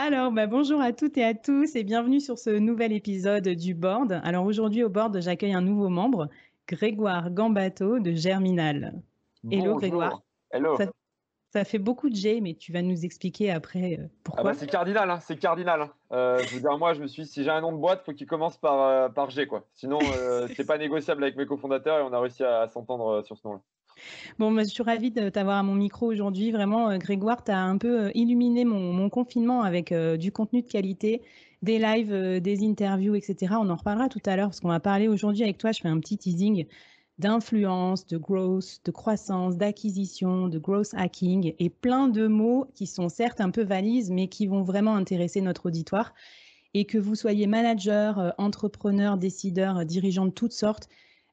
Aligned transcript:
Alors, 0.00 0.30
bah, 0.30 0.46
bonjour 0.46 0.80
à 0.80 0.92
toutes 0.92 1.18
et 1.18 1.24
à 1.24 1.34
tous 1.34 1.74
et 1.74 1.82
bienvenue 1.82 2.20
sur 2.20 2.38
ce 2.38 2.50
nouvel 2.50 2.92
épisode 2.92 3.48
du 3.48 3.74
board. 3.74 4.20
Alors 4.22 4.44
aujourd'hui 4.44 4.84
au 4.84 4.88
board, 4.88 5.20
j'accueille 5.20 5.54
un 5.54 5.60
nouveau 5.60 5.88
membre, 5.88 6.28
Grégoire 6.68 7.30
Gambato 7.30 7.98
de 7.98 8.12
Germinal. 8.12 8.92
Hello 9.50 9.74
Grégoire. 9.76 10.22
Hello. 10.52 10.78
Ça, 11.50 11.64
fait 11.64 11.78
beaucoup 11.78 12.10
de 12.10 12.14
G, 12.14 12.40
mais 12.40 12.54
tu 12.54 12.72
vas 12.72 12.82
nous 12.82 13.04
expliquer 13.04 13.50
après 13.50 13.98
euh, 13.98 14.06
pourquoi. 14.22 14.42
Ah 14.42 14.44
bah, 14.44 14.54
c'est 14.54 14.66
cardinal, 14.66 15.10
hein, 15.10 15.18
c'est 15.18 15.36
cardinal. 15.36 15.88
Euh, 16.12 16.38
je 16.46 16.54
veux 16.54 16.60
dire, 16.60 16.76
moi, 16.78 16.92
je 16.92 17.00
me 17.00 17.06
suis 17.06 17.22
dit, 17.22 17.28
si 17.28 17.42
j'ai 17.42 17.50
un 17.50 17.62
nom 17.62 17.72
de 17.72 17.78
boîte, 17.78 18.04
faut 18.04 18.12
qu'il 18.12 18.26
commence 18.26 18.58
par, 18.58 18.82
euh, 18.82 19.08
par 19.08 19.30
G, 19.30 19.46
quoi. 19.46 19.64
Sinon, 19.74 19.98
c'est 20.56 20.66
pas 20.66 20.78
négociable 20.78 21.24
avec 21.24 21.36
mes 21.36 21.46
cofondateurs 21.46 21.98
et 21.98 22.02
on 22.02 22.12
a 22.12 22.20
réussi 22.20 22.44
à 22.44 22.68
s'entendre 22.68 23.22
sur 23.22 23.36
ce 23.36 23.48
nom-là. 23.48 23.60
Bon, 24.38 24.56
je 24.58 24.64
suis 24.64 24.82
ravie 24.82 25.10
de 25.10 25.28
t'avoir 25.28 25.58
à 25.58 25.62
mon 25.62 25.74
micro 25.74 26.06
aujourd'hui. 26.06 26.50
Vraiment, 26.52 26.90
euh, 26.90 26.98
Grégoire, 26.98 27.44
tu 27.44 27.50
as 27.50 27.58
un 27.58 27.78
peu 27.78 28.04
euh, 28.06 28.10
illuminé 28.14 28.64
mon, 28.64 29.08
confinement 29.10 29.62
avec 29.62 29.92
euh, 29.92 30.16
du 30.16 30.32
contenu 30.32 30.62
de 30.62 30.68
qualité, 30.68 31.22
des 31.62 31.78
lives, 31.78 32.40
des 32.40 32.64
interviews, 32.64 33.14
etc. 33.14 33.54
On 33.58 33.68
en 33.68 33.76
reparlera 33.76 34.08
tout 34.08 34.20
à 34.26 34.36
l'heure 34.36 34.48
parce 34.48 34.60
qu'on 34.60 34.68
va 34.68 34.80
parler 34.80 35.08
aujourd'hui 35.08 35.42
avec 35.42 35.58
toi. 35.58 35.72
Je 35.72 35.80
fais 35.80 35.88
un 35.88 35.98
petit 35.98 36.18
teasing 36.18 36.66
d'influence, 37.18 38.06
de 38.06 38.16
growth, 38.16 38.80
de 38.84 38.90
croissance, 38.92 39.56
d'acquisition, 39.56 40.46
de 40.46 40.58
growth 40.58 40.94
hacking 40.94 41.54
et 41.58 41.68
plein 41.68 42.06
de 42.06 42.28
mots 42.28 42.68
qui 42.74 42.86
sont 42.86 43.08
certes 43.08 43.40
un 43.40 43.50
peu 43.50 43.64
valises, 43.64 44.10
mais 44.10 44.28
qui 44.28 44.46
vont 44.46 44.62
vraiment 44.62 44.94
intéresser 44.94 45.40
notre 45.40 45.66
auditoire. 45.66 46.14
Et 46.74 46.84
que 46.84 46.98
vous 46.98 47.16
soyez 47.16 47.46
manager, 47.46 48.34
entrepreneur, 48.38 49.16
décideur, 49.16 49.84
dirigeant 49.84 50.26
de 50.26 50.30
toutes 50.30 50.52
sortes, 50.52 50.88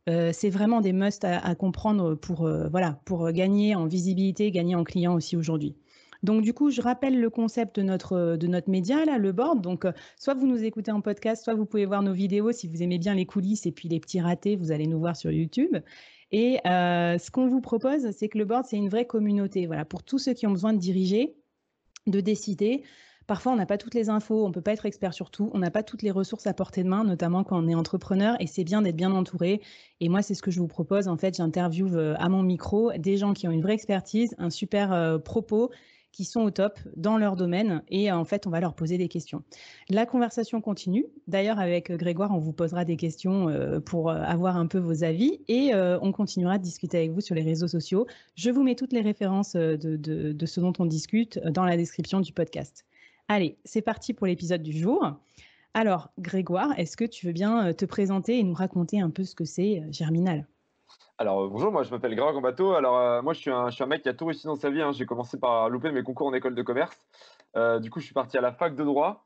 euh, 0.07 0.31
c'est 0.33 0.49
vraiment 0.49 0.81
des 0.81 0.93
must 0.93 1.23
à, 1.23 1.55
comprendre 1.55 2.15
pour, 2.15 2.45
euh, 2.45 2.67
voilà, 2.69 2.99
pour 3.05 3.31
gagner 3.31 3.75
en 3.75 3.85
visibilité, 3.85 4.51
gagner 4.51 4.75
en 4.75 4.83
client 4.83 5.15
aussi 5.15 5.35
aujourd'hui. 5.35 5.75
Donc 6.23 6.43
du 6.43 6.53
coup, 6.53 6.71
je 6.71 6.81
rappelle 6.81 7.19
le 7.19 7.29
concept 7.29 7.77
de 7.77 7.83
notre, 7.83 8.35
de 8.35 8.47
notre 8.47 8.69
média, 8.69 9.03
là, 9.05 9.17
le 9.17 9.31
board. 9.31 9.61
Donc, 9.61 9.85
euh, 9.85 9.91
soit 10.17 10.33
vous 10.33 10.47
nous 10.47 10.63
écoutez 10.63 10.91
en 10.91 11.01
podcast, 11.01 11.43
soit 11.43 11.55
vous 11.55 11.65
pouvez 11.65 11.85
voir 11.85 12.03
nos 12.03 12.13
vidéos 12.13 12.51
si 12.51 12.67
vous 12.67 12.83
aimez 12.83 12.99
bien 12.99 13.15
les 13.15 13.25
coulisses 13.25 13.65
et 13.65 13.71
puis 13.71 13.89
les 13.89 13.99
petits 13.99 14.21
ratés, 14.21 14.55
vous 14.55 14.71
allez 14.71 14.87
nous 14.87 14.99
voir 14.99 15.15
sur 15.15 15.31
YouTube. 15.31 15.75
Et 16.31 16.59
ce 16.65 17.31
qu'on 17.31 17.47
vous 17.47 17.61
propose, 17.61 18.11
c'est 18.11 18.27
que 18.27 18.37
le 18.37 18.45
board, 18.45 18.65
c'est 18.65 18.77
une 18.77 18.89
vraie 18.89 19.05
communauté. 19.05 19.67
Voilà, 19.67 19.85
pour 19.85 20.03
tous 20.03 20.17
ceux 20.17 20.33
qui 20.33 20.47
ont 20.47 20.51
besoin 20.51 20.73
de 20.73 20.79
diriger, 20.79 21.35
de 22.07 22.19
décider, 22.19 22.83
Parfois, 23.27 23.53
on 23.53 23.55
n'a 23.55 23.65
pas 23.65 23.77
toutes 23.77 23.95
les 23.95 24.09
infos, 24.09 24.45
on 24.45 24.49
ne 24.49 24.53
peut 24.53 24.61
pas 24.61 24.73
être 24.73 24.85
expert 24.85 25.13
sur 25.13 25.31
tout, 25.31 25.49
on 25.53 25.59
n'a 25.59 25.71
pas 25.71 25.81
toutes 25.81 26.03
les 26.03 26.11
ressources 26.11 26.45
à 26.45 26.53
portée 26.53 26.83
de 26.83 26.89
main, 26.89 27.03
notamment 27.03 27.43
quand 27.43 27.57
on 27.57 27.67
est 27.67 27.75
entrepreneur, 27.75 28.35
et 28.39 28.45
c'est 28.45 28.63
bien 28.63 28.83
d'être 28.83 28.95
bien 28.95 29.11
entouré. 29.11 29.61
Et 29.99 30.09
moi, 30.09 30.21
c'est 30.21 30.35
ce 30.35 30.43
que 30.43 30.51
je 30.51 30.59
vous 30.59 30.67
propose. 30.67 31.07
En 31.07 31.17
fait, 31.17 31.37
j'interviewe 31.37 31.95
euh, 31.95 32.15
à 32.17 32.29
mon 32.29 32.43
micro 32.43 32.91
des 32.97 33.17
gens 33.17 33.33
qui 33.33 33.47
ont 33.47 33.51
une 33.51 33.61
vraie 33.61 33.73
expertise, 33.73 34.35
un 34.37 34.51
super 34.51 34.93
euh, 34.93 35.17
propos, 35.17 35.71
qui 36.11 36.23
sont 36.23 36.43
au 36.43 36.51
top 36.51 36.79
dans 36.95 37.17
leur 37.17 37.35
domaine 37.35 37.83
et 37.89 38.09
en 38.09 38.23
fait, 38.23 38.47
on 38.47 38.49
va 38.49 38.61
leur 38.61 38.73
poser 38.73 38.97
des 38.97 39.09
questions. 39.09 39.43
La 39.89 40.05
conversation 40.05 40.61
continue. 40.61 41.07
D'ailleurs, 41.27 41.59
avec 41.59 41.91
Grégoire, 41.91 42.31
on 42.31 42.37
vous 42.37 42.53
posera 42.53 42.85
des 42.85 42.95
questions 42.95 43.49
euh, 43.49 43.81
pour 43.81 44.09
avoir 44.11 44.55
un 44.55 44.65
peu 44.67 44.77
vos 44.77 45.03
avis 45.03 45.41
et 45.49 45.73
on 45.75 46.13
continuera 46.13 46.57
de 46.57 46.63
discuter 46.63 46.99
avec 46.99 47.11
vous 47.11 47.19
sur 47.19 47.35
les 47.35 47.41
réseaux 47.41 47.67
sociaux. 47.67 48.07
Je 48.35 48.49
vous 48.49 48.63
mets 48.63 48.75
toutes 48.75 48.93
les 48.93 49.01
références 49.01 49.57
de 49.57 50.45
ce 50.45 50.59
dont 50.61 50.71
on 50.79 50.85
discute 50.85 51.37
dans 51.49 51.65
la 51.65 51.75
description 51.75 52.21
du 52.21 52.31
podcast. 52.31 52.85
Allez, 53.27 53.57
c'est 53.65 53.81
parti 53.81 54.13
pour 54.13 54.27
l'épisode 54.27 54.61
du 54.61 54.71
jour. 54.71 55.03
Alors, 55.73 56.09
Grégoire, 56.19 56.77
est-ce 56.77 56.95
que 56.95 57.05
tu 57.05 57.25
veux 57.25 57.33
bien 57.33 57.67
euh, 57.67 57.73
te 57.73 57.85
présenter 57.85 58.37
et 58.37 58.43
nous 58.43 58.53
raconter 58.53 59.01
un 59.01 59.09
peu 59.09 59.23
ce 59.23 59.33
que 59.33 59.45
c'est 59.45 59.79
euh, 59.79 59.91
Germinal? 59.91 60.45
Alors 61.17 61.41
euh, 61.41 61.47
bonjour, 61.47 61.71
moi 61.71 61.81
je 61.81 61.89
m'appelle 61.89 62.11
Grégoire 62.11 62.33
Gambato. 62.33 62.73
Alors 62.73 63.23
moi 63.23 63.33
je 63.33 63.39
suis, 63.39 63.49
un, 63.49 63.85
mec 63.87 64.03
qui 64.03 64.09
a 64.09 64.13
tout 64.13 64.25
réussi 64.25 64.45
dans 64.45 64.55
sa 64.55 64.69
vie. 64.69 64.81
Hein. 64.81 64.91
J'ai 64.91 65.07
commencé 65.07 65.39
par 65.39 65.69
louper 65.69 65.91
mes 65.91 66.03
concours 66.03 66.27
en 66.27 66.33
école 66.33 66.53
de 66.53 66.61
commerce. 66.61 66.97
du 67.81 67.89
coup 67.89 67.99
je 67.99 68.05
suis 68.05 68.13
parti 68.13 68.37
à 68.37 68.41
la 68.41 68.51
fac 68.51 68.75
de 68.75 68.83
droit. 68.83 69.25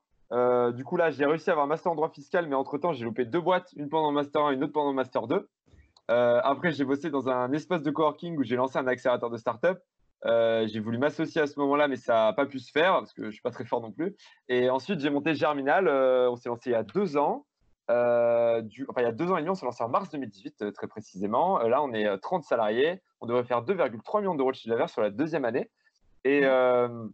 du 0.72 0.84
coup 0.84 0.98
là 0.98 1.10
j'ai 1.10 1.26
réussi 1.26 1.50
à 1.50 1.54
avoir 1.54 1.66
un 1.66 1.70
master 1.70 1.92
en 1.92 1.96
droit 1.96 2.10
fiscal, 2.10 2.48
mais 2.48 2.56
entre 2.56 2.78
temps 2.78 2.94
j'ai 2.94 3.06
loupé 3.06 3.26
deux 3.26 3.42
boîtes, 3.42 3.74
une 3.76 3.90
pendant 3.90 4.10
le 4.12 4.16
master 4.16 4.44
1 4.44 4.52
et 4.52 4.54
une 4.54 4.64
autre 4.64 4.74
pendant 4.74 4.92
le 4.92 4.96
master 4.96 5.26
2. 5.26 5.50
après 6.08 6.72
j'ai 6.72 6.86
bossé 6.86 7.10
dans 7.10 7.28
un 7.28 7.52
espace 7.54 7.82
de 7.82 7.90
coworking 7.90 8.38
où 8.38 8.44
j'ai 8.44 8.56
lancé 8.56 8.78
un 8.78 8.86
accélérateur 8.86 9.32
de 9.32 9.38
start-up. 9.38 9.82
Euh, 10.26 10.68
j'ai 10.68 10.80
voulu 10.80 10.98
m'associer 10.98 11.42
à 11.42 11.48
ce 11.48 11.60
moment-là, 11.60 11.88
mais 11.88 11.96
ça 11.96 12.14
n'a 12.14 12.34
pas 12.34 12.46
pu 12.46 12.60
se 12.60 12.72
faire 12.72 12.94
parce 12.94 13.14
que 13.14 13.26
je 13.26 13.32
suis 13.32 13.42
pas 13.42 13.52
très 13.52 13.66
fort 13.66 13.82
non 13.82 13.92
plus. 13.92 14.16
Et 14.48 14.70
ensuite, 14.70 15.00
j'ai 15.00 15.10
monté 15.10 15.34
Germinal. 15.34 15.88
Euh, 15.88 16.30
on 16.30 16.36
s'est 16.36 16.50
lancé 16.50 16.70
il 16.70 16.74
y 16.74 16.76
a 16.76 16.84
deux 16.84 17.18
ans. 17.18 17.46
Euh, 17.90 18.62
du, 18.62 18.86
enfin, 18.90 19.02
il 19.02 19.06
y 19.06 19.08
a 19.08 19.12
deux 19.12 19.32
ans 19.32 19.38
et 19.38 19.42
demi, 19.42 19.50
on 19.50 19.56
s'est 19.56 19.66
lancé 19.66 19.84
en 19.84 19.90
mars 19.90 20.10
2018, 20.12 20.74
très 20.74 20.88
précisément. 20.88 21.58
là, 21.60 21.82
on 21.82 21.94
est 21.94 22.18
30 22.20 22.44
salariés. 22.44 23.02
On 23.22 23.26
devrait 23.28 23.44
faire 23.44 23.64
2,3 23.64 24.20
millions 24.20 24.36
d'euros 24.36 24.52
de 24.52 24.56
chiffre 24.56 24.70
d'affaires 24.70 24.90
sur 24.90 25.02
la 25.02 25.10
deuxième 25.10 25.46
année. 25.46 25.70
Et, 26.26 26.42
mmh. 26.42 27.12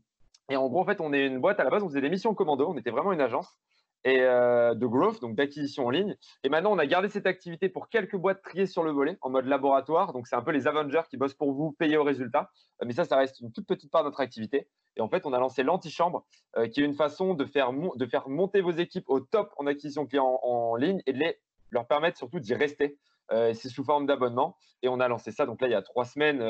et 0.49 0.55
en 0.57 0.67
gros, 0.67 0.81
en 0.81 0.85
fait, 0.85 0.99
on 0.99 1.13
est 1.13 1.27
une 1.27 1.39
boîte 1.39 1.59
à 1.59 1.63
la 1.63 1.69
base, 1.69 1.83
on 1.83 1.87
faisait 1.87 2.01
des 2.01 2.09
missions 2.09 2.33
commando. 2.33 2.67
On 2.67 2.77
était 2.77 2.91
vraiment 2.91 3.13
une 3.13 3.21
agence 3.21 3.57
et 4.05 4.21
euh, 4.21 4.75
de 4.75 4.85
growth, 4.85 5.19
donc 5.19 5.35
d'acquisition 5.35 5.87
en 5.87 5.89
ligne. 5.89 6.15
Et 6.43 6.49
maintenant, 6.49 6.71
on 6.71 6.77
a 6.77 6.85
gardé 6.85 7.09
cette 7.09 7.25
activité 7.25 7.69
pour 7.69 7.89
quelques 7.89 8.15
boîtes 8.15 8.43
triées 8.43 8.67
sur 8.67 8.83
le 8.83 8.91
volet 8.91 9.17
en 9.21 9.31
mode 9.31 9.47
laboratoire. 9.47 10.13
Donc, 10.13 10.27
c'est 10.27 10.35
un 10.35 10.43
peu 10.43 10.51
les 10.51 10.67
Avengers 10.67 11.01
qui 11.09 11.17
bossent 11.17 11.33
pour 11.33 11.51
vous, 11.51 11.71
payés 11.71 11.97
au 11.97 12.03
résultat. 12.03 12.51
Euh, 12.81 12.85
mais 12.85 12.93
ça, 12.93 13.03
ça 13.03 13.17
reste 13.17 13.39
une 13.41 13.51
toute 13.51 13.65
petite 13.65 13.91
part 13.91 14.03
de 14.03 14.09
notre 14.09 14.21
activité. 14.21 14.67
Et 14.95 15.01
en 15.01 15.09
fait, 15.09 15.25
on 15.25 15.33
a 15.33 15.39
lancé 15.39 15.63
l'antichambre, 15.63 16.23
euh, 16.55 16.67
qui 16.67 16.81
est 16.81 16.85
une 16.85 16.93
façon 16.93 17.33
de 17.33 17.45
faire, 17.45 17.71
de 17.73 18.05
faire 18.05 18.29
monter 18.29 18.61
vos 18.61 18.71
équipes 18.71 19.09
au 19.09 19.19
top 19.19 19.51
en 19.57 19.65
acquisition 19.65 20.05
client 20.05 20.39
en, 20.43 20.75
ligne 20.75 21.01
et 21.07 21.13
de 21.13 21.17
les, 21.17 21.39
leur 21.71 21.87
permettre 21.87 22.17
surtout 22.17 22.39
d'y 22.39 22.53
rester. 22.53 22.97
c'est 23.29 23.69
sous 23.69 23.83
forme 23.83 24.05
d'abonnement. 24.05 24.55
Et 24.83 24.87
on 24.87 24.99
a 24.99 25.07
lancé 25.07 25.31
ça, 25.31 25.47
donc 25.47 25.61
là, 25.61 25.67
il 25.67 25.71
y 25.71 25.75
a 25.75 25.81
trois 25.81 26.05
semaines. 26.05 26.41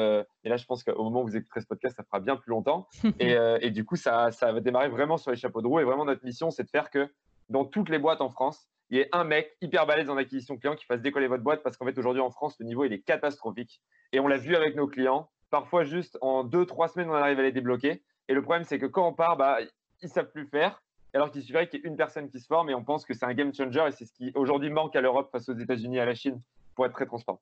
et 0.44 0.50
là, 0.50 0.58
je 0.58 0.66
pense 0.66 0.84
qu'au 0.84 1.04
moment 1.04 1.22
où 1.22 1.26
vous 1.26 1.38
écouterez 1.38 1.62
ce 1.62 1.68
podcast, 1.68 1.96
ça 1.96 2.04
fera 2.04 2.20
bien 2.20 2.36
plus 2.36 2.50
longtemps. 2.50 2.88
et, 3.20 3.36
et, 3.62 3.72
du 3.72 3.86
coup, 3.86 3.96
ça, 3.96 4.32
ça 4.32 4.52
va 4.52 4.60
démarrer 4.60 4.90
vraiment 4.90 5.16
sur 5.16 5.32
les 5.32 5.38
chapeaux 5.38 5.62
de 5.62 5.68
roue. 5.68 5.80
Et 5.80 5.86
vraiment, 5.86 6.04
notre 6.04 6.26
mission, 6.26 6.52
c'est 6.52 6.64
de 6.64 6.70
faire 6.70 6.90
que 6.90 7.10
dans 7.50 7.66
toutes 7.66 7.90
les 7.90 8.00
boîtes 8.00 8.22
en 8.22 8.30
France, 8.30 8.68
il 8.90 8.98
y 8.98 9.02
ait 9.02 9.10
un 9.12 9.24
mec 9.24 9.56
hyper 9.62 9.86
balèze 9.86 10.10
en 10.10 10.18
acquisition 10.18 10.58
client 10.58 10.76
qui 10.76 10.86
fasse 10.86 11.02
décoller 11.02 11.28
votre 11.28 11.44
boîte 11.44 11.64
parce 11.64 11.78
qu'en 11.78 11.86
fait, 11.86 11.98
aujourd'hui 11.98 12.22
en 12.22 12.30
France, 12.30 12.56
le 12.60 12.66
niveau 12.66 12.86
il 12.86 12.94
est 12.94 13.02
catastrophique. 13.02 13.82
Et 14.12 14.20
on 14.20 14.28
l'a 14.28 14.38
vu 14.38 14.56
avec 14.56 14.76
nos 14.76 14.88
clients. 14.88 15.30
Parfois, 15.50 15.84
juste 15.84 16.18
en 16.22 16.44
deux, 16.44 16.66
trois 16.66 16.88
semaines, 16.88 17.10
on 17.10 17.14
arrive 17.14 17.40
à 17.40 17.44
les 17.44 17.52
débloquer. 17.52 18.04
Et 18.28 18.34
le 18.34 18.42
problème, 18.42 18.64
c'est 18.64 18.80
que 18.80 18.86
quand 18.86 19.08
on 19.08 19.14
part, 19.14 19.38
bah, 19.38 19.58
ils 20.02 20.10
savent 20.10 20.32
plus 20.32 20.46
faire. 20.46 20.82
alors 21.14 21.32
qu'il 21.32 21.42
suffirait 21.42 21.68
qu'il 21.68 21.80
y 21.80 21.84
ait 21.84 21.88
une 21.88 21.96
personne 21.96 22.30
qui 22.30 22.40
se 22.40 22.46
forme 22.48 22.70
et 22.70 22.76
on 22.76 22.84
pense 22.84 23.06
que 23.06 23.14
c'est 23.14 23.26
un 23.26 23.34
game 23.34 23.54
changer 23.54 23.86
et 23.88 23.92
c'est 23.92 24.06
ce 24.06 24.14
qui 24.14 24.32
aujourd'hui 24.36 24.70
manque 24.70 24.96
à 24.96 25.02
l'Europe 25.02 25.30
face 25.32 25.48
aux 25.50 25.58
États-Unis 25.58 25.98
et 25.98 26.02
à 26.02 26.06
la 26.06 26.16
Chine 26.16 26.42
pour 26.76 26.86
être 26.86 26.94
très 26.94 27.06
transparent. 27.06 27.40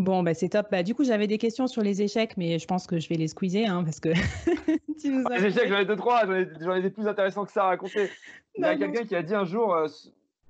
Bon, 0.00 0.22
bah, 0.22 0.32
c'est 0.32 0.48
top. 0.48 0.68
Bah, 0.70 0.82
du 0.82 0.94
coup, 0.94 1.04
j'avais 1.04 1.26
des 1.26 1.36
questions 1.36 1.66
sur 1.66 1.82
les 1.82 2.00
échecs, 2.00 2.36
mais 2.38 2.58
je 2.58 2.66
pense 2.66 2.86
que 2.86 2.98
je 2.98 3.08
vais 3.08 3.16
les 3.16 3.28
squeezer 3.28 3.66
hein, 3.66 3.84
parce 3.84 4.00
que. 4.00 4.10
Ah, 5.02 5.38
les 5.38 5.46
échecs, 5.46 5.70
j'en 5.70 5.78
ai 5.78 5.86
deux, 5.86 5.96
trois. 5.96 6.26
J'en 6.26 6.74
ai, 6.74 6.82
des 6.82 6.90
plus 6.90 7.08
intéressants 7.08 7.46
que 7.46 7.52
ça 7.52 7.64
à 7.64 7.68
raconter. 7.68 8.10
Il 8.58 8.62
y 8.62 8.66
a 8.66 8.76
quelqu'un 8.76 9.04
qui 9.04 9.16
a 9.16 9.22
dit 9.22 9.34
un 9.34 9.46
jour, 9.46 9.74
euh, 9.74 9.86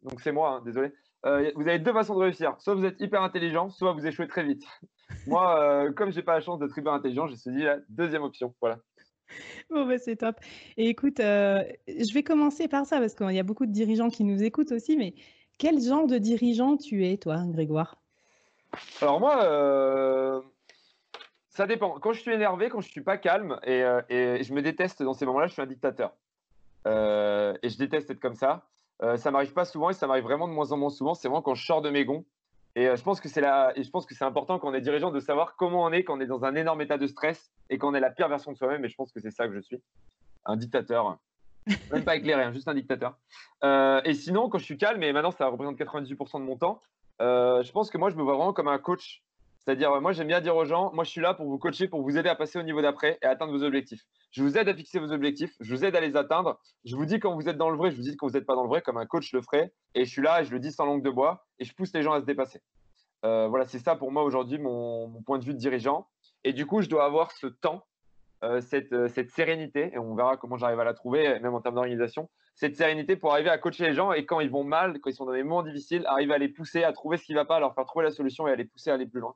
donc 0.03 0.21
c'est 0.21 0.32
moi, 0.32 0.56
hein, 0.56 0.62
désolé, 0.65 0.91
euh, 1.25 1.53
vous 1.55 1.69
avez 1.69 1.79
deux 1.79 1.93
façons 1.93 2.15
de 2.15 2.21
réussir. 2.21 2.56
Soit 2.59 2.75
vous 2.75 2.85
êtes 2.85 3.00
hyper 3.00 3.23
intelligent, 3.23 3.71
soit 3.71 3.93
vous 3.93 4.05
échouez 4.05 4.27
très 4.27 4.43
vite. 4.43 4.65
moi, 5.29 5.61
euh, 5.62 5.93
comme 5.93 6.11
j'ai 6.11 6.23
pas 6.23 6.35
la 6.35 6.41
chance 6.41 6.59
d'être 6.59 6.76
hyper 6.76 6.93
intelligent, 6.93 7.29
j'ai 7.29 7.53
dit 7.53 7.62
la 7.62 7.79
deuxième 7.88 8.23
option. 8.23 8.53
Voilà. 8.61 8.81
Bon, 9.71 9.87
bah, 9.87 9.99
c'est 9.99 10.17
top. 10.17 10.35
Et 10.76 10.88
écoute, 10.88 11.19
je 11.19 12.12
vais 12.12 12.25
commencer 12.25 12.67
par 12.67 12.87
ça 12.87 12.99
parce 12.99 13.15
qu'il 13.15 13.31
y 13.31 13.38
a 13.38 13.44
beaucoup 13.44 13.67
de 13.67 13.73
dirigeants 13.73 14.11
qui 14.11 14.25
nous 14.25 14.43
écoutent 14.43 14.73
aussi, 14.73 14.97
mais 14.97 15.15
quel 15.59 15.81
genre 15.81 16.09
de 16.09 16.19
dirigeant 16.19 16.76
tu 16.76 17.06
es, 17.06 17.19
toi, 17.19 17.44
Grégoire? 17.47 18.00
Alors 19.00 19.20
moi, 19.20 19.44
euh, 19.44 20.40
ça 21.49 21.67
dépend. 21.67 21.99
Quand 21.99 22.12
je 22.12 22.20
suis 22.20 22.32
énervé, 22.32 22.69
quand 22.69 22.81
je 22.81 22.88
suis 22.88 23.02
pas 23.02 23.19
calme 23.19 23.58
et, 23.64 23.82
euh, 23.82 24.02
je 24.11 24.52
me 24.52 24.62
déteste 24.62 25.02
dans 25.02 25.14
ces 25.14 25.26
moments-là, 25.26 25.46
je 25.46 25.52
suis 25.52 25.62
un 25.62 25.67
dictateur. 25.67 26.14
Euh, 26.87 27.55
et 27.62 27.69
je 27.69 27.78
déteste 27.78 28.11
être 28.11 28.20
comme 28.20 28.34
ça. 28.34 28.67
ça 29.17 29.31
m'arrive 29.31 29.52
pas 29.52 29.64
souvent 29.64 29.90
et 29.90 29.94
ça 29.94 30.06
m'arrive 30.06 30.25
vraiment 30.25 30.49
de 30.49 30.52
moins 30.52 30.72
en 30.72 30.76
moins 30.76 30.90
souvent. 30.90 31.14
C'est 31.14 31.28
vraiment 31.28 31.43
quand 31.43 31.55
je 31.55 31.64
sors 31.64 31.82
de 31.82 31.90
mes 31.90 32.05
gonds. 32.05 32.25
Et 32.76 32.84
je 32.84 33.02
pense 33.02 33.20
que 33.20 33.28
c'est 33.28 33.40
et 33.40 33.82
je 33.82 33.90
pense 33.90 34.06
que 34.06 34.14
c'est 34.14 34.25
important 34.25 34.61
quand 34.61 34.69
on 34.69 34.75
est 34.75 34.81
dirigeant 34.81 35.11
de 35.11 35.19
savoir 35.19 35.56
comment 35.56 35.82
on 35.82 35.93
est 35.93 36.05
quand 36.05 36.16
on 36.16 36.20
est 36.20 36.26
dans 36.26 36.44
un 36.44 36.55
énorme 36.55 36.81
état 36.82 36.99
de 36.99 37.06
stress 37.08 37.50
et 37.69 37.78
qu'on 37.78 37.94
est 37.94 38.00
la 38.00 38.11
pire 38.11 38.28
version 38.28 38.52
de 38.52 38.56
soi-même. 38.56 38.84
Et 38.84 38.88
je 38.88 38.94
pense 38.94 39.11
que 39.11 39.20
c'est 39.20 39.32
ça 39.32 39.49
que 39.49 39.55
je 39.55 39.61
suis, 39.61 39.82
un 40.44 40.56
dictateur. 40.56 41.19
Même 41.93 42.05
pas 42.05 42.16
éclairé, 42.16 42.44
hein, 42.44 42.52
juste 42.52 42.69
un 42.69 42.75
dictateur. 42.75 43.19
et 43.62 44.14
sinon, 44.14 44.49
quand 44.49 44.58
je 44.58 44.64
suis 44.64 44.78
calme, 44.78 45.02
et 45.02 45.12
maintenant 45.12 45.32
ça 45.32 45.49
représente 45.49 45.76
98% 45.76 46.38
de 46.38 46.44
mon 46.44 46.56
temps, 46.56 46.81
euh, 47.20 47.62
je 47.62 47.72
pense 47.72 47.90
que 47.90 47.99
moi, 47.99 48.11
je 48.11 48.17
me 48.17 48.22
vois 48.22 48.34
vraiment 48.34 48.52
comme 48.52 48.69
un 48.69 48.78
coach. 48.78 49.22
C'est-à-dire, 49.58 50.00
moi, 50.00 50.12
j'aime 50.12 50.28
bien 50.28 50.40
dire 50.40 50.56
aux 50.56 50.64
gens, 50.64 50.90
moi, 50.94 51.05
je 51.05 51.11
suis 51.11 51.20
là 51.20 51.34
pour 51.34 51.46
vous 51.46 51.58
coacher, 51.58 51.87
pour 51.87 52.02
vous 52.02 52.17
aider 52.17 52.31
à 52.31 52.34
passer 52.34 52.58
au 52.58 52.62
niveau 52.62 52.81
d'après 52.81 53.19
et 53.20 53.26
à 53.26 53.31
atteindre 53.31 53.52
vos 53.52 53.62
objectifs. 53.62 54.02
Je 54.31 54.43
vous 54.43 54.56
aide 54.56 54.69
à 54.69 54.75
fixer 54.75 54.99
vos 54.99 55.12
objectifs, 55.12 55.55
je 55.61 55.75
vous 55.75 55.84
aide 55.84 55.94
à 55.94 56.00
les 56.00 56.17
atteindre. 56.17 56.58
Je 56.84 56.96
vous 56.96 57.05
dis 57.05 57.20
quand 57.20 57.34
vous 57.34 57.46
êtes 57.49 57.58
dans 57.58 57.69
le 57.69 57.76
vrai, 57.76 57.90
je 57.90 57.96
vous 57.96 58.02
dis 58.02 58.17
quand 58.17 58.26
vous 58.26 58.32
n'êtes 58.32 58.46
pas 58.46 58.55
dans 58.55 58.62
le 58.62 58.69
vrai, 58.69 58.81
comme 58.81 58.96
un 58.96 59.06
coach 59.06 59.32
le 59.34 59.43
ferait. 59.43 59.72
Et 59.94 60.06
je 60.06 60.11
suis 60.11 60.22
là, 60.22 60.40
et 60.40 60.44
je 60.46 60.50
le 60.50 60.61
dis 60.61 60.72
sans 60.72 60.87
langue 60.87 61.02
de 61.02 61.11
bois, 61.11 61.44
et 61.58 61.64
je 61.64 61.75
pousse 61.75 61.93
les 61.93 62.02
gens 62.02 62.12
à 62.12 62.20
se 62.20 62.25
dépasser. 62.25 62.62
Euh, 63.26 63.49
voilà, 63.49 63.66
c'est 63.66 63.81
ça 63.81 63.96
pour 63.96 64.11
moi 64.12 64.23
aujourd'hui 64.23 64.58
mon, 64.58 65.23
point 65.26 65.38
de 65.38 65.44
vue 65.44 65.52
de 65.52 65.58
dirigeant. 65.58 66.08
Et 66.43 66.55
du 66.55 66.64
coup, 66.64 66.81
je 66.81 66.88
dois 66.88 67.05
avoir 67.05 67.32
ce 67.32 67.46
temps, 67.46 67.84
euh, 68.43 68.62
cette, 68.62 69.08
cette, 69.08 69.31
sérénité, 69.31 69.90
et 69.93 69.99
on 69.99 70.14
verra 70.14 70.38
comment 70.38 70.56
j'arrive 70.56 70.81
à 70.81 70.84
la 70.84 70.94
trouver, 70.94 71.38
même 71.40 71.55
en 71.55 71.61
termes 71.61 71.75
d'organisation, 71.75 72.31
cette 72.61 72.77
sérénité 72.77 73.17
pour 73.17 73.33
arriver 73.33 73.49
à 73.49 73.57
coacher 73.57 73.85
les 73.85 73.95
gens 73.95 74.12
et 74.12 74.27
quand 74.27 74.39
ils 74.41 74.51
vont 74.51 74.65
mal, 74.65 75.01
quand 75.01 75.09
ils 75.09 75.15
sont 75.15 75.25
dans 75.25 75.33
des 75.33 75.43
moments 75.43 75.62
difficiles, 75.62 76.05
arriver 76.05 76.35
à 76.35 76.39
les 76.39 76.49
pousser 76.49 76.85
à 76.85 76.93
trouver 76.93 77.17
ce 77.17 77.25
qui 77.25 77.33
ne 77.33 77.39
va 77.39 77.47
pas, 77.47 77.57
à 77.57 77.61
leur 77.61 77.75
faire 77.75 77.87
trouver 77.87 78.05
la 78.05 78.11
solution 78.11 78.47
et 78.47 78.53
à 78.53 78.57
les 78.57 78.67
pousser 78.67 78.91
à 78.91 78.95
aller 78.95 79.07
plus 79.07 79.21
loin. 79.21 79.35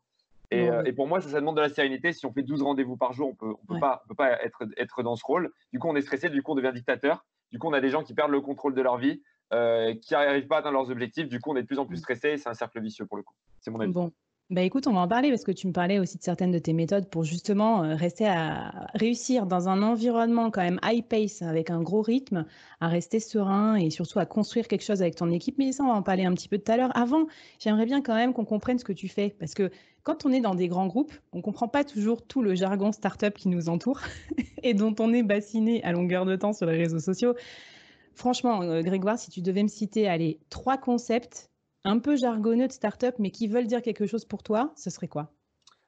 Et, 0.51 0.69
euh, 0.69 0.93
pour 0.95 1.09
moi, 1.09 1.23
ça, 1.23 1.31
ça, 1.31 1.41
demande 1.41 1.57
de 1.57 1.63
la 1.63 1.71
sérénité. 1.71 2.13
Si 2.13 2.27
on 2.27 2.33
fait 2.35 2.43
12 2.43 2.61
rendez-vous 2.61 2.99
par 2.99 3.15
jour, 3.15 3.31
on 3.31 3.35
peut, 3.35 3.55
on 3.63 3.75
peut 3.75 3.81
pas, 3.81 4.05
peut 4.09 4.15
pas 4.15 4.43
être, 4.43 4.67
être 4.77 5.03
dans 5.03 5.17
ce 5.17 5.25
rôle. 5.25 5.51
Du 5.73 5.79
coup, 5.79 5.89
on 5.89 5.97
est 5.97 6.03
stressé, 6.03 6.29
du 6.29 6.43
coup, 6.43 6.53
on 6.53 6.55
devient 6.55 6.73
dictateur. 6.75 7.25
Du 7.51 7.59
coup, 7.59 7.67
on 7.67 7.73
a 7.73 7.81
des 7.81 7.89
gens 7.89 8.03
qui 8.03 8.13
perdent 8.13 8.31
le 8.31 8.43
contrôle 8.43 8.75
de 8.75 8.83
leur 8.83 8.99
vie, 8.99 9.23
euh, 9.55 9.95
qui 9.95 10.13
n'arrivent 10.13 10.47
pas 10.47 10.57
à 10.57 10.59
atteindre 10.59 10.75
leurs 10.75 10.91
objectifs. 10.91 11.31
Du 11.31 11.41
coup, 11.41 11.53
on 11.53 11.57
est 11.57 11.63
de 11.63 11.67
plus 11.67 11.79
en 11.79 11.87
plus 11.87 11.97
stressé. 11.97 12.37
C'est 12.37 12.51
un 12.51 12.55
cercle 12.55 12.79
vicieux 12.83 13.07
pour 13.07 13.17
le 13.17 13.23
coup. 13.23 13.35
C'est 13.59 13.71
mon 13.71 13.81
avis. 13.81 13.95
Bon, 13.95 14.13
bah 14.51 14.61
écoute, 14.61 14.87
on 14.87 14.93
va 14.93 15.01
en 15.01 15.09
parler 15.09 15.31
parce 15.31 15.43
que 15.43 15.53
tu 15.53 15.67
me 15.67 15.73
parlais 15.73 15.99
aussi 15.99 16.19
de 16.19 16.23
certaines 16.23 16.51
de 16.51 16.59
tes 16.59 16.75
méthodes 16.75 17.09
pour 17.09 17.25
justement 17.25 17.83
euh, 17.83 17.95
rester 17.95 18.27
à 18.27 18.89
réussir 18.93 19.47
dans 19.47 19.71
un 19.71 19.83
environnement 19.83 20.51
quand 20.51 20.61
même 20.61 20.79
high 20.85 21.03
pace 21.03 21.41
avec 21.41 21.71
un 21.71 21.81
gros 21.81 22.03
rythme, 22.03 22.45
à 22.79 22.89
rester 22.89 23.21
serein 23.21 23.77
et 23.77 23.89
surtout 23.89 24.19
à 24.19 24.27
construire 24.27 24.69
quelque 24.69 24.85
chose 24.85 25.01
avec 25.01 25.15
ton 25.15 25.31
équipe. 25.31 25.57
Mais 25.57 25.73
ça, 25.73 25.83
on 25.83 25.87
va 25.87 25.95
en 25.95 26.03
parler 26.03 26.27
un 26.27 26.35
petit 26.35 26.51
peu 26.51 26.59
tout 26.59 26.71
à 26.71 26.77
l'heure. 26.77 26.95
Avant, 26.95 27.27
j'aimerais 27.59 27.87
bien 27.87 28.03
quand 28.03 28.15
même 28.15 28.35
qu'on 28.35 28.45
comprenne 28.45 28.79
ce 28.79 28.85
que 28.85 28.93
tu 28.93 29.09
fais 29.09 29.31
parce 29.31 29.55
que 29.55 29.71
quand 30.03 30.27
on 30.27 30.33
est 30.33 30.41
dans 30.41 30.55
des 30.55 30.69
grands 30.69 30.89
groupes, 30.89 31.15
on 31.33 31.39
ne 31.39 31.43
comprend 31.43 31.67
pas 31.67 31.83
toujours 31.83 32.21
tout 32.21 32.43
le 32.43 32.55
jargon 32.55 32.93
startup 32.93 33.33
qui 33.33 33.49
nous 33.49 33.71
entoure 33.71 34.03
et 34.63 34.75
dont 34.75 34.95
on 35.01 35.15
est 35.15 35.23
bassiné 35.23 35.83
à 35.85 35.93
longueur 35.93 36.27
de 36.27 36.37
temps 36.37 36.53
sur 36.53 36.67
les 36.67 36.77
réseaux 36.77 37.01
sociaux. 37.01 37.35
Franchement, 38.13 38.61
euh, 38.61 38.83
Grégoire, 38.83 39.19
si 39.19 39.31
tu 39.31 39.41
devais 39.41 39.63
me 39.63 39.69
citer 39.69 40.07
allez, 40.07 40.39
trois 40.51 40.77
concepts 40.77 41.51
un 41.85 41.99
peu 41.99 42.17
jargonneux 42.17 42.67
de 42.67 42.73
start-up, 42.73 43.15
mais 43.19 43.31
qui 43.31 43.47
veulent 43.47 43.67
dire 43.67 43.83
quelque 43.83 44.07
chose 44.07 44.25
pour 44.25 44.43
toi, 44.43 44.73
ce 44.77 44.91
serait 44.91 45.09
quoi? 45.09 45.31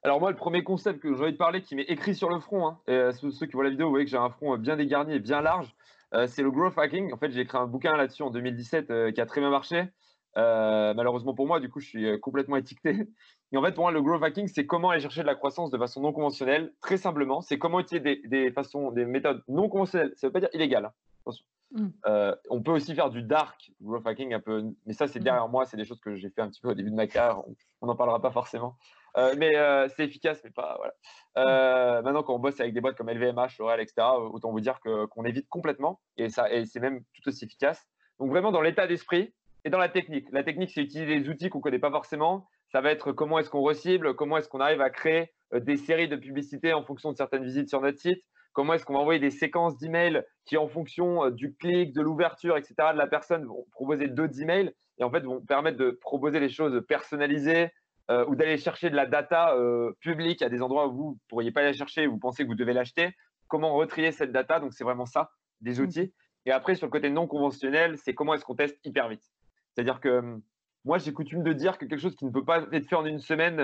Alors 0.03 0.19
moi, 0.19 0.29
le 0.29 0.37
premier 0.37 0.63
concept 0.63 0.99
que 0.99 1.13
j'ai 1.13 1.21
envie 1.21 1.31
de 1.33 1.37
parler, 1.37 1.61
qui 1.61 1.75
m'est 1.75 1.83
écrit 1.83 2.15
sur 2.15 2.29
le 2.29 2.39
front, 2.39 2.67
hein, 2.67 2.79
euh, 2.87 3.11
ceux, 3.11 3.45
qui 3.45 3.53
voient 3.53 3.63
la 3.63 3.71
vidéo, 3.71 3.87
vous 3.87 3.91
voyez 3.91 4.05
que 4.05 4.11
j'ai 4.11 4.17
un 4.17 4.29
front 4.29 4.53
euh, 4.53 4.57
bien 4.57 4.77
dégarni 4.77 5.15
et 5.15 5.19
bien 5.19 5.41
large, 5.41 5.75
euh, 6.13 6.27
c'est 6.27 6.43
le 6.43 6.51
growth 6.51 6.77
hacking. 6.77 7.11
En 7.13 7.17
fait, 7.17 7.31
j'ai 7.31 7.41
écrit 7.41 7.57
un 7.57 7.65
bouquin 7.65 7.97
là-dessus 7.97 8.21
en 8.21 8.29
2017 8.29 9.13
qui 9.13 9.19
a 9.19 9.25
très 9.25 9.41
bien 9.41 9.49
marché. 9.49 9.89
malheureusement 10.35 11.33
pour 11.33 11.47
moi, 11.47 11.59
du 11.59 11.69
coup, 11.69 11.79
je 11.79 11.87
suis 11.87 12.19
complètement 12.21 12.55
étiqueté. 12.57 13.07
Et 13.51 13.57
en 13.57 13.63
fait, 13.63 13.71
pour 13.71 13.85
moi, 13.85 13.91
le 13.91 14.01
growth 14.01 14.23
hacking, 14.23 14.47
c'est 14.47 14.65
comment 14.65 14.91
aller 14.91 15.01
chercher 15.01 15.21
de 15.21 15.27
la 15.27 15.35
croissance 15.35 15.71
de 15.71 15.77
façon 15.77 16.01
non 16.01 16.13
conventionnelle. 16.13 16.73
Très 16.81 16.97
simplement, 16.97 17.41
c'est 17.41 17.57
comment 17.57 17.79
utiliser 17.79 18.21
des, 18.25 18.51
façons, 18.51 18.91
des 18.91 19.05
méthodes 19.05 19.43
non 19.47 19.67
conventionnelles. 19.67 20.13
Ça 20.15 20.27
ne 20.27 20.29
veut 20.29 20.33
pas 20.33 20.39
dire 20.41 20.49
illégales. 20.53 20.85
Hein. 20.85 21.31
Attention. 21.69 21.85
Mm. 21.85 21.93
Euh, 22.05 22.35
on 22.49 22.61
peut 22.61 22.71
aussi 22.71 22.95
faire 22.95 23.09
du 23.09 23.23
dark 23.23 23.71
growth 23.81 24.05
hacking 24.05 24.33
un 24.33 24.39
peu, 24.39 24.63
mais 24.85 24.93
ça 24.93 25.07
c'est 25.07 25.19
mm. 25.19 25.23
derrière 25.23 25.47
moi, 25.47 25.65
c'est 25.65 25.77
des 25.77 25.85
choses 25.85 25.99
que 25.99 26.15
j'ai 26.15 26.29
fait 26.29 26.41
un 26.41 26.49
petit 26.49 26.61
peu 26.61 26.69
au 26.69 26.73
début 26.73 26.91
de 26.91 26.95
ma 26.95 27.07
carrière. 27.07 27.43
On 27.81 27.87
n'en 27.87 27.95
parlera 27.95 28.21
pas 28.21 28.31
forcément, 28.31 28.77
euh, 29.17 29.35
mais 29.37 29.55
euh, 29.55 29.87
c'est 29.89 30.05
efficace, 30.05 30.41
mais 30.43 30.51
pas 30.51 30.77
voilà. 30.77 32.01
maintenant 32.01 32.23
quand 32.23 32.35
on 32.35 32.39
bosse 32.39 32.59
avec 32.59 32.73
des 32.73 32.81
boîtes 32.81 32.97
comme 32.97 33.09
LVMH, 33.09 33.57
L'Oréal, 33.59 33.81
etc., 33.81 34.07
autant 34.31 34.51
vous 34.51 34.61
dire 34.61 34.79
que 34.79 35.05
qu'on 35.05 35.25
évite 35.25 35.47
complètement 35.49 36.01
et 36.17 36.29
ça, 36.29 36.51
et 36.51 36.65
c'est 36.65 36.79
même 36.79 37.01
tout 37.13 37.27
aussi 37.27 37.45
efficace. 37.45 37.85
Donc 38.19 38.29
vraiment 38.29 38.51
dans 38.51 38.61
l'état 38.61 38.87
d'esprit 38.87 39.33
et 39.63 39.69
dans 39.69 39.79
la 39.79 39.89
technique. 39.89 40.27
La 40.31 40.43
technique, 40.43 40.71
c'est 40.71 40.81
utiliser 40.81 41.19
des 41.19 41.29
outils 41.29 41.49
qu'on 41.49 41.59
connaît 41.59 41.79
pas 41.79 41.91
forcément. 41.91 42.47
Ça 42.71 42.81
va 42.81 42.91
être 42.91 43.11
comment 43.11 43.39
est-ce 43.39 43.49
qu'on 43.49 43.61
recible, 43.61 44.15
comment 44.15 44.37
est-ce 44.37 44.49
qu'on 44.49 44.59
arrive 44.59 44.81
à 44.81 44.89
créer 44.89 45.33
des 45.53 45.77
séries 45.77 46.09
de 46.09 46.15
publicités 46.15 46.73
en 46.73 46.83
fonction 46.83 47.11
de 47.11 47.17
certaines 47.17 47.43
visites 47.43 47.69
sur 47.69 47.81
notre 47.81 47.99
site 47.99 48.21
comment 48.57 48.73
est-ce 48.73 48.85
qu'on 48.85 48.95
va 48.95 49.01
envoyer 49.01 49.19
des 49.19 49.29
séquences 49.29 49.77
d'emails 49.77 50.23
qui, 50.45 50.57
en 50.57 50.67
fonction 50.67 51.25
euh, 51.25 51.29
du 51.29 51.53
clic, 51.53 51.93
de 51.93 52.01
l'ouverture, 52.01 52.57
etc., 52.57 52.73
de 52.91 52.97
la 52.97 53.05
personne, 53.05 53.45
vont 53.45 53.67
proposer 53.69 54.07
d'autres 54.07 54.41
emails 54.41 54.73
et 54.97 55.03
en 55.03 55.11
fait 55.11 55.19
vont 55.19 55.41
permettre 55.41 55.77
de 55.77 55.91
proposer 55.91 56.39
des 56.39 56.49
choses 56.49 56.83
personnalisées 56.87 57.69
euh, 58.09 58.25
ou 58.25 58.35
d'aller 58.35 58.57
chercher 58.57 58.89
de 58.89 58.95
la 58.95 59.05
data 59.05 59.53
euh, 59.53 59.91
publique 59.99 60.41
à 60.41 60.49
des 60.49 60.63
endroits 60.63 60.87
où 60.87 60.91
vous 60.91 61.11
ne 61.11 61.27
pourriez 61.29 61.51
pas 61.51 61.61
la 61.61 61.71
chercher, 61.71 62.07
vous 62.07 62.17
pensez 62.17 62.41
que 62.41 62.47
vous 62.47 62.55
devez 62.55 62.73
l'acheter. 62.73 63.11
Comment 63.47 63.75
retrier 63.75 64.11
cette 64.11 64.31
data? 64.31 64.59
Donc, 64.59 64.73
c'est 64.73 64.83
vraiment 64.83 65.05
ça, 65.05 65.29
des 65.61 65.79
mmh. 65.79 65.83
outils. 65.83 66.13
Et 66.47 66.51
après, 66.51 66.73
sur 66.73 66.87
le 66.87 66.91
côté 66.91 67.11
non 67.11 67.27
conventionnel, 67.27 67.99
c'est 67.99 68.15
comment 68.15 68.33
est-ce 68.33 68.43
qu'on 68.43 68.55
teste 68.55 68.79
hyper 68.83 69.07
vite. 69.07 69.31
C'est-à-dire 69.75 69.99
que 69.99 70.09
hum, 70.09 70.41
moi, 70.83 70.97
j'ai 70.97 71.13
coutume 71.13 71.43
de 71.43 71.53
dire 71.53 71.77
que 71.77 71.85
quelque 71.85 72.01
chose 72.01 72.15
qui 72.15 72.25
ne 72.25 72.31
peut 72.31 72.45
pas 72.45 72.63
être 72.71 72.89
fait 72.89 72.95
en 72.95 73.05
une 73.05 73.19
semaine 73.19 73.57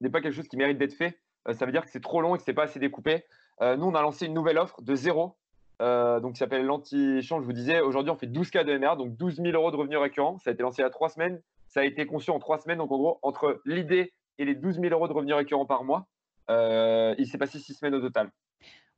n'est 0.00 0.10
pas 0.10 0.20
quelque 0.20 0.34
chose 0.34 0.46
qui 0.46 0.56
mérite 0.56 0.78
d'être 0.78 0.94
fait. 0.94 1.18
ça 1.54 1.66
veut 1.66 1.72
dire 1.72 1.84
que 1.84 1.90
c'est 1.90 2.02
trop 2.02 2.20
long 2.20 2.36
et 2.36 2.38
que 2.38 2.44
c'est 2.44 2.54
pas 2.54 2.64
assez 2.64 2.78
découpé. 2.78 3.24
Euh, 3.60 3.76
nous, 3.76 3.86
on 3.86 3.94
a 3.94 4.02
lancé 4.02 4.26
une 4.26 4.34
nouvelle 4.34 4.58
offre 4.58 4.82
de 4.82 4.94
zéro, 4.94 5.36
euh, 5.82 6.20
donc 6.20 6.32
qui 6.32 6.38
s'appelle 6.38 6.64
l'anti-change. 6.64 7.42
Je 7.42 7.46
vous 7.46 7.52
disais, 7.52 7.80
aujourd'hui, 7.80 8.10
on 8.10 8.16
fait 8.16 8.26
12 8.26 8.50
cas 8.50 8.64
de 8.64 8.76
MR, 8.76 8.96
donc 8.96 9.16
12 9.16 9.36
000 9.36 9.48
euros 9.48 9.70
de 9.70 9.76
revenus 9.76 9.98
récurrents. 9.98 10.38
Ça 10.38 10.50
a 10.50 10.52
été 10.52 10.62
lancé 10.62 10.82
il 10.82 10.84
y 10.84 10.86
a 10.86 10.90
trois 10.90 11.08
semaines. 11.08 11.40
Ça 11.68 11.80
a 11.80 11.84
été 11.84 12.06
conçu 12.06 12.30
en 12.30 12.38
trois 12.38 12.58
semaines. 12.58 12.78
Donc, 12.78 12.92
en 12.92 12.98
gros, 12.98 13.18
entre 13.22 13.60
l'idée 13.64 14.12
et 14.38 14.44
les 14.44 14.54
12 14.54 14.80
000 14.80 14.92
euros 14.92 15.08
de 15.08 15.12
revenus 15.12 15.34
récurrents 15.34 15.66
par 15.66 15.84
mois, 15.84 16.06
euh, 16.50 17.14
il 17.18 17.26
s'est 17.26 17.38
passé 17.38 17.58
six 17.58 17.74
semaines 17.74 17.94
au 17.94 18.00
total. 18.00 18.30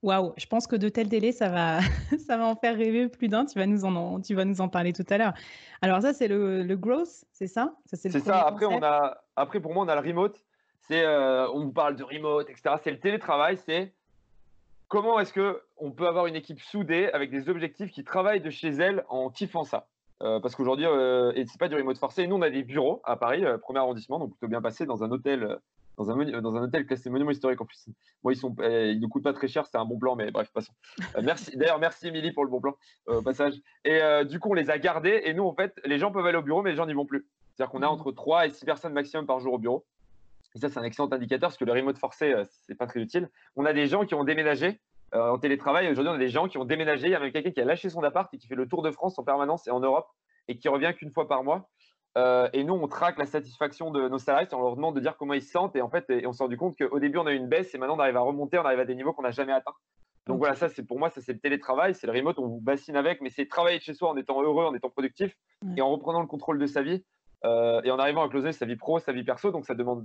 Waouh, 0.03 0.35
je 0.37 0.47
pense 0.47 0.67
que 0.67 0.77
de 0.77 0.89
tels 0.89 1.09
délais, 1.09 1.33
ça 1.33 1.49
va, 1.49 1.81
ça 2.27 2.37
va 2.37 2.47
en 2.47 2.55
faire 2.55 2.77
rêver 2.77 3.09
plus 3.09 3.29
d'un. 3.29 3.47
Tu 3.47 3.59
vas 3.59 3.67
nous 3.67 3.85
en, 3.85 4.21
tu 4.21 4.35
vas 4.35 4.45
nous 4.45 4.61
en 4.61 4.69
parler 4.69 4.93
tout 4.93 5.07
à 5.09 5.19
l'heure. 5.19 5.33
Alors 5.81 6.03
ça, 6.03 6.13
c'est 6.13 6.29
le, 6.29 6.63
le 6.63 6.77
growth, 6.77 7.25
c'est 7.33 7.47
ça, 7.47 7.75
C'est 7.87 8.11
ça. 8.11 8.43
Après, 8.43 8.67
on 8.67 8.83
a, 8.83 9.17
après, 9.37 9.61
pour 9.61 9.73
moi, 9.73 9.85
on 9.85 9.89
a 9.89 10.01
le 10.01 10.07
remote. 10.07 10.39
C'est, 10.81 11.05
on 11.07 11.65
vous 11.65 11.73
parle 11.73 11.97
de 11.97 12.05
remote, 12.05 12.49
etc. 12.49 12.77
C'est 12.85 12.93
le 12.93 13.01
télétravail. 13.01 13.57
C'est 13.57 13.93
comment 14.89 15.19
est-ce 15.19 15.33
qu'on 15.33 15.93
peut 15.93 16.07
avoir 16.07 16.27
une 16.27 16.37
équipe 16.37 16.61
soudée 16.61 17.09
avec 17.13 17.31
des 17.31 17.49
objectifs 17.49 17.91
qui 17.91 18.05
travaillent 18.05 18.41
de 18.41 18.51
chez 18.51 18.69
elle 18.69 19.05
en 19.09 19.31
kiffant 19.31 19.65
ça? 19.65 19.89
Euh, 20.23 20.41
parce 20.41 20.55
qu'aujourd'hui, 20.55 20.87
euh, 20.87 21.33
et 21.35 21.45
c'est 21.47 21.59
pas 21.59 21.69
du 21.69 21.75
remote 21.75 21.99
forcé. 21.99 22.27
Nous, 22.27 22.37
on 22.37 22.43
a 22.43 22.51
des 22.51 22.63
bureaux 22.63 23.03
à 23.05 23.17
Paris, 23.17 23.45
euh, 23.45 23.59
premier 23.59 23.81
arrondissement, 23.81 24.19
donc 24.19 24.31
plutôt 24.31 24.49
bien 24.49 24.63
passé 24.63 24.87
dans 24.87 25.05
un 25.05 25.11
hôtel, 25.11 25.59
dans 25.99 26.11
un, 26.11 26.41
dans 26.41 26.57
un 26.57 26.63
hôtel 26.63 26.87
classé 26.87 27.11
monument 27.11 27.31
historique 27.31 27.61
en 27.61 27.67
plus. 27.67 27.89
Bon, 28.23 28.31
ils 28.31 28.37
sont, 28.37 28.55
ils 28.61 28.99
ne 28.99 29.07
coûtent 29.09 29.25
pas 29.25 29.35
très 29.35 29.49
cher, 29.49 29.67
c'est 29.67 29.77
un 29.77 29.85
bon 29.85 29.99
plan, 29.99 30.17
mais 30.17 30.31
bref, 30.31 30.51
passons. 30.53 30.73
merci. 31.23 31.57
D'ailleurs, 31.57 31.79
merci 31.79 32.09
Émilie 32.09 32.33
pour 32.33 32.45
le 32.45 32.51
bon 32.51 32.61
plan 32.61 32.77
au 33.07 33.21
passage. 33.21 33.55
Et 33.85 34.01
du 34.25 34.41
coup, 34.41 34.51
on 34.51 34.55
les 34.55 34.71
a 34.71 34.79
gardés. 34.79 35.23
Et 35.25 35.35
nous, 35.35 35.45
en 35.45 35.55
fait, 35.55 35.79
les 35.85 35.99
gens 35.99 36.11
peuvent 36.11 36.27
aller 36.27 36.39
au 36.39 36.43
bureau, 36.43 36.63
mais 36.63 36.71
les 36.71 36.77
gens 36.77 36.87
n'y 36.87 36.95
vont 36.95 37.07
plus. 37.07 37.27
C'est-à-dire 37.55 37.71
qu'on 37.71 37.83
a 37.83 37.87
mmh. 37.87 37.91
entre 37.91 38.13
3 38.13 38.47
et 38.47 38.51
6 38.51 38.65
personnes 38.65 38.93
maximum 38.93 39.27
par 39.27 39.41
jour 39.41 39.55
au 39.55 39.59
bureau. 39.59 39.85
Et 40.57 40.59
ça, 40.59 40.71
c'est 40.71 40.79
un 40.79 40.85
excellent 40.85 41.13
indicateur 41.13 41.51
parce 41.51 41.59
que 41.59 41.67
le 41.67 41.73
remote 41.73 41.99
forcé, 41.99 42.35
c'est 42.67 42.75
pas 42.75 42.87
très 42.87 43.01
utile. 43.01 43.29
On 43.57 43.67
a 43.67 43.75
des 43.75 43.87
gens 43.87 44.07
qui 44.07 44.15
ont 44.15 44.25
déménagé 44.25 44.81
euh, 45.15 45.31
en 45.31 45.39
télétravail. 45.39 45.89
Aujourd'hui, 45.91 46.11
on 46.11 46.15
a 46.15 46.19
des 46.19 46.31
gens 46.31 46.49
qui 46.49 46.57
ont 46.57 46.65
déménagé. 46.65 47.09
Il 47.09 47.11
y 47.11 47.15
a 47.15 47.21
même 47.21 47.31
quelqu'un 47.31 47.51
qui 47.51 47.61
a 47.61 47.67
lâché 47.67 47.91
son 47.91 48.03
appart 48.03 48.33
et 48.33 48.39
qui 48.39 48.47
fait 48.47 48.55
le 48.55 48.67
tour 48.67 48.81
de 48.83 48.91
France 48.91 49.19
en 49.19 49.23
permanence 49.23 49.67
et 49.67 49.71
en 49.71 49.81
Europe 49.81 50.09
et 50.49 50.57
qui 50.57 50.69
revient 50.69 50.95
qu'une 50.97 51.13
fois 51.13 51.29
par 51.29 51.45
mois. 51.45 51.69
Euh, 52.17 52.49
et 52.55 52.65
nous, 52.65 52.73
on 52.73 52.89
traque 52.89 53.19
la 53.19 53.27
satisfaction 53.27 53.91
de 53.91 54.09
nos 54.09 54.17
salariés. 54.17 54.49
On 54.53 54.63
leur 54.63 54.77
demande 54.77 54.97
de 54.97 55.01
dire 55.01 55.19
comment 55.19 55.35
ils 55.35 55.43
se 55.43 55.51
sentent. 55.51 55.77
Et 55.77 55.83
en 55.83 55.91
fait, 55.91 56.11
on 56.25 56.33
s'est 56.33 56.43
rendu 56.43 56.57
compte 56.57 56.77
qu'au 56.79 56.99
début, 56.99 57.19
on 57.19 57.27
a 57.27 57.33
eu 57.33 57.37
une 57.37 57.49
baisse 57.49 57.75
et 57.75 57.79
maintenant, 57.79 57.97
on 57.97 58.01
arrive 58.01 58.17
à 58.17 58.21
remonter. 58.21 58.59
On 58.59 58.65
arrive 58.65 58.81
à 58.81 58.87
des 58.87 58.95
niveaux 58.95 59.13
qu'on 59.13 59.23
n'a 59.23 59.31
jamais 59.31 59.53
atteints. 59.53 59.75
Donc 60.27 60.39
voilà, 60.39 60.55
ça 60.57 60.69
c'est 60.69 60.83
pour 60.83 60.99
moi, 60.99 61.09
ça 61.09 61.21
c'est 61.21 61.35
le 61.35 61.39
télétravail, 61.39 61.95
c'est 61.95 62.09
le 62.09 62.13
remote, 62.13 62.41
on 62.41 62.49
vous 62.49 62.61
bassine 62.61 62.97
avec, 62.97 63.21
mais 63.21 63.31
c'est 63.31 63.47
travailler 63.47 63.79
de 63.79 63.85
chez 63.85 63.95
soi 63.95 64.11
en 64.11 64.17
étant 64.17 64.43
heureux, 64.43 64.65
en 64.65 64.75
étant 64.75 64.91
productif 64.91 65.37
et 65.77 65.81
en 65.81 65.89
reprenant 65.89 66.21
le 66.21 66.27
contrôle 66.27 66.59
de 66.59 66.67
sa 66.67 66.83
vie 66.83 67.05
euh, 67.45 67.81
et 67.85 67.93
en 67.93 67.99
arrivant 68.01 68.25
à 68.25 68.29
closer 68.29 68.51
sa 68.51 68.67
vie 68.67 68.75
pro, 68.75 68.99
sa 68.99 69.13
vie 69.13 69.23
perso. 69.23 69.53
Donc 69.53 69.67
ça 69.67 69.75
demande 69.75 70.05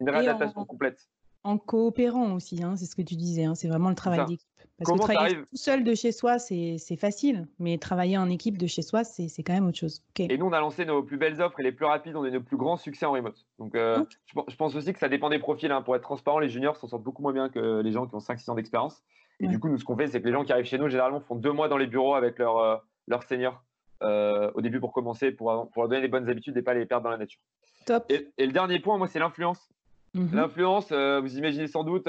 une 0.00 0.10
réadaptation 0.10 0.64
complète. 0.64 1.08
En 1.42 1.56
coopérant 1.56 2.34
aussi, 2.34 2.62
hein, 2.62 2.76
c'est 2.76 2.84
ce 2.84 2.94
que 2.94 3.02
tu 3.02 3.16
disais, 3.16 3.44
hein, 3.44 3.54
c'est 3.54 3.68
vraiment 3.68 3.88
le 3.88 3.94
travail 3.94 4.26
d'équipe. 4.26 4.46
Parce 4.78 4.92
que 4.98 4.98
travailler 4.98 5.36
tout 5.36 5.46
seul 5.56 5.84
de 5.84 5.94
chez 5.94 6.10
soi, 6.10 6.38
c'est 6.38 6.96
facile, 6.98 7.46
mais 7.58 7.76
travailler 7.78 8.16
en 8.16 8.30
équipe 8.30 8.56
de 8.56 8.66
chez 8.66 8.82
soi, 8.82 9.04
c'est 9.04 9.42
quand 9.42 9.52
même 9.52 9.66
autre 9.66 9.78
chose. 9.78 10.02
Et 10.18 10.38
nous, 10.38 10.46
on 10.46 10.52
a 10.52 10.60
lancé 10.60 10.84
nos 10.84 11.02
plus 11.02 11.18
belles 11.18 11.40
offres 11.40 11.60
et 11.60 11.62
les 11.62 11.72
plus 11.72 11.84
rapides, 11.84 12.16
on 12.16 12.24
a 12.24 12.30
nos 12.30 12.40
plus 12.40 12.56
grands 12.56 12.78
succès 12.78 13.04
en 13.04 13.12
remote. 13.12 13.46
Donc, 13.58 13.74
euh, 13.74 14.02
je, 14.26 14.56
pense 14.56 14.74
aussi 14.74 14.92
que 14.92 14.98
ça 14.98 15.08
dépend 15.08 15.28
des 15.28 15.38
profils. 15.38 15.70
Hein. 15.70 15.82
Pour 15.82 15.96
être 15.96 16.02
transparent, 16.02 16.38
les 16.38 16.48
juniors 16.48 16.76
s'en 16.76 16.88
sortent 16.88 17.02
beaucoup 17.02 17.22
moins 17.22 17.34
bien 17.34 17.50
que 17.50 17.80
les 17.80 17.92
gens 17.92 18.06
qui 18.06 18.14
ont 18.14 18.20
5-6 18.20 18.50
ans 18.50 18.54
d'expérience. 18.54 19.02
Et 19.40 19.48
du 19.48 19.58
coup, 19.58 19.68
nous, 19.68 19.78
ce 19.78 19.84
qu'on 19.84 19.96
fait, 19.96 20.06
c'est 20.06 20.20
que 20.20 20.26
les 20.26 20.32
gens 20.32 20.44
qui 20.44 20.52
arrivent 20.52 20.66
chez 20.66 20.78
nous, 20.78 20.88
généralement, 20.88 21.20
font 21.20 21.34
deux 21.34 21.52
mois 21.52 21.68
dans 21.68 21.78
les 21.78 21.86
bureaux 21.86 22.14
avec 22.14 22.38
leur, 22.38 22.58
euh, 22.58 22.76
leur 23.06 23.22
senior 23.22 23.62
euh, 24.02 24.50
au 24.54 24.60
début 24.60 24.80
pour 24.80 24.92
commencer, 24.92 25.30
pour, 25.30 25.70
pour 25.72 25.82
leur 25.82 25.88
donner 25.88 26.02
les 26.02 26.08
bonnes 26.08 26.28
habitudes 26.28 26.56
et 26.56 26.62
pas 26.62 26.74
les 26.74 26.86
perdre 26.86 27.04
dans 27.04 27.10
la 27.10 27.16
nature. 27.16 27.40
Top. 27.86 28.04
Et, 28.10 28.30
le 28.38 28.52
dernier 28.52 28.80
point, 28.80 28.98
moi, 28.98 29.08
c'est 29.08 29.18
l'influence. 29.18 29.70
Mhm. 30.14 30.34
L'influence, 30.34 30.92
vous 30.92 31.38
imaginez 31.38 31.66
sans 31.66 31.84
doute 31.84 32.08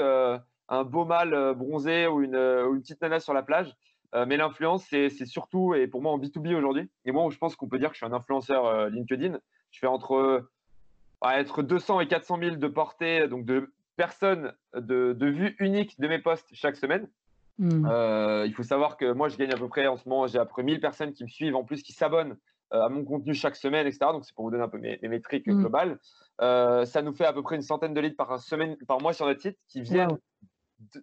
un 0.72 0.84
beau 0.84 1.04
mâle 1.04 1.34
euh, 1.34 1.54
bronzé 1.54 2.06
ou 2.06 2.22
une, 2.22 2.34
euh, 2.34 2.72
une, 2.72 2.80
petite 2.80 3.00
nana 3.02 3.20
sur 3.20 3.34
la 3.34 3.42
plage. 3.42 3.74
Euh, 4.14 4.26
mais 4.26 4.36
l'influence, 4.36 4.84
c'est 4.88 5.26
surtout, 5.26 5.74
et 5.74 5.86
pour 5.86 6.02
moi 6.02 6.12
en 6.12 6.18
B2B 6.18 6.54
aujourd'hui, 6.54 6.90
et 7.06 7.12
moi 7.12 7.28
je 7.30 7.38
pense 7.38 7.56
qu'on 7.56 7.68
peut 7.68 7.78
dire 7.78 7.88
que 7.88 7.94
je 7.94 8.04
suis 8.04 8.06
un 8.06 8.12
influenceur 8.12 8.90
LinkedIn, 8.90 9.38
je 9.70 9.78
fais 9.78 9.86
entre, 9.86 10.46
être 11.24 11.62
200 11.62 12.00
et 12.00 12.08
400 12.08 12.38
000 12.38 12.56
de 12.56 12.68
portée, 12.68 13.26
donc 13.26 13.46
de 13.46 13.72
personnes, 13.96 14.52
de, 14.74 15.14
de 15.14 15.26
vues 15.26 15.56
uniques 15.60 15.98
de 15.98 16.08
mes 16.08 16.18
posts 16.18 16.48
chaque 16.52 16.76
semaine. 16.76 17.08
Hmm. 17.58 17.86
il 18.44 18.52
faut 18.54 18.62
savoir 18.62 18.98
que 18.98 19.12
moi, 19.12 19.30
je 19.30 19.38
gagne 19.38 19.52
à 19.52 19.56
peu 19.56 19.68
près 19.68 19.86
en 19.86 19.96
ce 19.96 20.06
moment, 20.06 20.26
j'ai 20.26 20.38
à 20.38 20.44
peu 20.44 20.50
près 20.50 20.62
1000 20.62 20.80
personnes 20.80 21.14
qui 21.14 21.24
me 21.24 21.28
suivent, 21.28 21.56
en 21.56 21.64
plus 21.64 21.82
qui 21.82 21.94
s'abonnent 21.94 22.36
à 22.72 22.88
mon 22.88 23.04
contenu 23.04 23.34
chaque 23.34 23.56
semaine, 23.56 23.86
etc. 23.86 24.06
Donc, 24.12 24.24
c'est 24.24 24.34
pour 24.34 24.44
vous 24.46 24.50
donner 24.50 24.64
un 24.64 24.68
peu 24.68 24.78
mes, 24.78 24.98
métriques 25.02 25.46
hmm. 25.46 25.60
globales. 25.60 25.98
ça 26.40 27.02
nous 27.02 27.12
fait 27.12 27.26
à 27.26 27.32
peu 27.32 27.42
près 27.42 27.56
une 27.56 27.62
centaine 27.62 27.94
de 27.94 28.00
leads 28.00 28.16
par, 28.16 28.40
semaine, 28.40 28.76
par 28.88 29.00
mois 29.00 29.12
sur 29.12 29.26
notre 29.26 29.40
site 29.40 29.58
qui 29.68 29.82
viennent 29.82 30.18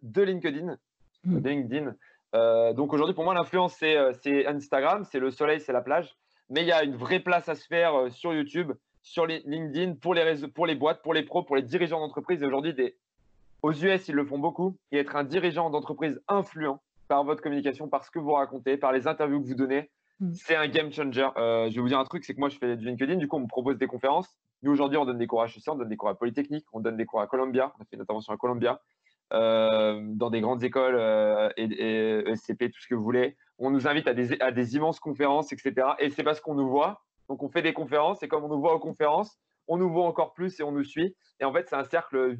de 0.01 0.21
LinkedIn. 0.21 0.77
Hmm. 1.23 1.37
LinkedIn. 1.39 1.95
Euh, 2.35 2.73
donc 2.73 2.93
aujourd'hui, 2.93 3.15
pour 3.15 3.23
moi, 3.23 3.33
l'influence, 3.33 3.77
euh, 3.83 4.13
c'est 4.21 4.45
Instagram, 4.45 5.03
c'est 5.09 5.19
le 5.19 5.31
soleil, 5.31 5.59
c'est 5.59 5.73
la 5.73 5.81
plage. 5.81 6.15
Mais 6.49 6.61
il 6.61 6.67
y 6.67 6.71
a 6.71 6.83
une 6.83 6.95
vraie 6.95 7.19
place 7.19 7.49
à 7.49 7.55
se 7.55 7.65
faire 7.65 7.95
euh, 7.95 8.09
sur 8.09 8.33
YouTube, 8.33 8.71
sur 9.01 9.25
LinkedIn, 9.25 9.95
pour 9.95 10.13
les, 10.13 10.23
réseaux, 10.23 10.47
pour 10.47 10.65
les 10.65 10.75
boîtes, 10.75 11.01
pour 11.01 11.13
les 11.13 11.23
pros, 11.23 11.43
pour 11.43 11.55
les 11.55 11.61
dirigeants 11.61 11.99
d'entreprise. 11.99 12.41
Et 12.41 12.45
aujourd'hui, 12.45 12.73
des... 12.73 12.97
aux 13.61 13.71
US, 13.71 14.07
ils 14.07 14.15
le 14.15 14.25
font 14.25 14.39
beaucoup. 14.39 14.77
Et 14.91 14.97
être 14.97 15.15
un 15.15 15.23
dirigeant 15.23 15.69
d'entreprise 15.69 16.21
influent 16.27 16.81
par 17.07 17.23
votre 17.23 17.41
communication, 17.41 17.87
par 17.87 18.05
ce 18.05 18.11
que 18.11 18.19
vous 18.19 18.33
racontez, 18.33 18.77
par 18.77 18.91
les 18.91 19.07
interviews 19.07 19.41
que 19.41 19.47
vous 19.47 19.55
donnez. 19.55 19.89
C'est 20.33 20.55
un 20.55 20.67
game 20.67 20.91
changer. 20.91 21.29
je 21.35 21.73
vais 21.73 21.81
vous 21.81 21.87
dire 21.87 21.99
un 21.99 22.05
truc, 22.05 22.25
c'est 22.25 22.33
que 22.33 22.39
moi, 22.39 22.49
je 22.49 22.57
fais 22.57 22.75
du 22.75 22.85
LinkedIn. 22.85 23.15
Du 23.15 23.27
coup, 23.27 23.37
on 23.37 23.41
me 23.41 23.47
propose 23.47 23.77
des 23.77 23.87
conférences. 23.87 24.35
Nous, 24.61 24.71
aujourd'hui, 24.71 24.97
on 24.97 25.05
donne 25.05 25.17
des 25.17 25.27
cours 25.27 25.41
à 25.41 25.45
HEC, 25.45 25.63
on 25.67 25.75
donne 25.75 25.89
des 25.89 25.97
cours 25.97 26.09
à 26.09 26.17
Polytechnique, 26.17 26.65
on 26.73 26.79
donne 26.79 26.97
des 26.97 27.05
cours 27.05 27.21
à 27.21 27.27
Columbia. 27.27 27.73
On 27.77 27.81
a 27.81 27.85
fait 27.85 27.95
une 27.95 28.01
intervention 28.01 28.33
à 28.33 28.37
Columbia. 28.37 28.81
Euh, 29.31 30.01
dans 30.15 30.31
des 30.31 30.41
grandes 30.41 30.63
écoles 30.63 30.95
euh, 30.97 31.49
et, 31.55 31.65
et, 31.65 32.35
SCP, 32.35 32.71
tout 32.71 32.81
ce 32.81 32.87
que 32.87 32.95
vous 32.95 33.03
voulez. 33.03 33.37
On 33.59 33.69
nous 33.69 33.87
invite 33.87 34.07
à 34.07 34.15
des, 34.15 34.39
à 34.41 34.51
des 34.51 34.75
immenses 34.75 34.99
conférences, 34.99 35.53
etc. 35.53 35.89
Et 35.99 36.09
c'est 36.09 36.23
parce 36.23 36.39
qu'on 36.41 36.55
nous 36.55 36.67
voit. 36.67 37.03
Donc 37.27 37.43
on 37.43 37.49
fait 37.49 37.61
des 37.61 37.73
conférences 37.73 38.23
et 38.23 38.27
comme 38.27 38.43
on 38.43 38.47
nous 38.47 38.59
voit 38.59 38.73
aux 38.73 38.79
conférences, 38.79 39.37
on 39.67 39.77
nous 39.77 39.89
voit 39.89 40.05
encore 40.05 40.33
plus 40.33 40.59
et 40.59 40.63
on 40.63 40.71
nous 40.71 40.83
suit. 40.83 41.15
Et 41.39 41.45
en 41.45 41.53
fait, 41.53 41.67
c'est 41.69 41.75
un 41.75 41.83
cercle 41.83 42.37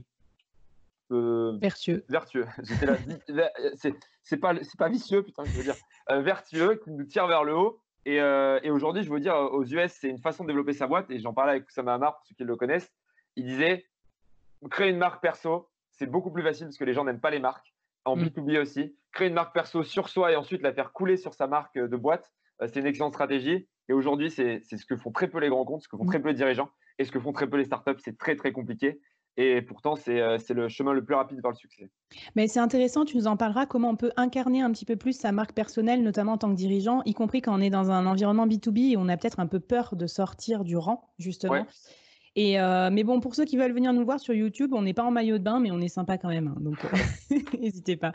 euh, 1.12 1.58
vertueux. 1.62 2.04
Vertueux. 2.10 2.46
c'est 4.24 4.38
pas, 4.38 4.54
pas 4.78 4.90
vicieux, 4.90 5.24
putain, 5.24 5.44
je 5.46 5.52
veux 5.52 5.64
dire. 5.64 5.76
vertueux 6.10 6.76
qui 6.84 6.92
nous 6.92 7.06
tire 7.06 7.28
vers 7.28 7.44
le 7.44 7.56
haut. 7.56 7.82
Et, 8.06 8.16
et 8.16 8.72
aujourd'hui, 8.72 9.04
je 9.04 9.12
veux 9.12 9.20
dire, 9.20 9.36
aux 9.36 9.64
US, 9.64 9.92
c'est 9.92 10.10
une 10.10 10.20
façon 10.20 10.44
de 10.44 10.50
développer 10.50 10.74
sa 10.74 10.88
boîte. 10.88 11.10
Et 11.12 11.20
j'en 11.20 11.34
parlais 11.34 11.52
avec 11.52 11.68
Oussama 11.68 11.94
Hamar, 11.94 12.18
pour 12.18 12.26
ceux 12.26 12.36
qui 12.36 12.44
le 12.44 12.56
connaissent. 12.56 12.92
Il 13.36 13.46
disait 13.46 13.86
créer 14.70 14.90
une 14.90 14.98
marque 14.98 15.22
perso, 15.22 15.70
c'est 15.92 16.08
beaucoup 16.08 16.32
plus 16.32 16.44
facile 16.44 16.68
parce 16.68 16.78
que 16.78 16.84
les 16.84 16.94
gens 16.94 17.06
n'aiment 17.06 17.22
pas 17.22 17.30
les 17.30 17.40
marques. 17.40 17.74
En 18.06 18.18
B2B 18.18 18.58
mm. 18.58 18.62
aussi, 18.62 18.96
créer 19.12 19.28
une 19.28 19.34
marque 19.34 19.54
perso 19.54 19.84
sur 19.84 20.10
soi 20.10 20.32
et 20.32 20.36
ensuite 20.36 20.62
la 20.62 20.74
faire 20.74 20.92
couler 20.92 21.18
sur 21.18 21.34
sa 21.34 21.48
marque 21.48 21.78
de 21.78 21.98
boîte, 21.98 22.32
euh, 22.62 22.68
c'est 22.68 22.80
une 22.80 22.86
excellente 22.86 23.14
stratégie. 23.14 23.68
Et 23.88 23.94
aujourd'hui, 23.94 24.32
c'est 24.32 24.62
ce 24.64 24.86
que 24.86 24.98
font 24.98 25.12
très 25.12 25.28
peu 25.28 25.40
les 25.40 25.50
grands 25.50 25.66
comptes, 25.66 25.84
ce 25.84 25.88
que 25.88 25.98
font 25.98 26.06
mm. 26.06 26.10
très 26.10 26.22
peu 26.22 26.30
les 26.30 26.36
dirigeants 26.36 26.70
et 26.98 27.06
ce 27.06 27.12
que 27.12 27.20
font 27.20 27.34
très 27.34 27.48
peu 27.48 27.58
les 27.58 27.66
startups. 27.66 28.00
C'est 28.00 28.18
très, 28.18 28.36
très 28.36 28.52
compliqué. 28.52 29.00
Et 29.42 29.62
pourtant, 29.62 29.96
euh, 30.10 30.38
c'est 30.38 30.54
le 30.54 30.68
chemin 30.68 30.92
le 30.92 31.02
plus 31.02 31.16
rapide 31.16 31.40
vers 31.42 31.52
le 31.52 31.56
succès. 31.56 31.90
Mais 32.36 32.50
c'est 32.50 32.60
intéressant, 32.60 33.06
tu 33.06 33.16
nous 33.16 33.26
en 33.26 33.38
parleras, 33.38 33.66
comment 33.66 33.90
on 33.90 33.96
peut 33.96 34.12
incarner 34.18 34.62
un 34.62 34.70
petit 34.70 34.84
peu 34.84 34.98
plus 34.98 35.14
sa 35.14 35.32
marque 35.32 35.54
personnelle, 35.54 36.04
notamment 36.04 36.34
en 36.34 36.38
tant 36.38 36.50
que 36.50 36.58
dirigeant, 36.58 37.02
y 37.06 37.14
compris 37.14 37.42
quand 37.42 37.58
on 37.58 37.62
est 37.62 37.70
dans 37.70 37.90
un 37.90 38.06
environnement 38.06 38.48
B2B 38.48 38.92
et 38.92 38.98
on 38.98 39.08
a 39.08 39.16
peut-être 39.16 39.40
un 39.40 39.48
peu 39.48 39.62
peur 39.62 39.96
de 39.96 40.08
sortir 40.08 40.66
du 40.66 40.76
rang, 40.76 41.10
justement. 41.20 41.66
Et 42.36 42.60
euh, 42.60 42.90
mais 42.92 43.06
bon, 43.06 43.22
pour 43.22 43.34
ceux 43.34 43.46
qui 43.46 43.56
veulent 43.56 43.72
venir 43.72 43.94
nous 43.94 44.04
voir 44.04 44.20
sur 44.20 44.34
YouTube, 44.34 44.74
on 44.74 44.82
n'est 44.82 44.94
pas 44.94 45.04
en 45.04 45.12
maillot 45.12 45.38
de 45.38 45.44
bain, 45.44 45.62
mais 45.62 45.72
on 45.72 45.80
est 45.80 45.88
sympa 45.88 46.18
quand 46.18 46.28
même. 46.28 46.48
Hein, 46.50 46.60
donc, 46.60 46.84
euh, 46.84 47.38
n'hésitez 47.60 47.96
pas. 47.96 48.12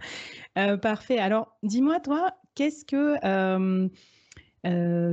Euh, 0.59 0.77
parfait. 0.77 1.19
Alors, 1.19 1.57
dis-moi, 1.63 2.01
toi, 2.01 2.35
qu'est-ce 2.55 2.85
que, 2.85 3.17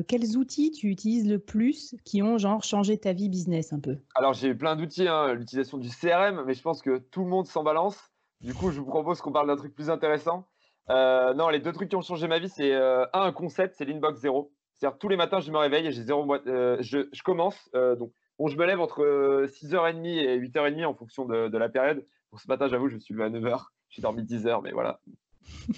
quels 0.08 0.38
outils 0.38 0.72
tu 0.72 0.88
utilises 0.88 1.30
le 1.30 1.40
plus 1.40 1.96
qui 2.06 2.22
ont 2.22 2.38
genre 2.38 2.64
changé 2.64 2.98
ta 2.98 3.14
vie 3.14 3.30
business 3.30 3.74
un 3.74 3.80
peu? 3.80 3.98
Alors, 4.16 4.34
j'ai 4.34 4.54
plein 4.56 4.76
d'outils. 4.76 5.08
Hein, 5.08 5.34
l'utilisation 5.34 5.78
du 5.78 5.90
CRM, 5.90 6.44
mais 6.46 6.54
je 6.54 6.62
pense 6.62 6.82
que 6.82 6.98
tout 6.98 7.24
le 7.24 7.30
monde 7.30 7.48
s'en 7.48 7.64
balance. 7.64 8.12
Du 8.42 8.54
coup, 8.54 8.72
je 8.72 8.80
vous 8.80 8.86
propose 8.86 9.22
qu'on 9.22 9.32
parle 9.32 9.48
d'un 9.48 9.56
truc 9.56 9.76
plus 9.76 9.90
intéressant. 9.90 10.48
non, 10.90 11.50
les 11.50 11.60
deux 11.60 11.72
trucs 11.72 11.90
qui 11.90 11.96
ont 11.96 12.02
changé 12.02 12.28
ma 12.28 12.40
vie, 12.40 12.50
c'est 12.50 12.74
un, 12.74 13.08
un 13.14 13.32
concept, 13.32 13.76
c'est 13.78 13.86
l'inbox 13.86 14.20
zéro. 14.20 14.52
C'est-à-dire 14.78 14.98
tous 14.98 15.10
les 15.10 15.18
matins, 15.18 15.40
je 15.40 15.52
me 15.52 15.58
réveille 15.58 15.88
et 15.88 15.92
j'ai 15.92 16.04
zéro 16.04 16.26
boîte. 16.26 16.44
je, 16.46 17.24
commence 17.24 17.70
donc 17.74 18.12
Bon, 18.42 18.48
je 18.48 18.58
me 18.58 18.66
lève 18.66 18.82
entre 18.82 19.46
6h30 19.46 20.04
et 20.04 20.40
8h30 20.40 20.86
en 20.86 20.96
fonction 20.96 21.26
de, 21.26 21.56
la 21.56 21.70
période. 21.70 22.04
Pour 22.32 22.40
ce 22.40 22.48
matin, 22.48 22.68
j'avoue, 22.68 22.88
je 22.88 22.96
me 22.96 23.00
suis 23.00 23.14
levé 23.14 23.26
à 23.26 23.30
9h. 23.30 23.66
J'ai 23.90 24.02
dormi 24.02 24.24
10h, 24.24 24.62
mais 24.64 24.72
voilà. 24.72 25.00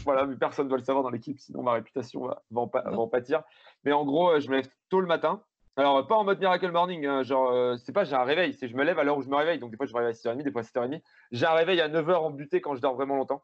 Voilà, 0.04 0.26
mais 0.26 0.36
personne 0.36 0.66
ne 0.66 0.70
doit 0.70 0.78
le 0.78 0.84
savoir 0.84 1.04
dans 1.04 1.10
l'équipe, 1.10 1.40
sinon 1.40 1.64
ma 1.64 1.74
réputation 1.74 2.28
va, 2.28 2.44
en, 2.56 3.08
pâtir. 3.08 3.44
Mais 3.84 3.92
en 3.92 4.06
gros, 4.06 4.40
je 4.40 4.50
me 4.50 4.58
lève 4.58 4.70
tôt 4.90 5.00
le 5.00 5.08
matin. 5.08 5.42
Alors, 5.76 6.06
pas 6.06 6.16
en 6.16 6.24
mode 6.24 6.40
Miracle 6.40 6.72
Morning, 6.72 7.06
hein, 7.06 7.24
genre, 7.24 7.52
euh, 7.52 7.76
c'est 7.78 7.94
pas 7.94 8.04
j'ai 8.04 8.16
un 8.16 8.24
réveil, 8.24 8.54
c'est 8.54 8.68
je 8.68 8.76
me 8.76 8.84
lève 8.84 9.00
à 9.00 9.04
l'heure 9.04 9.18
où 9.18 9.24
je 9.24 9.30
me 9.30 9.36
réveille. 9.36 9.60
Donc, 9.60 9.72
des 9.72 9.78
fois, 9.78 9.88
je 9.88 9.94
me 9.94 9.98
réveille 9.98 10.12
à 10.12 10.32
6h30, 10.32 10.44
des 10.44 10.52
fois 10.52 10.62
à 10.62 10.64
7h30. 10.64 11.02
J'ai 11.32 11.46
un 11.46 11.54
réveil 11.54 11.82
à 11.82 11.90
9h 11.90 12.14
en 12.14 12.30
buté 12.30 12.62
quand 12.62 12.76
je 12.76 12.82
dors 12.82 12.94
vraiment 12.94 13.16
longtemps. 13.16 13.44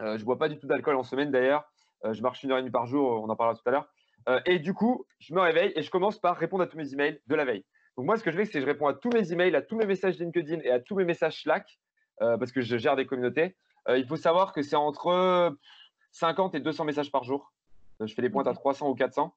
Euh, 0.00 0.16
je 0.16 0.24
bois 0.24 0.38
pas 0.38 0.48
du 0.48 0.58
tout 0.58 0.68
d'alcool 0.68 0.96
en 0.96 1.02
semaine 1.02 1.30
d'ailleurs. 1.30 1.64
Euh, 2.04 2.12
je 2.12 2.22
marche 2.22 2.42
une 2.44 2.52
heure 2.52 2.58
et 2.58 2.62
demie 2.62 2.70
par 2.70 2.86
jour, 2.86 3.20
on 3.22 3.28
en 3.28 3.36
parlera 3.36 3.58
tout 3.58 3.68
à 3.68 3.72
l'heure. 3.72 3.88
et 4.46 4.58
du 4.58 4.74
coup, 4.74 5.04
je 5.18 5.34
me 5.34 5.40
réveille 5.40 5.72
et 5.74 5.82
je 5.82 5.90
commence 5.90 6.18
par 6.18 6.36
répondre 6.36 6.62
à 6.62 6.66
tous 6.66 6.76
mes 6.76 6.92
emails 6.92 7.20
de 7.26 7.34
la 7.34 7.44
veille. 7.44 7.64
Donc 7.96 8.06
moi, 8.06 8.16
ce 8.16 8.22
que 8.22 8.30
je 8.30 8.36
fais, 8.36 8.44
c'est 8.44 8.52
que 8.52 8.60
je 8.60 8.66
réponds 8.66 8.86
à 8.86 8.94
tous 8.94 9.10
mes 9.10 9.32
emails, 9.32 9.54
à 9.54 9.62
tous 9.62 9.76
mes 9.76 9.86
messages 9.86 10.18
LinkedIn 10.18 10.60
et 10.60 10.70
à 10.70 10.80
tous 10.80 10.94
mes 10.94 11.04
messages 11.04 11.42
Slack, 11.42 11.78
euh, 12.22 12.38
parce 12.38 12.52
que 12.52 12.60
je 12.60 12.76
gère 12.76 12.96
des 12.96 13.06
communautés. 13.06 13.56
Euh, 13.88 13.98
il 13.98 14.06
faut 14.06 14.16
savoir 14.16 14.52
que 14.52 14.62
c'est 14.62 14.76
entre 14.76 15.56
50 16.12 16.54
et 16.54 16.60
200 16.60 16.84
messages 16.84 17.10
par 17.10 17.24
jour. 17.24 17.52
Euh, 18.00 18.06
je 18.06 18.14
fais 18.14 18.22
des 18.22 18.30
pointes 18.30 18.46
à 18.46 18.54
300 18.54 18.88
ou 18.88 18.94
400. 18.94 19.34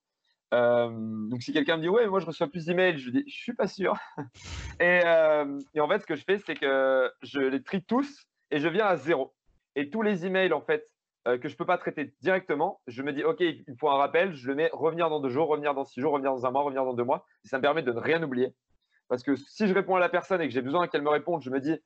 donc 0.51 1.41
si 1.41 1.53
quelqu'un 1.53 1.77
me 1.77 1.81
dit 1.81 1.89
ouais 1.89 2.07
moi 2.07 2.19
je 2.19 2.25
reçois 2.25 2.47
plus 2.47 2.65
d'emails, 2.65 2.97
je 2.97 3.09
dis 3.09 3.23
je 3.27 3.35
suis 3.35 3.53
pas 3.53 3.67
sûr. 3.67 3.95
et, 4.79 5.01
et, 5.73 5.79
en 5.79 5.87
fait 5.87 5.99
ce 5.99 6.05
que 6.05 6.15
je 6.15 6.23
fais 6.23 6.37
c'est 6.39 6.55
que 6.55 7.11
je 7.21 7.39
les 7.39 7.63
trie 7.63 7.83
tous 7.83 8.27
et 8.51 8.59
je 8.59 8.67
viens 8.67 8.85
à 8.85 8.97
zéro. 8.97 9.33
Et 9.75 9.89
tous 9.89 10.01
les 10.01 10.25
emails 10.25 10.53
en 10.53 10.61
fait 10.61 10.87
euh, 11.25 11.37
que 11.37 11.47
je 11.47 11.53
ne 11.53 11.57
peux 11.57 11.65
pas 11.65 11.77
traiter 11.77 12.13
directement, 12.21 12.81
je 12.87 13.01
me 13.01 13.13
dis, 13.13 13.23
OK, 13.23 13.39
il 13.39 13.63
faut 13.79 13.89
un 13.89 13.95
rappel, 13.95 14.33
je 14.33 14.45
le 14.45 14.55
mets 14.55 14.69
revenir 14.73 15.09
dans 15.09 15.21
deux 15.21 15.29
jours, 15.29 15.47
revenir 15.47 15.73
dans 15.73 15.85
six 15.85 16.01
jours, 16.01 16.11
revenir 16.11 16.31
dans 16.31 16.45
un 16.45 16.51
mois, 16.51 16.63
revenir 16.63 16.83
dans 16.83 16.93
deux 16.93 17.05
mois. 17.05 17.25
Et 17.45 17.47
ça 17.47 17.57
me 17.57 17.61
permet 17.61 17.81
de 17.81 17.93
ne 17.93 17.99
rien 17.99 18.21
oublier. 18.21 18.53
Parce 19.07 19.23
que 19.23 19.37
si 19.37 19.67
je 19.67 19.73
réponds 19.73 19.95
à 19.95 20.01
la 20.01 20.09
personne 20.09 20.41
et 20.41 20.47
que 20.47 20.53
j'ai 20.53 20.61
besoin 20.61 20.87
qu'elle 20.87 21.01
me 21.01 21.09
réponde, 21.09 21.41
je 21.41 21.49
me 21.49 21.61
dis, 21.61 21.77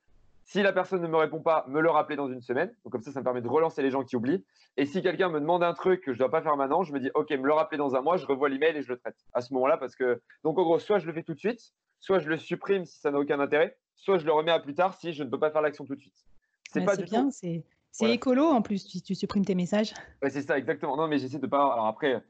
si 0.48 0.64
la 0.64 0.72
personne 0.72 1.02
ne 1.02 1.08
me 1.08 1.18
répond 1.18 1.42
pas, 1.42 1.66
me 1.68 1.82
le 1.82 1.90
rappeler 1.90 2.16
dans 2.16 2.30
une 2.30 2.42
semaine. 2.42 2.74
Donc 2.84 2.94
comme 2.94 3.02
ça, 3.02 3.12
ça 3.12 3.20
me 3.20 3.24
permet 3.26 3.42
de 3.42 3.50
relancer 3.50 3.84
les 3.84 3.92
gens 3.92 4.04
qui 4.04 4.16
oublient. 4.16 4.46
Et 4.78 4.86
si 4.86 5.02
quelqu'un 5.02 5.28
me 5.28 5.42
demande 5.42 5.62
un 5.62 5.74
truc 5.74 6.02
que 6.02 6.14
je 6.14 6.16
ne 6.16 6.20
dois 6.20 6.32
pas 6.32 6.42
faire 6.42 6.56
maintenant, 6.56 6.84
je 6.84 6.94
me 6.94 7.02
dis, 7.02 7.12
OK, 7.16 7.30
me 7.32 7.46
le 7.46 7.52
rappeler 7.52 7.78
dans 7.78 7.96
un 7.96 8.02
mois, 8.02 8.16
je 8.16 8.26
revois 8.26 8.48
l'email 8.48 8.78
et 8.78 8.82
je 8.82 8.88
le 8.88 8.98
traite 8.98 9.18
à 9.34 9.42
ce 9.42 9.54
moment-là. 9.54 9.76
Parce 9.78 9.98
que, 9.98 10.22
donc 10.46 10.58
en 10.58 10.64
gros, 10.64 10.80
soit 10.80 11.00
je 11.00 11.06
le 11.06 11.12
fais 11.12 11.24
tout 11.24 11.34
de 11.34 11.40
suite, 11.40 11.74
soit 12.00 12.20
je 12.20 12.30
le 12.30 12.38
supprime 12.38 12.86
si 12.86 12.98
ça 13.00 13.12
n'a 13.12 13.20
aucun 13.20 13.42
intérêt, 13.42 13.78
soit 13.96 14.20
je 14.20 14.26
le 14.26 14.32
remets 14.32 14.54
à 14.54 14.60
plus 14.62 14.74
tard 14.74 14.94
si 14.94 15.12
je 15.12 15.24
ne 15.24 15.30
peux 15.30 15.40
pas 15.40 15.52
faire 15.52 15.62
l'action 15.62 15.84
tout 15.84 15.96
de 15.96 16.00
suite. 16.00 16.26
C'est 16.72 16.86
pas 16.86 16.96
du 16.96 17.04
bien, 17.04 17.30
c'est 17.30 17.64
écolo 18.12 18.46
en 18.46 18.62
plus, 18.62 18.88
si 18.88 19.02
tu 19.02 19.16
supprimes 19.16 19.44
tes 19.44 19.56
messages. 19.56 19.94
Ouais, 20.22 20.30
c'est 20.30 20.44
ça, 20.44 20.58
exactement. 20.58 20.96
Non, 20.96 21.08
mais 21.08 21.18
j'essaie 21.18 21.40
de 21.40 21.48
pas. 21.48 21.74
Alors 21.74 21.88
après, 21.88 22.24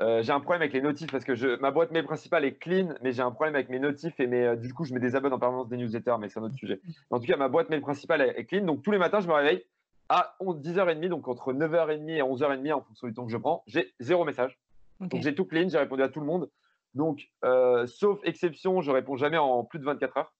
euh, 0.00 0.22
j'ai 0.22 0.32
un 0.32 0.40
problème 0.40 0.62
avec 0.62 0.72
les 0.72 0.80
notifs 0.80 1.10
parce 1.10 1.24
que 1.24 1.34
je... 1.34 1.60
ma 1.60 1.70
boîte 1.70 1.90
mail 1.90 2.04
principale 2.04 2.44
est 2.44 2.54
clean, 2.54 2.94
mais 3.02 3.12
j'ai 3.12 3.22
un 3.22 3.30
problème 3.30 3.54
avec 3.54 3.68
mes 3.68 3.78
notifs 3.78 4.18
et 4.20 4.26
mes... 4.26 4.46
Euh, 4.46 4.56
du 4.56 4.72
coup, 4.72 4.84
je 4.84 4.94
me 4.94 5.00
désabonne 5.00 5.32
en 5.32 5.38
permanence 5.38 5.68
des 5.68 5.76
newsletters, 5.76 6.16
mais 6.18 6.28
c'est 6.28 6.40
un 6.40 6.44
autre 6.44 6.56
sujet. 6.56 6.80
En 7.10 7.20
tout 7.20 7.26
cas, 7.26 7.36
ma 7.36 7.48
boîte 7.48 7.68
mail 7.68 7.82
principale 7.82 8.22
est 8.22 8.44
clean. 8.46 8.64
Donc, 8.64 8.82
tous 8.82 8.90
les 8.90 8.98
matins, 8.98 9.20
je 9.20 9.28
me 9.28 9.34
réveille 9.34 9.64
à 10.08 10.34
10h30, 10.40 11.08
donc 11.08 11.28
entre 11.28 11.52
9h30 11.52 12.08
et 12.10 12.22
11h30 12.22 12.72
en 12.72 12.80
fonction 12.80 13.06
du 13.06 13.14
temps 13.14 13.26
que 13.26 13.32
je 13.32 13.36
prends. 13.36 13.62
J'ai 13.66 13.94
zéro 14.00 14.24
message. 14.24 14.58
Donc, 15.00 15.22
j'ai 15.22 15.34
tout 15.34 15.44
clean, 15.44 15.68
j'ai 15.68 15.78
répondu 15.78 16.02
à 16.02 16.08
tout 16.08 16.20
le 16.20 16.26
monde. 16.26 16.48
Donc, 16.94 17.28
euh, 17.44 17.86
sauf 17.86 18.18
exception, 18.24 18.80
je 18.80 18.90
réponds 18.90 19.16
jamais 19.16 19.38
en 19.38 19.64
plus 19.64 19.78
de 19.78 19.84
24 19.84 20.16
heures. 20.16 20.32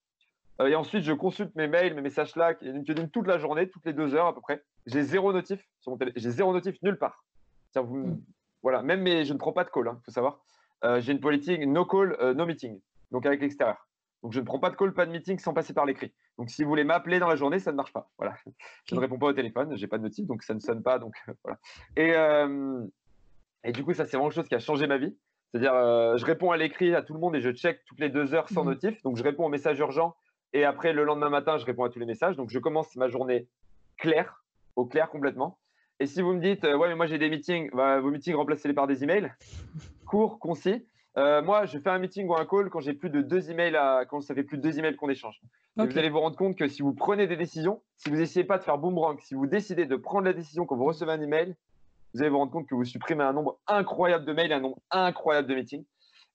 et 0.66 0.74
ensuite, 0.74 1.02
je 1.02 1.12
consulte 1.12 1.54
mes 1.56 1.66
mails, 1.66 1.94
mes 1.94 2.02
messages 2.02 2.32
Slack 2.32 2.62
et 2.62 2.72
LinkedIn 2.72 3.06
toute 3.08 3.26
la 3.26 3.38
journée, 3.38 3.68
toutes 3.68 3.84
les 3.86 3.92
deux 3.92 4.14
heures 4.14 4.26
à 4.26 4.34
peu 4.34 4.40
près. 4.40 4.62
J'ai 4.86 5.02
zéro 5.02 5.32
notif 5.32 5.60
sur 5.80 5.92
mon 5.92 5.98
téléphone. 5.98 6.22
J'ai 6.22 6.30
zéro 6.30 6.52
notif 6.52 6.76
nulle 6.82 6.98
part. 6.98 7.24
Vous. 7.74 8.20
Voilà, 8.62 8.82
même 8.82 9.02
mais 9.02 9.24
je 9.24 9.32
ne 9.32 9.38
prends 9.38 9.52
pas 9.52 9.64
de 9.64 9.70
call, 9.70 9.84
il 9.86 9.88
hein, 9.88 10.00
faut 10.04 10.12
savoir. 10.12 10.40
j'ai 10.98 11.12
une 11.12 11.20
politique 11.20 11.60
no 11.66 11.84
call, 11.84 12.16
no 12.34 12.46
meeting, 12.46 12.80
donc 13.10 13.26
avec 13.26 13.40
l'extérieur. 13.40 13.86
Donc, 14.22 14.32
je 14.32 14.40
ne 14.40 14.44
prends 14.44 14.60
pas 14.60 14.70
de 14.70 14.76
call, 14.76 14.94
pas 14.94 15.04
de 15.04 15.10
meeting 15.10 15.38
sans 15.38 15.52
passer 15.52 15.74
par 15.74 15.84
l'écrit. 15.84 16.12
Donc, 16.38 16.48
si 16.48 16.62
vous 16.62 16.68
voulez 16.68 16.84
m'appeler 16.84 17.18
dans 17.18 17.28
la 17.28 17.34
journée, 17.34 17.58
ça 17.58 17.72
ne 17.72 17.76
marche 17.76 17.92
pas. 17.92 18.08
Voilà. 18.18 18.36
Je 18.84 18.94
ne 18.94 19.00
réponds 19.00 19.18
pas 19.18 19.26
au 19.26 19.32
téléphone, 19.32 19.76
j'ai 19.76 19.88
pas 19.88 19.98
de 19.98 20.04
notif, 20.04 20.26
donc 20.26 20.44
ça 20.44 20.54
ne 20.54 20.60
sonne 20.60 20.82
pas. 20.82 20.98
Donc, 20.98 21.14
voilà. 21.44 21.58
Et, 21.96 22.14
euh, 22.14 22.84
et 23.64 23.72
du 23.72 23.84
coup, 23.84 23.94
ça, 23.94 24.04
c'est 24.04 24.16
vraiment 24.16 24.28
quelque 24.28 24.36
chose 24.36 24.48
qui 24.48 24.54
a 24.54 24.60
changé 24.60 24.86
ma 24.86 24.98
vie. 24.98 25.16
C'est-à-dire, 25.50 25.74
euh, 25.74 26.16
je 26.16 26.24
réponds 26.24 26.52
à 26.52 26.56
l'écrit 26.56 26.94
à 26.94 27.02
tout 27.02 27.14
le 27.14 27.20
monde 27.20 27.34
et 27.34 27.40
je 27.40 27.50
check 27.50 27.84
toutes 27.84 28.00
les 28.00 28.08
deux 28.08 28.32
heures 28.32 28.48
sans 28.48 28.64
mmh. 28.64 28.68
notif. 28.68 29.02
Donc, 29.02 29.16
je 29.16 29.24
réponds 29.24 29.46
aux 29.46 29.50
messages 29.50 29.78
urgents 29.78 30.14
et 30.52 30.64
après, 30.64 30.92
le 30.92 31.04
lendemain 31.04 31.28
matin, 31.28 31.58
je 31.58 31.64
réponds 31.64 31.84
à 31.84 31.90
tous 31.90 31.98
les 31.98 32.06
messages. 32.06 32.36
Donc, 32.36 32.48
je 32.48 32.58
commence 32.60 32.94
ma 32.94 33.08
journée 33.08 33.48
claire, 33.98 34.44
au 34.76 34.86
clair 34.86 35.10
complètement. 35.10 35.58
Et 36.02 36.06
si 36.06 36.20
vous 36.20 36.32
me 36.32 36.40
dites, 36.40 36.64
euh, 36.64 36.76
ouais, 36.76 36.88
mais 36.88 36.96
moi 36.96 37.06
j'ai 37.06 37.16
des 37.16 37.30
meetings, 37.30 37.70
bah, 37.72 38.00
vos 38.00 38.10
meetings, 38.10 38.34
remplacez-les 38.34 38.74
par 38.74 38.88
des 38.88 39.04
emails, 39.04 39.32
courts, 40.04 40.40
concis. 40.40 40.84
Euh, 41.16 41.42
moi, 41.42 41.64
je 41.64 41.78
fais 41.78 41.90
un 41.90 42.00
meeting 42.00 42.26
ou 42.26 42.34
un 42.34 42.44
call 42.44 42.70
quand 42.70 42.80
j'ai 42.80 42.92
plus 42.92 43.08
de 43.08 43.22
deux 43.22 43.52
emails 43.52 43.76
à, 43.76 44.04
quand 44.04 44.20
ça 44.20 44.34
fait 44.34 44.42
plus 44.42 44.56
de 44.56 44.62
deux 44.62 44.80
emails 44.80 44.96
qu'on 44.96 45.08
échange. 45.08 45.40
vous 45.76 45.96
allez 45.96 46.10
vous 46.10 46.18
rendre 46.18 46.34
compte 46.34 46.58
que 46.58 46.66
si 46.66 46.82
vous 46.82 46.92
prenez 46.92 47.28
des 47.28 47.36
décisions, 47.36 47.82
si 47.98 48.10
vous 48.10 48.20
essayez 48.20 48.44
pas 48.44 48.58
de 48.58 48.64
faire 48.64 48.78
boomerang, 48.78 49.20
si 49.20 49.34
vous 49.34 49.46
décidez 49.46 49.86
de 49.86 49.94
prendre 49.94 50.24
la 50.24 50.32
décision 50.32 50.66
quand 50.66 50.74
vous 50.74 50.86
recevez 50.86 51.12
un 51.12 51.20
email, 51.20 51.54
vous 52.14 52.20
allez 52.20 52.30
vous 52.30 52.38
rendre 52.38 52.50
compte 52.50 52.66
que 52.66 52.74
vous 52.74 52.84
supprimez 52.84 53.22
un 53.22 53.32
nombre 53.32 53.60
incroyable 53.68 54.24
de 54.24 54.32
mails, 54.32 54.52
un 54.52 54.58
nombre 54.60 54.80
incroyable 54.90 55.46
de 55.46 55.54
meetings. 55.54 55.84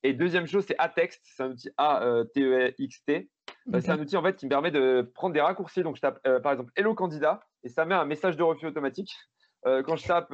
Et 0.04 0.14
deuxième 0.14 0.48
chose, 0.48 0.64
c'est 0.66 0.78
Atext, 0.80 1.20
c'est 1.26 1.44
un 1.44 1.52
outil 1.52 1.72
A-T-E-X-T. 1.76 3.30
Euh, 3.74 3.82
c'est 3.82 3.90
un 3.90 4.00
outil 4.00 4.16
en 4.16 4.24
fait 4.24 4.38
qui 4.38 4.46
me 4.46 4.50
permet 4.50 4.72
de 4.72 5.12
prendre 5.14 5.34
des 5.34 5.42
raccourcis. 5.42 5.84
Donc 5.84 5.98
je 5.98 6.02
tape 6.02 6.22
euh, 6.26 6.40
par 6.40 6.54
exemple 6.54 6.72
Hello 6.78 6.94
candidat 6.94 7.42
et 7.66 7.70
ça 7.70 7.84
met 7.84 7.96
un 7.96 8.06
message 8.06 8.38
de 8.38 8.44
refus 8.44 8.66
automatique. 8.66 9.12
Quand 9.86 9.96
je 9.96 10.08
tape 10.08 10.34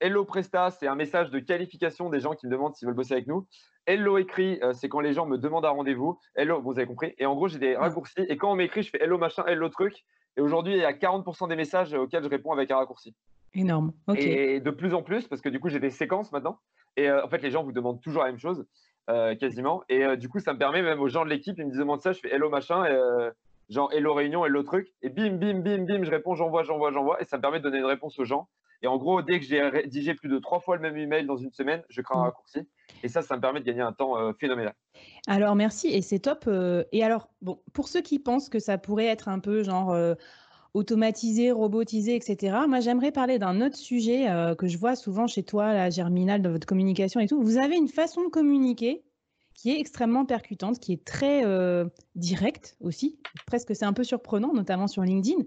Hello 0.00 0.24
Presta, 0.24 0.70
c'est 0.70 0.86
un 0.86 0.94
message 0.94 1.30
de 1.30 1.38
qualification 1.38 2.10
des 2.10 2.20
gens 2.20 2.34
qui 2.34 2.46
me 2.46 2.52
demandent 2.52 2.74
s'ils 2.74 2.86
veulent 2.86 2.96
bosser 2.96 3.14
avec 3.14 3.26
nous. 3.26 3.46
Hello 3.84 4.16
écrit, 4.16 4.60
euh, 4.62 4.72
c'est 4.74 4.88
quand 4.88 5.00
les 5.00 5.12
gens 5.12 5.26
me 5.26 5.36
demandent 5.36 5.64
un 5.64 5.70
rendez-vous. 5.70 6.16
Hello, 6.36 6.62
vous 6.62 6.78
avez 6.78 6.86
compris. 6.86 7.14
Et 7.18 7.26
en 7.26 7.34
gros, 7.34 7.48
j'ai 7.48 7.58
des 7.58 7.74
raccourcis. 7.74 8.20
Et 8.28 8.36
quand 8.36 8.52
on 8.52 8.54
m'écrit, 8.54 8.84
je 8.84 8.90
fais 8.90 9.02
hello 9.02 9.18
machin, 9.18 9.44
hello 9.46 9.68
truc. 9.68 10.04
Et 10.36 10.40
aujourd'hui, 10.40 10.74
il 10.74 10.78
y 10.78 10.84
a 10.84 10.92
40% 10.92 11.48
des 11.48 11.56
messages 11.56 11.92
auxquels 11.92 12.22
je 12.22 12.28
réponds 12.28 12.52
avec 12.52 12.70
un 12.70 12.76
raccourci. 12.76 13.12
Énorme. 13.54 13.92
Et 14.14 14.60
de 14.60 14.70
plus 14.70 14.94
en 14.94 15.02
plus, 15.02 15.26
parce 15.26 15.42
que 15.42 15.48
du 15.48 15.58
coup, 15.58 15.68
j'ai 15.68 15.80
des 15.80 15.90
séquences 15.90 16.30
maintenant. 16.30 16.60
Et 16.96 17.10
euh, 17.10 17.24
en 17.24 17.28
fait, 17.28 17.42
les 17.42 17.50
gens 17.50 17.64
vous 17.64 17.72
demandent 17.72 18.00
toujours 18.00 18.22
la 18.22 18.28
même 18.28 18.38
chose, 18.38 18.64
euh, 19.10 19.34
quasiment. 19.34 19.82
Et 19.88 20.16
du 20.16 20.28
coup, 20.28 20.38
ça 20.38 20.52
me 20.52 20.58
permet, 20.58 20.80
même 20.80 21.00
aux 21.00 21.08
gens 21.08 21.24
de 21.24 21.30
l'équipe, 21.30 21.58
ils 21.58 21.66
me 21.66 21.76
demandent 21.76 22.02
ça, 22.02 22.12
je 22.12 22.20
fais 22.20 22.32
hello 22.32 22.50
machin, 22.50 22.84
genre 23.68 23.92
hello 23.92 24.14
réunion, 24.14 24.46
hello 24.46 24.62
truc. 24.62 24.92
Et 25.02 25.08
bim, 25.08 25.38
bim, 25.38 25.58
bim, 25.58 25.86
bim, 25.86 26.04
je 26.04 26.10
réponds, 26.10 26.36
j'envoie, 26.36 26.62
j'envoie, 26.62 26.92
j'envoie. 26.92 27.20
Et 27.20 27.24
ça 27.24 27.36
me 27.36 27.42
permet 27.42 27.58
de 27.58 27.64
donner 27.64 27.78
une 27.78 27.84
réponse 27.84 28.16
aux 28.20 28.24
gens. 28.24 28.48
Et 28.82 28.88
en 28.88 28.98
gros, 28.98 29.22
dès 29.22 29.38
que 29.38 29.46
j'ai 29.46 29.62
rédigé 29.62 30.14
plus 30.14 30.28
de 30.28 30.38
trois 30.38 30.58
fois 30.58 30.76
le 30.76 30.82
même 30.82 30.96
email 30.96 31.24
dans 31.24 31.36
une 31.36 31.52
semaine, 31.52 31.82
je 31.88 32.02
crée 32.02 32.16
un 32.16 32.20
mmh. 32.20 32.24
raccourci. 32.24 32.58
Et 33.04 33.08
ça, 33.08 33.22
ça 33.22 33.36
me 33.36 33.40
permet 33.40 33.60
de 33.60 33.64
gagner 33.64 33.80
un 33.80 33.92
temps 33.92 34.18
euh, 34.18 34.32
phénoménal. 34.32 34.74
Alors, 35.28 35.54
merci. 35.54 35.88
Et 35.88 36.02
c'est 36.02 36.18
top. 36.18 36.44
Euh, 36.48 36.82
et 36.90 37.04
alors, 37.04 37.28
bon, 37.42 37.60
pour 37.72 37.88
ceux 37.88 38.00
qui 38.00 38.18
pensent 38.18 38.48
que 38.48 38.58
ça 38.58 38.78
pourrait 38.78 39.06
être 39.06 39.28
un 39.28 39.38
peu 39.38 39.62
genre 39.62 39.92
euh, 39.92 40.14
automatisé, 40.74 41.52
robotisé, 41.52 42.16
etc., 42.16 42.56
moi, 42.68 42.80
j'aimerais 42.80 43.12
parler 43.12 43.38
d'un 43.38 43.60
autre 43.60 43.76
sujet 43.76 44.26
que 44.58 44.66
je 44.66 44.78
vois 44.78 44.96
souvent 44.96 45.26
chez 45.26 45.42
toi, 45.42 45.74
la 45.74 45.90
Germinal, 45.90 46.42
dans 46.42 46.50
votre 46.50 46.66
communication 46.66 47.20
et 47.20 47.28
tout. 47.28 47.40
Vous 47.40 47.58
avez 47.58 47.76
une 47.76 47.88
façon 47.88 48.24
de 48.24 48.28
communiquer 48.28 49.04
qui 49.54 49.70
est 49.70 49.78
extrêmement 49.78 50.24
percutante, 50.24 50.80
qui 50.80 50.94
est 50.94 51.04
très 51.04 51.44
directe 52.14 52.78
aussi. 52.80 53.18
Presque, 53.46 53.76
c'est 53.76 53.84
un 53.84 53.92
peu 53.92 54.02
surprenant, 54.02 54.54
notamment 54.54 54.86
sur 54.86 55.02
LinkedIn 55.02 55.42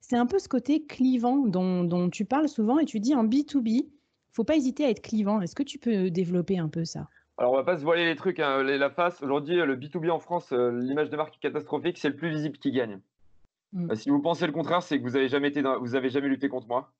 c'est 0.00 0.16
un 0.16 0.26
peu 0.26 0.38
ce 0.38 0.48
côté 0.48 0.84
clivant 0.84 1.38
dont, 1.46 2.10
tu 2.10 2.24
parles 2.24 2.48
souvent 2.48 2.78
et 2.78 2.84
tu 2.84 3.00
dis 3.00 3.14
en 3.14 3.24
B2B, 3.24 3.86
faut 4.32 4.44
pas 4.44 4.56
hésiter 4.56 4.84
à 4.84 4.90
être 4.90 5.02
clivant. 5.02 5.40
Est-ce 5.40 5.54
que 5.54 5.62
tu 5.62 5.78
peux 5.78 6.10
développer 6.10 6.58
un 6.58 6.68
peu 6.68 6.84
ça? 6.84 7.08
Alors, 7.38 7.52
on 7.52 7.56
va 7.56 7.64
pas 7.64 7.78
se 7.78 7.82
voiler 7.82 8.04
les 8.04 8.16
trucs, 8.16 8.38
hein, 8.38 8.62
la 8.62 8.90
face. 8.90 9.22
Aujourd'hui, 9.22 9.56
le 9.56 9.74
B2B 9.74 10.10
en 10.10 10.18
France, 10.18 10.52
euh, 10.52 10.70
l'image 10.72 11.08
de 11.08 11.16
marque 11.16 11.38
catastrophique, 11.40 11.96
c'est 11.96 12.10
le 12.10 12.16
plus 12.16 12.28
visible 12.28 12.58
qui 12.58 12.70
gagne. 12.70 13.00
Mm. 13.72 13.90
Euh, 13.90 13.94
si 13.94 14.10
vous 14.10 14.20
pensez 14.20 14.46
le 14.46 14.52
contraire, 14.52 14.82
c'est 14.82 14.98
que 14.98 15.04
vous 15.04 15.16
avez 15.16 15.28
jamais 15.28 15.48
été, 15.48 15.62
vous 15.62 15.94
avez 15.94 16.10
jamais 16.10 16.28
lutté 16.28 16.48
contre 16.48 16.66
moi. 16.66 16.92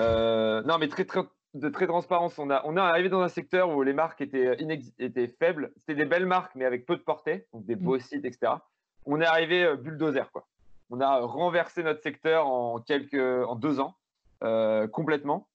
Euh, 0.00 0.62
non, 0.62 0.78
mais 0.78 0.88
très, 0.88 1.04
très, 1.04 1.20
de 1.52 1.68
très 1.68 1.86
transparence. 1.86 2.38
On 2.38 2.48
a, 2.48 2.62
on 2.64 2.76
est 2.76 2.80
arrivé 2.80 3.10
dans 3.10 3.20
un 3.20 3.28
secteur 3.28 3.68
où 3.68 3.82
les 3.82 3.92
marques 3.92 4.22
étaient, 4.22 4.56
étaient 4.98 5.28
faibles. 5.28 5.72
C'était 5.76 5.94
des 5.94 6.06
belles 6.06 6.26
marques, 6.26 6.54
mais 6.54 6.64
avec 6.64 6.86
peu 6.86 6.96
de 6.96 7.02
portée, 7.02 7.46
donc 7.52 7.66
des 7.66 7.76
beaux 7.76 7.96
mm. 7.96 8.00
sites, 8.00 8.24
etc. 8.24 8.52
On 9.04 9.20
est 9.20 9.26
arrivé 9.26 9.74
bulldozer, 9.76 10.30
quoi. 10.32 10.46
On 10.90 11.00
a 11.00 11.20
renversé 11.20 11.82
notre 11.82 12.02
secteur 12.02 12.46
en, 12.46 12.80
quelques, 12.80 13.14
en 13.14 13.54
deux 13.54 13.80
ans, 13.80 13.96
euh, 14.42 14.86
complètement. 14.86 15.48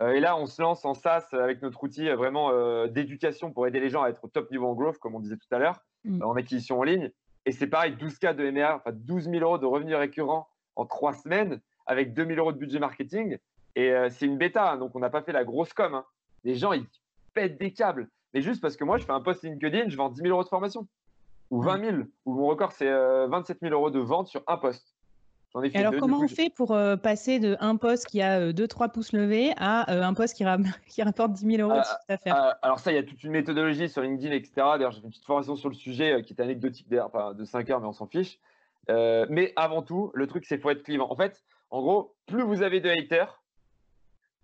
Euh, 0.00 0.12
et 0.12 0.20
là, 0.20 0.36
on 0.36 0.46
se 0.46 0.62
lance 0.62 0.84
en 0.84 0.94
SaaS 0.94 1.28
avec 1.32 1.60
notre 1.60 1.82
outil 1.82 2.08
euh, 2.08 2.16
vraiment 2.16 2.52
d'éducation 2.86 3.52
pour 3.52 3.66
aider 3.66 3.80
les 3.80 3.90
gens 3.90 4.02
à 4.02 4.08
être 4.08 4.24
au 4.24 4.28
top 4.28 4.50
niveau 4.50 4.66
en 4.66 4.74
growth, 4.74 4.98
comme 4.98 5.14
on 5.14 5.20
disait 5.20 5.36
tout 5.36 5.54
à 5.54 5.58
l'heure, 5.58 5.80
mm. 6.04 6.22
en 6.22 6.34
acquisition 6.36 6.78
en 6.78 6.82
ligne. 6.82 7.10
Et 7.46 7.52
c'est 7.52 7.66
pareil, 7.66 7.94
12K 7.94 8.34
de 8.34 8.50
MER, 8.50 8.74
enfin 8.76 8.92
12 8.92 9.24
000 9.24 9.36
euros 9.38 9.58
de 9.58 9.66
revenus 9.66 9.96
récurrents 9.96 10.48
en 10.76 10.86
trois 10.86 11.12
semaines, 11.14 11.60
avec 11.86 12.14
2 12.14 12.26
000 12.26 12.38
euros 12.38 12.52
de 12.52 12.58
budget 12.58 12.78
marketing. 12.78 13.38
Et 13.74 13.92
c'est 14.10 14.26
une 14.26 14.38
bêta, 14.38 14.72
hein, 14.72 14.76
donc 14.76 14.94
on 14.94 14.98
n'a 14.98 15.10
pas 15.10 15.22
fait 15.22 15.32
la 15.32 15.44
grosse 15.44 15.72
com. 15.72 15.94
Hein. 15.94 16.04
Les 16.44 16.56
gens, 16.56 16.72
ils 16.72 16.86
pètent 17.32 17.58
des 17.58 17.72
câbles. 17.72 18.08
Mais 18.34 18.42
juste 18.42 18.60
parce 18.60 18.76
que 18.76 18.84
moi, 18.84 18.98
je 18.98 19.04
fais 19.04 19.12
un 19.12 19.20
post 19.20 19.42
LinkedIn, 19.42 19.88
je 19.88 19.96
vends 19.96 20.10
10 20.10 20.20
000 20.20 20.30
euros 20.30 20.44
de 20.44 20.48
formation 20.48 20.86
ou 21.50 21.62
20 21.62 21.84
000, 21.84 21.96
ou 22.24 22.34
mon 22.34 22.46
record 22.46 22.72
c'est 22.72 22.90
27 22.90 23.56
euh, 23.56 23.68
000 23.68 23.74
euros 23.74 23.90
de 23.90 23.98
vente 23.98 24.28
sur 24.28 24.42
un 24.46 24.56
poste. 24.56 24.94
Ai 25.62 25.70
fait 25.70 25.78
Alors 25.78 25.94
comment 25.98 26.20
on 26.20 26.28
fait 26.28 26.50
pour 26.50 26.72
euh, 26.72 26.96
passer 26.96 27.40
de 27.40 27.56
un 27.58 27.76
poste 27.76 28.06
qui 28.06 28.20
a 28.20 28.52
2-3 28.52 28.84
euh, 28.84 28.88
pouces 28.88 29.12
levés 29.12 29.54
à 29.56 29.90
un 29.90 30.12
poste 30.12 30.36
qui, 30.36 30.44
qui, 30.88 31.02
rapporte 31.02 31.32
10 31.32 31.56
000 31.56 31.68
euros 31.68 31.78
de 31.78 31.84
chiffre 31.84 32.04
d'affaires? 32.08 32.56
Alors 32.62 32.78
ça, 32.78 32.92
il 32.92 32.96
y 32.96 32.98
a 32.98 33.02
toute 33.02 33.24
une 33.24 33.32
méthodologie 33.32 33.88
sur 33.88 34.02
LinkedIn, 34.02 34.34
etc. 34.34 34.52
D'ailleurs, 34.56 34.92
j'ai 34.92 35.00
fait 35.00 35.06
une 35.06 35.10
petite 35.10 35.24
formation 35.24 35.56
sur 35.56 35.70
le 35.70 35.74
sujet 35.74 36.22
qui 36.22 36.34
est 36.34 36.40
anecdotique, 36.40 36.86
d'ailleurs, 36.88 37.34
de 37.34 37.44
5 37.44 37.70
heures, 37.70 37.80
mais 37.80 37.86
on 37.86 37.92
s'en 37.92 38.06
fiche. 38.06 38.38
mais 38.88 39.52
avant 39.56 39.82
tout, 39.82 40.10
le 40.14 40.26
truc, 40.26 40.44
c'est 40.44 40.56
qu'il 40.56 40.62
faut 40.62 40.70
être 40.70 40.82
clivant. 40.82 41.10
En 41.10 41.16
fait, 41.16 41.42
en 41.70 41.80
gros, 41.80 42.14
plus 42.26 42.42
vous 42.42 42.62
avez 42.62 42.80
de 42.80 42.90
haters, 42.90 43.42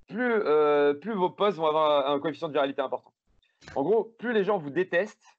plus, 0.08 0.40
plus 1.00 1.14
vos 1.14 1.30
posts 1.30 1.58
vont 1.58 1.66
avoir 1.66 2.10
un 2.10 2.18
coefficient 2.18 2.48
de 2.48 2.54
viralité 2.54 2.80
important. 2.80 3.12
En 3.76 3.82
gros, 3.82 4.14
plus 4.18 4.32
les 4.32 4.42
gens 4.42 4.58
vous 4.58 4.70
détestent, 4.70 5.36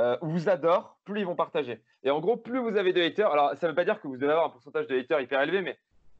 euh, 0.00 0.16
vous 0.22 0.48
adorent, 0.48 0.98
plus 1.04 1.20
ils 1.20 1.26
vont 1.26 1.34
partager. 1.34 1.82
Et 2.04 2.10
en 2.10 2.20
gros, 2.20 2.36
plus 2.36 2.58
vous 2.58 2.76
avez 2.76 2.92
de 2.92 3.02
haters, 3.02 3.30
alors 3.30 3.56
ça 3.56 3.66
ne 3.66 3.72
veut 3.72 3.74
pas 3.76 3.84
dire 3.84 4.00
que 4.00 4.06
vous 4.06 4.16
devez 4.16 4.32
avoir 4.32 4.46
un 4.46 4.50
pourcentage 4.50 4.86
de 4.86 4.96
haters 4.96 5.20
hyper 5.20 5.42
élevé, 5.42 5.62
mais 5.62 5.78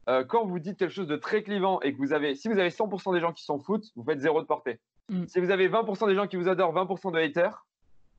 euh, 0.09 0.23
quand 0.23 0.45
vous 0.45 0.59
dites 0.59 0.77
quelque 0.77 0.93
chose 0.93 1.07
de 1.07 1.15
très 1.15 1.43
clivant 1.43 1.79
et 1.81 1.93
que 1.93 1.97
vous 1.97 2.13
avez, 2.13 2.35
si 2.35 2.47
vous 2.47 2.59
avez 2.59 2.69
100% 2.69 3.13
des 3.13 3.19
gens 3.19 3.31
qui 3.31 3.43
s'en 3.43 3.59
foutent, 3.59 3.85
vous 3.95 4.03
faites 4.03 4.19
zéro 4.19 4.41
de 4.41 4.47
portée. 4.47 4.79
Mm. 5.09 5.25
Si 5.27 5.39
vous 5.39 5.51
avez 5.51 5.69
20% 5.69 6.07
des 6.07 6.15
gens 6.15 6.27
qui 6.27 6.35
vous 6.35 6.47
adorent, 6.47 6.73
20% 6.73 7.13
de 7.13 7.19
haters, 7.19 7.65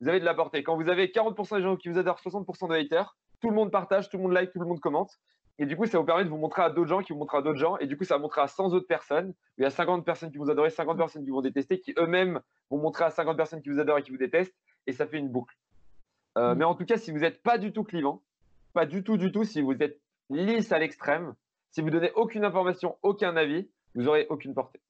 vous 0.01 0.09
avez 0.09 0.21
de 0.21 0.25
la 0.25 0.35
portée. 0.35 0.63
Quand 0.63 0.77
vous 0.77 0.89
avez 0.89 1.09
40% 1.09 1.57
des 1.57 1.63
gens 1.63 1.77
qui 1.77 1.89
vous 1.89 1.99
adorent, 1.99 2.21
60% 2.21 2.69
de 2.69 2.75
haters, 2.75 3.17
tout 3.41 3.51
le 3.51 3.55
monde 3.55 3.71
partage, 3.71 4.09
tout 4.09 4.17
le 4.17 4.23
monde 4.23 4.33
like, 4.33 4.53
tout 4.53 4.61
le 4.61 4.67
monde 4.67 4.81
commente. 4.81 5.19
Et 5.59 5.67
du 5.67 5.77
coup, 5.77 5.85
ça 5.85 5.99
vous 5.99 6.05
permet 6.05 6.25
de 6.25 6.31
vous 6.31 6.39
montrer 6.39 6.63
à 6.63 6.71
d'autres 6.71 6.89
gens 6.89 7.03
qui 7.03 7.13
vous 7.13 7.19
montrent 7.19 7.35
à 7.35 7.43
d'autres 7.43 7.59
gens. 7.59 7.77
Et 7.79 7.87
du 7.87 7.99
coup, 7.99 8.05
ça 8.05 8.15
va 8.15 8.23
montrer 8.23 8.41
à 8.41 8.49
100 8.49 8.73
autres 8.73 8.87
personnes. 8.87 9.35
Il 9.59 9.63
y 9.63 9.67
a 9.67 9.71
50 9.71 10.07
personnes 10.07 10.31
qui 10.31 10.39
vous 10.39 10.49
adorent, 10.49 10.71
50 10.71 10.97
personnes 10.97 11.23
qui 11.23 11.31
vous 11.31 11.43
détester, 11.43 11.81
qui 11.81 11.93
eux-mêmes 11.99 12.41
vont 12.71 12.79
montrer 12.79 13.05
à 13.05 13.11
50 13.11 13.37
personnes 13.37 13.61
qui 13.61 13.69
vous 13.69 13.79
adorent 13.79 13.99
et 13.99 14.03
qui 14.03 14.11
vous 14.11 14.17
détestent. 14.17 14.55
Et 14.87 14.93
ça 14.93 15.07
fait 15.07 15.19
une 15.19 15.29
boucle. 15.29 15.57
Euh, 16.39 16.55
mm. 16.55 16.59
Mais 16.59 16.65
en 16.65 16.75
tout 16.75 16.85
cas, 16.85 16.97
si 16.97 17.11
vous 17.11 17.19
n'êtes 17.19 17.43
pas 17.43 17.59
du 17.59 17.73
tout 17.73 17.85
clivant, 17.85 18.23
pas 18.73 18.87
du 18.87 19.03
tout, 19.03 19.17
du 19.17 19.33
tout, 19.33 19.45
si 19.45 19.61
vous 19.61 19.73
êtes 19.81 20.01
lisse 20.31 20.73
à 20.73 20.79
l'extrême, 20.79 21.35
si 21.71 21.81
vous 21.81 21.91
donnez 21.91 22.13
aucune 22.15 22.45
information, 22.45 22.97
aucun 23.03 23.37
avis, 23.37 23.69
vous 23.95 24.03
n'aurez 24.03 24.27
aucune 24.31 24.55
portée. 24.55 24.81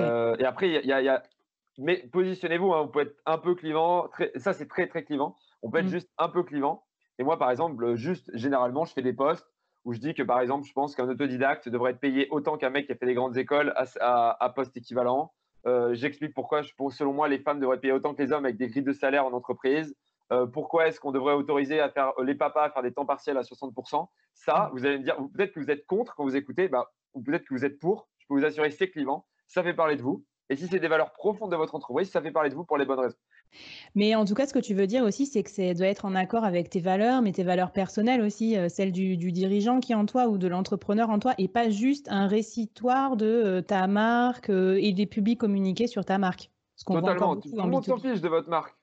Euh, 0.00 0.36
et 0.38 0.44
après, 0.44 0.68
il 0.68 0.86
y, 0.86 0.92
a, 0.92 1.22
Mais 1.78 2.08
positionnez-vous, 2.12 2.72
hein, 2.72 2.82
vous 2.82 2.88
pouvez 2.88 3.04
être 3.04 3.16
un 3.26 3.38
peu 3.38 3.54
clivant. 3.54 4.08
Ça, 4.36 4.52
c'est 4.52 4.68
très, 4.68 4.86
très 4.86 5.04
clivant. 5.04 5.36
On 5.62 5.70
peut 5.70 5.78
être 5.78 5.86
mm. 5.86 5.90
juste 5.90 6.10
un 6.18 6.28
peu 6.28 6.42
clivant. 6.42 6.84
Et 7.18 7.22
moi, 7.22 7.38
par 7.38 7.50
exemple, 7.50 7.96
juste 7.96 8.30
généralement, 8.34 8.84
je 8.84 8.92
fais 8.94 9.02
des 9.02 9.12
posts 9.12 9.46
où 9.84 9.92
je 9.92 9.98
dis 9.98 10.14
que, 10.14 10.22
par 10.22 10.40
exemple, 10.40 10.66
je 10.66 10.72
pense 10.72 10.94
qu'un 10.94 11.08
autodidacte 11.08 11.68
devrait 11.68 11.92
être 11.92 12.00
payé 12.00 12.28
autant 12.30 12.56
qu'un 12.56 12.70
mec 12.70 12.86
qui 12.86 12.92
a 12.92 12.96
fait 12.96 13.06
des 13.06 13.14
grandes 13.14 13.36
écoles 13.36 13.72
à, 13.76 14.52
poste 14.54 14.76
équivalent. 14.76 15.32
Euh, 15.66 15.94
j'explique 15.94 16.34
pourquoi, 16.34 16.62
selon 16.90 17.12
moi, 17.12 17.28
les 17.28 17.38
femmes 17.38 17.60
devraient 17.60 17.80
payer 17.80 17.92
autant 17.92 18.14
que 18.14 18.22
les 18.22 18.32
hommes 18.32 18.44
avec 18.44 18.56
des 18.56 18.68
grilles 18.68 18.82
de 18.82 18.92
salaire 18.92 19.26
en 19.26 19.32
entreprise. 19.32 19.94
Euh, 20.32 20.46
pourquoi 20.46 20.86
est-ce 20.86 21.00
qu'on 21.00 21.10
devrait 21.10 21.34
autoriser 21.34 21.80
à 21.80 21.90
faire 21.90 22.12
euh, 22.18 22.24
les 22.24 22.36
papas 22.36 22.64
à 22.64 22.70
faire 22.70 22.82
des 22.82 22.92
temps 22.92 23.04
partiels 23.04 23.36
à 23.36 23.42
60% 23.42 24.06
Ça, 24.34 24.68
mm. 24.68 24.70
vous 24.72 24.86
allez 24.86 24.98
me 24.98 25.04
dire, 25.04 25.16
peut-être 25.34 25.52
que 25.52 25.60
vous 25.60 25.70
êtes 25.70 25.86
contre 25.86 26.14
quand 26.14 26.24
vous 26.24 26.36
écoutez, 26.36 26.68
bah, 26.68 26.90
ou 27.14 27.22
peut-être 27.22 27.44
que 27.44 27.54
vous 27.54 27.64
êtes 27.64 27.78
pour. 27.78 28.08
Je 28.18 28.26
peux 28.28 28.34
vous 28.34 28.44
assurer, 28.44 28.70
c'est 28.70 28.90
clivant, 28.90 29.26
ça 29.48 29.62
fait 29.62 29.74
parler 29.74 29.96
de 29.96 30.02
vous. 30.02 30.24
Et 30.48 30.56
si 30.56 30.66
c'est 30.66 30.80
des 30.80 30.88
valeurs 30.88 31.12
profondes 31.12 31.50
de 31.50 31.56
votre 31.56 31.74
entreprise, 31.74 32.10
ça 32.10 32.22
fait 32.22 32.32
parler 32.32 32.50
de 32.50 32.54
vous 32.54 32.64
pour 32.64 32.76
les 32.76 32.84
bonnes 32.84 33.00
raisons. 33.00 33.16
Mais 33.94 34.14
en 34.14 34.24
tout 34.24 34.34
cas, 34.34 34.46
ce 34.46 34.54
que 34.54 34.58
tu 34.58 34.74
veux 34.74 34.86
dire 34.86 35.02
aussi, 35.04 35.26
c'est 35.26 35.42
que 35.42 35.50
ça 35.50 35.74
doit 35.74 35.86
être 35.86 36.04
en 36.04 36.14
accord 36.14 36.44
avec 36.44 36.70
tes 36.70 36.80
valeurs, 36.80 37.22
mais 37.22 37.32
tes 37.32 37.42
valeurs 37.42 37.72
personnelles 37.72 38.20
aussi, 38.20 38.56
euh, 38.56 38.68
celles 38.68 38.92
du, 38.92 39.16
dirigeant 39.16 39.80
qui 39.80 39.92
est 39.92 39.96
en 39.96 40.06
toi 40.06 40.28
ou 40.28 40.38
de 40.38 40.48
l'entrepreneur 40.48 41.10
en 41.10 41.18
toi, 41.18 41.34
et 41.38 41.48
pas 41.48 41.70
juste 41.70 42.08
un 42.10 42.26
récitoire 42.26 43.16
de 43.16 43.60
ta 43.66 43.86
marque 43.86 44.50
et 44.50 44.92
des 44.92 45.06
publics 45.06 45.38
communiqués 45.40 45.86
sur 45.86 46.04
ta 46.04 46.18
marque. 46.18 46.50
Totalement. 46.86 47.36
Tout 47.36 47.50
le 47.54 47.68
monde 47.68 47.84
s'en 47.84 47.98
fiche 47.98 48.20
de 48.20 48.28
votre 48.28 48.48
marque. 48.48 48.74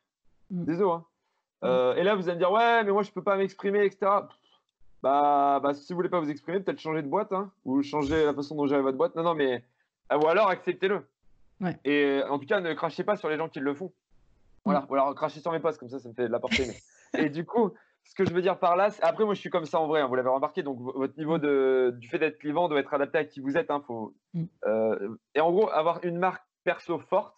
Mm. 0.52 0.66
Désolé. 0.66 0.92
Hein. 0.92 1.06
Euh, 1.64 1.96
et 1.96 2.04
là, 2.04 2.16
vous 2.16 2.30
allez 2.30 2.36
me 2.36 2.40
dire, 2.40 2.52
ouais, 2.52 2.84
mais 2.84 2.92
moi, 2.92 3.04
je 3.04 3.10
ne 3.10 3.14
peux 3.14 3.24
pas 3.24 3.38
m'exprimer, 3.38 3.86
etc. 3.86 4.12
bah, 5.02 5.60
bah, 5.62 5.74
si 5.74 5.92
vous 5.92 5.98
voulez 5.98 6.10
pas 6.10 6.20
vous 6.20 6.30
exprimer, 6.30 6.60
peut-être 6.60 6.80
changer 6.80 7.02
de 7.02 7.08
boîte 7.08 7.32
hein, 7.34 7.52
ou 7.66 7.82
changer 7.82 8.26
la 8.26 8.34
façon 8.34 8.56
dont 8.56 8.68
gère 8.68 8.82
votre 8.82 8.98
boîte. 8.98 9.16
Non, 9.16 9.24
non, 9.24 9.34
mais 9.34 9.64
ou 10.14 10.28
alors 10.28 10.50
acceptez-le. 10.50 11.06
Et 11.84 12.22
en 12.30 12.38
tout 12.38 12.46
cas, 12.46 12.60
ne 12.60 12.74
crachez 12.74 13.04
pas 13.04 13.18
sur 13.18 13.30
les 13.30 13.38
gens 13.38 13.50
qui 13.50 13.60
le 13.60 13.74
font. 13.74 13.92
Voilà, 14.68 14.82
mm. 14.82 14.86
ou 14.90 14.94
alors 14.96 15.16
crachez 15.16 15.40
sur 15.40 15.52
mes 15.54 15.60
postes, 15.60 15.80
comme 15.80 15.90
ça, 15.90 16.00
ça 16.00 16.10
me 16.10 16.14
fait 16.14 16.28
de 16.28 16.32
la 16.32 16.40
portée. 16.40 16.68
et 17.18 17.30
du 17.30 17.46
coup, 17.46 17.72
ce 18.04 18.16
que 18.16 18.26
je 18.26 18.34
veux 18.34 18.42
dire 18.42 18.60
par 18.60 18.76
là, 18.76 18.90
après, 19.02 19.24
moi, 19.24 19.34
je 19.34 19.40
suis 19.40 19.50
comme 19.50 19.66
ça 19.66 19.80
en 19.80 19.88
vrai, 19.88 20.02
hein, 20.02 20.08
vous 20.08 20.16
l'avez 20.16 20.30
remarqué, 20.30 20.62
donc 20.62 20.78
votre 20.80 21.18
niveau 21.18 21.38
de, 21.38 21.96
du 21.98 22.10
fait 22.10 22.20
d'être 22.20 22.38
clivant 22.38 22.68
doit 22.68 22.80
être 22.80 22.94
adapté 22.94 23.18
à 23.18 23.24
qui 23.24 23.40
vous 23.40 23.58
êtes. 23.58 23.72
Hein, 23.72 23.82
faut, 23.88 24.14
mm. 24.34 24.44
euh, 24.66 25.16
et 25.36 25.40
en 25.40 25.52
gros, 25.52 25.70
avoir 25.70 26.04
une 26.04 26.18
marque 26.18 26.44
perso 26.66 27.00
forte, 27.00 27.38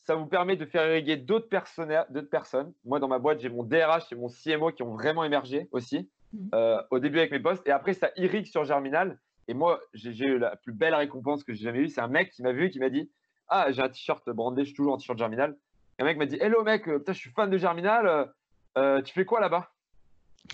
ça 0.00 0.14
vous 0.14 0.26
permet 0.26 0.56
de 0.56 0.64
faire 0.64 0.88
irriguer 0.88 1.16
d'autres 1.16 1.48
personnes. 1.48 2.72
Moi, 2.84 3.00
dans 3.00 3.08
ma 3.08 3.18
boîte, 3.18 3.40
j'ai 3.40 3.50
mon 3.50 3.64
DRH 3.64 4.10
et 4.10 4.14
mon 4.14 4.28
CMO 4.28 4.72
qui 4.72 4.82
ont 4.82 4.94
vraiment 4.94 5.24
émergé 5.24 5.68
aussi, 5.72 6.10
mm. 6.32 6.48
euh, 6.54 6.82
au 6.90 6.98
début 6.98 7.18
avec 7.18 7.30
mes 7.32 7.40
postes. 7.40 7.66
Et 7.66 7.70
après, 7.70 7.92
ça 7.92 8.10
irrigue 8.16 8.46
sur 8.46 8.64
Germinal. 8.64 9.18
Et 9.48 9.54
moi, 9.54 9.80
j'ai 9.92 10.26
eu 10.26 10.38
la 10.38 10.56
plus 10.56 10.72
belle 10.72 10.94
récompense 10.94 11.44
que 11.44 11.52
j'ai 11.52 11.64
jamais 11.64 11.80
eue. 11.80 11.88
C'est 11.88 12.00
un 12.00 12.08
mec 12.08 12.30
qui 12.30 12.42
m'a 12.42 12.52
vu 12.52 12.66
et 12.66 12.70
qui 12.70 12.78
m'a 12.78 12.90
dit 12.90 13.10
Ah, 13.48 13.70
j'ai 13.70 13.82
un 13.82 13.88
t-shirt 13.88 14.28
brandé, 14.30 14.62
je 14.62 14.68
suis 14.68 14.76
toujours 14.76 14.94
en 14.94 14.96
t-shirt 14.96 15.18
Germinal. 15.18 15.56
Un 15.98 16.04
mec 16.04 16.16
m'a 16.16 16.26
dit 16.26 16.38
Hello, 16.40 16.62
mec, 16.64 16.88
euh, 16.88 16.98
putain, 16.98 17.12
je 17.12 17.18
suis 17.18 17.30
fan 17.30 17.50
de 17.50 17.58
Germinal. 17.58 18.32
Euh, 18.78 19.02
tu 19.02 19.12
fais 19.12 19.24
quoi 19.24 19.40
là-bas? 19.40 19.70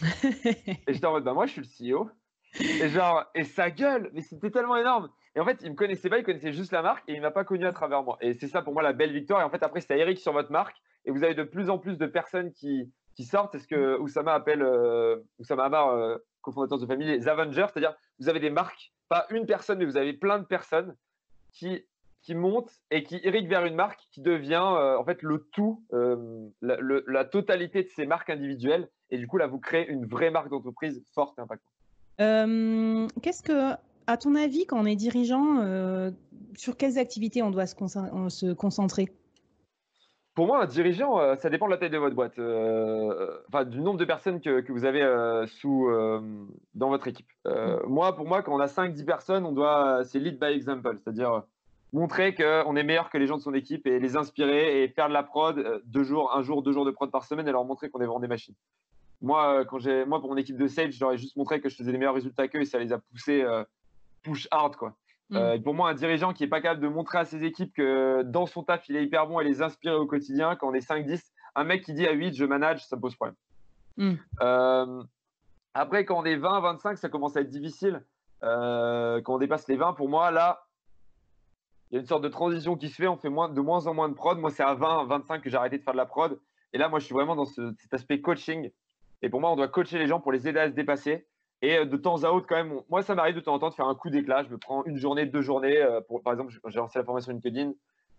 Et 0.25 0.93
j'étais 0.93 1.07
en 1.07 1.13
mode 1.13 1.25
Bah, 1.25 1.33
moi, 1.33 1.47
je 1.47 1.63
suis 1.63 1.89
le 1.89 1.97
CEO. 1.97 2.11
Et 2.61 2.89
genre, 2.89 3.25
et 3.35 3.45
sa 3.45 3.71
gueule, 3.71 4.11
mais 4.13 4.23
c'était 4.23 4.51
tellement 4.51 4.77
énorme. 4.77 5.11
Et 5.37 5.41
en 5.41 5.45
fait, 5.45 5.59
il 5.63 5.71
me 5.71 5.77
connaissait 5.77 6.09
pas, 6.09 6.19
il 6.19 6.25
connaissait 6.25 6.53
juste 6.53 6.73
la 6.73 6.83
marque 6.83 7.09
et 7.09 7.13
il 7.13 7.21
m'a 7.21 7.31
pas 7.31 7.45
connu 7.45 7.67
à 7.67 7.73
travers 7.73 8.03
moi. 8.03 8.17
Et 8.21 8.35
c'est 8.35 8.49
ça 8.49 8.63
pour 8.63 8.73
moi 8.73 8.83
la 8.83 8.93
belle 8.93 9.13
victoire. 9.13 9.41
Et 9.41 9.45
en 9.45 9.51
fait, 9.51 9.63
après, 9.63 9.81
c'est 9.81 9.99
Eric 9.99 10.19
sur 10.19 10.33
votre 10.33 10.51
marque 10.51 10.77
et 11.05 11.11
vous 11.11 11.23
avez 11.23 11.35
de 11.35 11.43
plus 11.43 11.71
en 11.71 11.79
plus 11.79 11.99
de 11.99 12.07
personnes 12.07 12.53
qui, 12.53 12.91
qui 13.15 13.25
sortent. 13.25 13.53
C'est 13.53 13.61
ce 13.61 13.69
que 13.69 13.99
Oussama 13.99 14.35
appelle, 14.35 14.63
euh, 14.63 15.19
Oussama 15.39 15.65
Amar, 15.65 15.91
euh, 15.91 16.17
cofondateur 16.41 16.79
de 16.79 16.87
famille, 16.87 17.07
les 17.07 17.29
Avengers. 17.29 17.67
C'est-à-dire, 17.73 17.95
vous 18.19 18.29
avez 18.29 18.41
des 18.41 18.51
marques, 18.51 18.93
pas 19.09 19.27
une 19.31 19.47
personne, 19.47 19.79
mais 19.79 19.85
vous 19.85 19.97
avez 19.97 20.15
plein 20.15 20.39
de 20.39 20.45
personnes 20.45 20.97
qui, 21.53 21.85
qui 22.29 22.35
montent 22.35 22.83
et 22.91 23.05
qui 23.05 23.17
irriguent 23.25 23.49
vers 23.49 23.65
une 23.65 23.75
marque 23.75 24.01
qui 24.11 24.21
devient 24.21 24.63
euh, 24.63 24.99
en 24.99 25.05
fait 25.05 25.23
le 25.23 25.49
tout, 25.51 25.83
euh, 25.95 26.47
la, 26.61 26.77
la, 27.07 27.25
totalité 27.25 27.83
de 27.83 27.89
ces 27.89 28.05
marques 28.05 28.29
individuelles. 28.29 28.91
Et 29.09 29.17
du 29.17 29.27
coup, 29.27 29.39
là, 29.39 29.47
vous 29.47 29.59
créez 29.59 29.89
une 29.89 30.05
vraie 30.05 30.31
marque 30.31 30.51
d'entreprise 30.51 31.03
forte 31.15 31.39
et 31.39 31.41
impactante. 31.41 31.73
Qu'est-ce 33.23 33.43
que 33.43 33.73
à 34.07 34.19
ton 34.19 34.35
avis, 34.35 34.67
quand 34.67 34.79
on 34.79 34.85
est 34.85 34.95
dirigeant, 34.95 35.61
euh, 35.61 36.11
sur 36.55 36.77
quelles 36.77 36.99
activités 36.99 37.43
on 37.43 37.51
doit 37.51 37.65
se, 37.65 38.53
concentrer? 38.53 39.09
Pour 40.35 40.47
moi, 40.47 40.63
un 40.63 40.67
dirigeant, 40.67 41.19
euh, 41.19 41.35
ça 41.37 41.49
dépend 41.49 41.65
de 41.65 41.71
la 41.71 41.79
taille 41.79 41.89
de 41.89 41.97
votre 41.97 42.15
boîte, 42.15 42.39
euh, 42.39 43.39
enfin 43.49 43.65
du 43.65 43.81
nombre 43.81 43.99
de 43.99 44.05
personnes 44.05 44.43
que, 44.43 44.71
vous 44.71 44.85
avez 44.85 45.03
sous, 45.47 45.91
dans 46.75 46.91
votre 46.91 47.09
équipe. 47.09 47.31
Mm. 47.47 47.87
Moi, 47.87 48.15
pour 48.15 48.27
moi, 48.27 48.43
quand 48.43 48.55
on 48.55 48.61
a 48.61 48.67
5-10 48.67 49.05
personnes, 49.07 49.47
on 49.47 49.53
doit, 49.53 50.05
c'est 50.05 50.19
lead 50.19 50.39
by 50.39 50.53
example, 50.53 50.99
c'est-à-dire 51.03 51.43
montrer 51.93 52.35
qu'on 52.35 52.77
est 52.77 52.83
meilleur 52.83 53.11
que 53.11 53.19
les 53.19 53.27
gens 53.27 53.37
de 53.37 53.43
son 53.43 53.55
équipe 53.55 53.87
et 53.87 53.99
les 53.99 54.17
inspirer 54.17 54.83
et 54.83 54.89
faire 54.89 55.09
de 55.09 55.15
la 55.15 55.23
prod 55.23 55.83
deux 55.87 56.05
jours, 56.05 56.35
un 56.35 56.43
jour, 56.43 56.63
deux 56.63 56.73
jours 56.73 56.85
de 56.85 56.91
prod 56.91 57.11
par 57.11 57.25
semaine 57.25 57.49
et 57.49 57.53
leur 57.53 57.65
montrer 57.65 57.89
qu'on 57.91 58.01
est 58.01 58.07
vraiment 58.07 58.21
des 58.21 58.29
machines. 58.29 58.55
Moi, 59.21 59.65
quand 59.65 59.79
j'ai, 59.79 60.05
moi, 60.05 60.21
pour 60.21 60.31
mon 60.31 60.37
équipe 60.37 60.57
de 60.57 60.69
sales, 60.69 60.93
j'aurais 60.93 61.17
juste 61.17 61.37
montré 61.37 61.61
que 61.61 61.69
je 61.69 61.77
faisais 61.77 61.91
les 61.91 61.99
meilleurs 61.99 62.15
résultats 62.15 62.47
qu'eux 62.47 62.61
et 62.61 62.67
ça 62.67 62.79
les 62.79 62.93
a 62.93 62.99
poussés 62.99 63.45
push 64.23 64.49
hard. 64.51 64.77
Quoi. 64.77 64.95
Mm. 65.31 65.37
Euh, 65.37 65.59
pour 65.59 65.75
moi, 65.75 65.91
un 65.91 65.95
dirigeant 65.95 66.33
qui 66.33 66.43
n'est 66.43 66.49
pas 66.49 66.61
capable 66.61 66.81
de 66.81 66.89
montrer 66.89 67.19
à 67.19 67.25
ses 67.25 67.45
équipes 67.45 67.75
que 67.75 68.23
dans 68.23 68.47
son 68.47 68.63
taf, 68.63 68.89
il 68.89 68.97
est 68.97 69.05
hyper 69.05 69.27
bon 69.27 69.41
et 69.41 69.45
les 69.45 69.63
inspirer 69.63 69.95
au 69.95 70.07
quotidien, 70.07 70.57
quand 70.57 70.69
on 70.69 70.75
est 70.75 70.87
5-10, 70.87 71.23
un 71.55 71.65
mec 71.65 71.85
qui 71.85 71.93
dit 71.93 72.07
à 72.07 72.13
8, 72.13 72.35
je 72.35 72.45
manage, 72.45 72.87
ça 72.87 72.97
me 72.97 73.01
pose 73.01 73.15
problème. 73.15 73.37
Mm. 73.97 74.15
Euh, 74.41 75.03
après, 75.75 76.05
quand 76.05 76.19
on 76.19 76.25
est 76.25 76.37
20-25, 76.37 76.97
ça 76.97 77.09
commence 77.09 77.37
à 77.37 77.41
être 77.41 77.51
difficile. 77.51 78.05
Euh, 78.43 79.21
quand 79.23 79.35
on 79.35 79.39
dépasse 79.39 79.69
les 79.69 79.77
20, 79.77 79.95
pour 79.95 80.09
moi, 80.09 80.31
là, 80.31 80.63
il 81.91 81.95
y 81.95 81.99
a 81.99 82.01
une 82.01 82.07
sorte 82.07 82.23
de 82.23 82.29
transition 82.29 82.77
qui 82.77 82.89
se 82.89 82.97
fait. 82.97 83.07
On 83.07 83.17
fait 83.17 83.31
moins, 83.31 83.49
de 83.49 83.61
moins 83.61 83.87
en 83.87 83.95
moins 83.95 84.09
de 84.09 84.15
prod. 84.15 84.39
Moi, 84.39 84.51
c'est 84.51 84.63
à 84.63 84.75
20-25 84.75 85.41
que 85.41 85.51
j'ai 85.51 85.57
arrêté 85.57 85.79
de 85.79 85.83
faire 85.83 85.95
de 85.95 85.99
la 85.99 86.07
prod. 86.07 86.39
Et 86.73 86.79
là, 86.79 86.89
moi, 86.89 86.99
je 86.99 87.07
suis 87.07 87.15
vraiment 87.15 87.35
dans 87.35 87.47
cet 87.47 87.93
aspect 87.93 88.21
coaching. 88.21 88.71
Et 89.23 89.31
pour 89.31 89.41
moi, 89.41 89.51
on 89.51 89.57
doit 89.57 89.69
coacher 89.69 89.99
les 89.99 90.07
gens 90.07 90.21
pour 90.21 90.33
les 90.33 90.47
aider 90.47 90.61
à 90.61 90.69
se 90.69 90.75
dépasser. 90.75 91.27
Et 91.63 91.79
euh, 91.79 91.85
de 91.87 91.97
temps 91.97 92.23
à 92.25 92.31
autre, 92.31 92.47
quand 92.47 92.57
même, 92.57 92.81
moi, 92.89 93.03
ça 93.03 93.15
m'arrive 93.15 93.35
de 93.35 93.41
temps 93.41 93.55
en 93.55 93.59
temps 93.59 93.71
de 93.71 93.75
faire 93.75 93.89
un 93.89 93.95
coup 93.95 94.11
d'éclat. 94.11 94.45
Je 94.45 94.51
me 94.51 94.59
prends 94.59 94.85
une 94.85 94.97
journée, 94.97 95.27
deux 95.27 95.41
journées. 95.41 95.79
Euh, 95.79 96.01
pour, 96.01 96.23
par 96.23 96.35
exemple, 96.35 96.53
j'ai 96.67 96.79
lancé 96.79 96.99
la 96.99 97.05
formation 97.05 97.33
LinkedIn. 97.33 97.73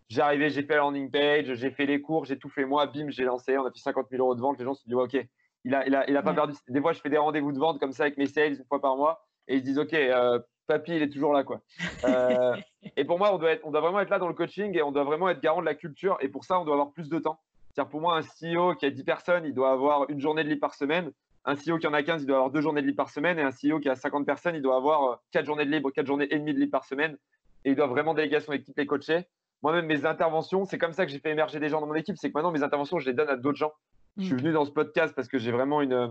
J'ai 0.09 0.21
arrivé, 0.21 0.49
j'ai 0.49 0.63
fait 0.63 0.73
la 0.73 0.79
landing 0.79 1.11
page, 1.11 1.53
j'ai 1.53 1.69
fait 1.69 1.85
les 1.85 2.01
cours, 2.01 2.25
j'ai 2.25 2.39
tout 2.39 2.49
fait 2.49 2.65
moi. 2.65 2.87
Bim, 2.87 3.09
j'ai 3.09 3.23
lancé. 3.23 3.55
On 3.57 3.65
a 3.65 3.71
fait 3.71 3.79
50 3.79 4.07
000 4.09 4.23
euros 4.23 4.33
de 4.33 4.41
vente. 4.41 4.57
Les 4.57 4.65
gens 4.65 4.73
se 4.73 4.83
disent, 4.83 4.95
OK, 4.95 5.15
il 5.63 5.75
a, 5.75 5.87
il 5.87 5.95
a, 5.95 6.09
il 6.09 6.17
a 6.17 6.23
pas 6.23 6.33
perdu. 6.33 6.55
Des 6.67 6.81
fois, 6.81 6.93
je 6.93 6.99
fais 6.99 7.09
des 7.09 7.17
rendez-vous 7.17 7.51
de 7.51 7.59
vente 7.59 7.79
comme 7.79 7.91
ça 7.91 8.03
avec 8.03 8.17
mes 8.17 8.25
sales 8.25 8.57
une 8.57 8.65
fois 8.65 8.81
par 8.81 8.97
mois. 8.97 9.23
Et 9.47 9.55
ils 9.55 9.59
se 9.59 9.65
disent, 9.65 9.79
OK, 9.79 9.93
euh, 9.93 10.39
papy, 10.69 10.95
il 10.95 11.01
est 11.01 11.09
toujours 11.09 11.33
là. 11.33 11.43
quoi. 11.43 11.61
et 12.95 13.03
pour 13.03 13.17
moi, 13.17 13.33
on 13.33 13.37
doit, 13.37 13.51
être, 13.51 13.65
on 13.65 13.71
doit 13.71 13.81
vraiment 13.81 13.99
être 13.99 14.09
là 14.09 14.19
dans 14.19 14.27
le 14.27 14.33
coaching 14.33 14.77
et 14.77 14.81
on 14.81 14.91
doit 14.91 15.03
vraiment 15.03 15.27
être 15.29 15.41
garant 15.41 15.59
de 15.59 15.65
la 15.65 15.75
culture. 15.75 16.17
Et 16.21 16.29
pour 16.29 16.45
ça, 16.45 16.59
on 16.59 16.63
doit 16.63 16.75
avoir 16.75 16.91
plus 16.91 17.09
de 17.09 17.19
temps. 17.19 17.39
C'est-à-dire, 17.73 17.89
pour 17.89 18.01
moi, 18.01 18.17
un 18.17 18.21
CEO 18.21 18.75
qui 18.75 18.85
a 18.85 18.89
10 18.89 19.03
personnes, 19.03 19.45
il 19.45 19.53
doit 19.53 19.71
avoir 19.71 20.09
une 20.09 20.21
journée 20.21 20.43
de 20.43 20.49
lit 20.49 20.55
par 20.55 20.75
semaine. 20.75 21.11
Un 21.45 21.55
CEO 21.55 21.77
qui 21.77 21.87
en 21.87 21.93
a 21.93 22.03
15, 22.03 22.23
il 22.23 22.25
doit 22.25 22.37
avoir 22.37 22.51
deux 22.51 22.61
journées 22.61 22.81
de 22.81 22.87
libre 22.87 22.97
par 22.97 23.09
semaine. 23.09 23.39
Et 23.39 23.41
un 23.41 23.51
CEO 23.51 23.79
qui 23.79 23.89
a 23.89 23.95
50 23.95 24.25
personnes, 24.25 24.55
il 24.55 24.61
doit 24.61 24.75
avoir 24.75 25.03
euh, 25.03 25.15
quatre 25.31 25.45
journées 25.45 25.65
de 25.65 25.71
libre, 25.71 25.91
quatre 25.91 26.07
journées 26.07 26.27
et 26.31 26.37
demie 26.37 26.53
de 26.53 26.59
libre 26.59 26.71
par 26.71 26.85
semaine. 26.85 27.17
Et 27.65 27.71
il 27.71 27.75
doit 27.75 27.87
vraiment 27.87 28.13
déléguer 28.13 28.39
son 28.39 28.53
équipe 28.53 28.77
les 28.77 28.85
coacher. 28.85 29.27
Moi-même, 29.61 29.85
mes 29.85 30.05
interventions, 30.05 30.65
c'est 30.65 30.77
comme 30.77 30.93
ça 30.93 31.05
que 31.05 31.11
j'ai 31.11 31.19
fait 31.19 31.31
émerger 31.31 31.59
des 31.59 31.69
gens 31.69 31.81
dans 31.81 31.87
mon 31.87 31.95
équipe. 31.95 32.17
C'est 32.17 32.29
que 32.29 32.33
maintenant, 32.33 32.51
mes 32.51 32.63
interventions, 32.63 32.99
je 32.99 33.05
les 33.05 33.13
donne 33.13 33.29
à 33.29 33.35
d'autres 33.35 33.57
gens. 33.57 33.73
Je 34.17 34.23
suis 34.23 34.33
mm. 34.33 34.37
venu 34.37 34.51
dans 34.53 34.65
ce 34.65 34.71
podcast 34.71 35.13
parce 35.15 35.27
que 35.27 35.37
j'ai 35.37 35.51
vraiment 35.51 35.81
une, 35.81 35.93
euh, 35.93 36.07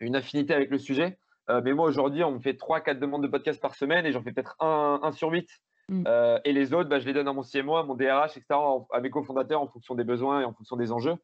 une 0.00 0.16
affinité 0.16 0.54
avec 0.54 0.70
le 0.70 0.78
sujet. 0.78 1.18
Euh, 1.50 1.60
mais 1.64 1.72
moi, 1.72 1.86
aujourd'hui, 1.86 2.22
on 2.24 2.32
me 2.32 2.38
fait 2.38 2.52
3-4 2.52 2.98
demandes 2.98 3.22
de 3.22 3.28
podcast 3.28 3.60
par 3.60 3.74
semaine 3.74 4.06
et 4.06 4.12
j'en 4.12 4.22
fais 4.22 4.32
peut-être 4.32 4.56
un, 4.60 5.00
un, 5.02 5.12
sur 5.12 5.30
8. 5.30 5.48
Mm. 5.88 6.04
et 6.44 6.52
les 6.52 6.72
autres, 6.72 6.88
bah, 6.88 7.00
je 7.00 7.06
les 7.06 7.12
donne 7.12 7.26
à 7.26 7.32
mon 7.32 7.42
CMO, 7.42 7.76
à 7.76 7.82
mon 7.82 7.94
DRH, 7.94 8.36
etc., 8.36 8.58
à 8.92 9.00
mes 9.00 9.10
cofondateurs 9.10 9.60
en 9.60 9.66
fonction 9.66 9.96
des 9.96 10.04
besoins 10.04 10.40
et 10.40 10.44
en 10.44 10.52
fonction 10.52 10.76
des 10.76 10.92
enjeux. 10.92 11.16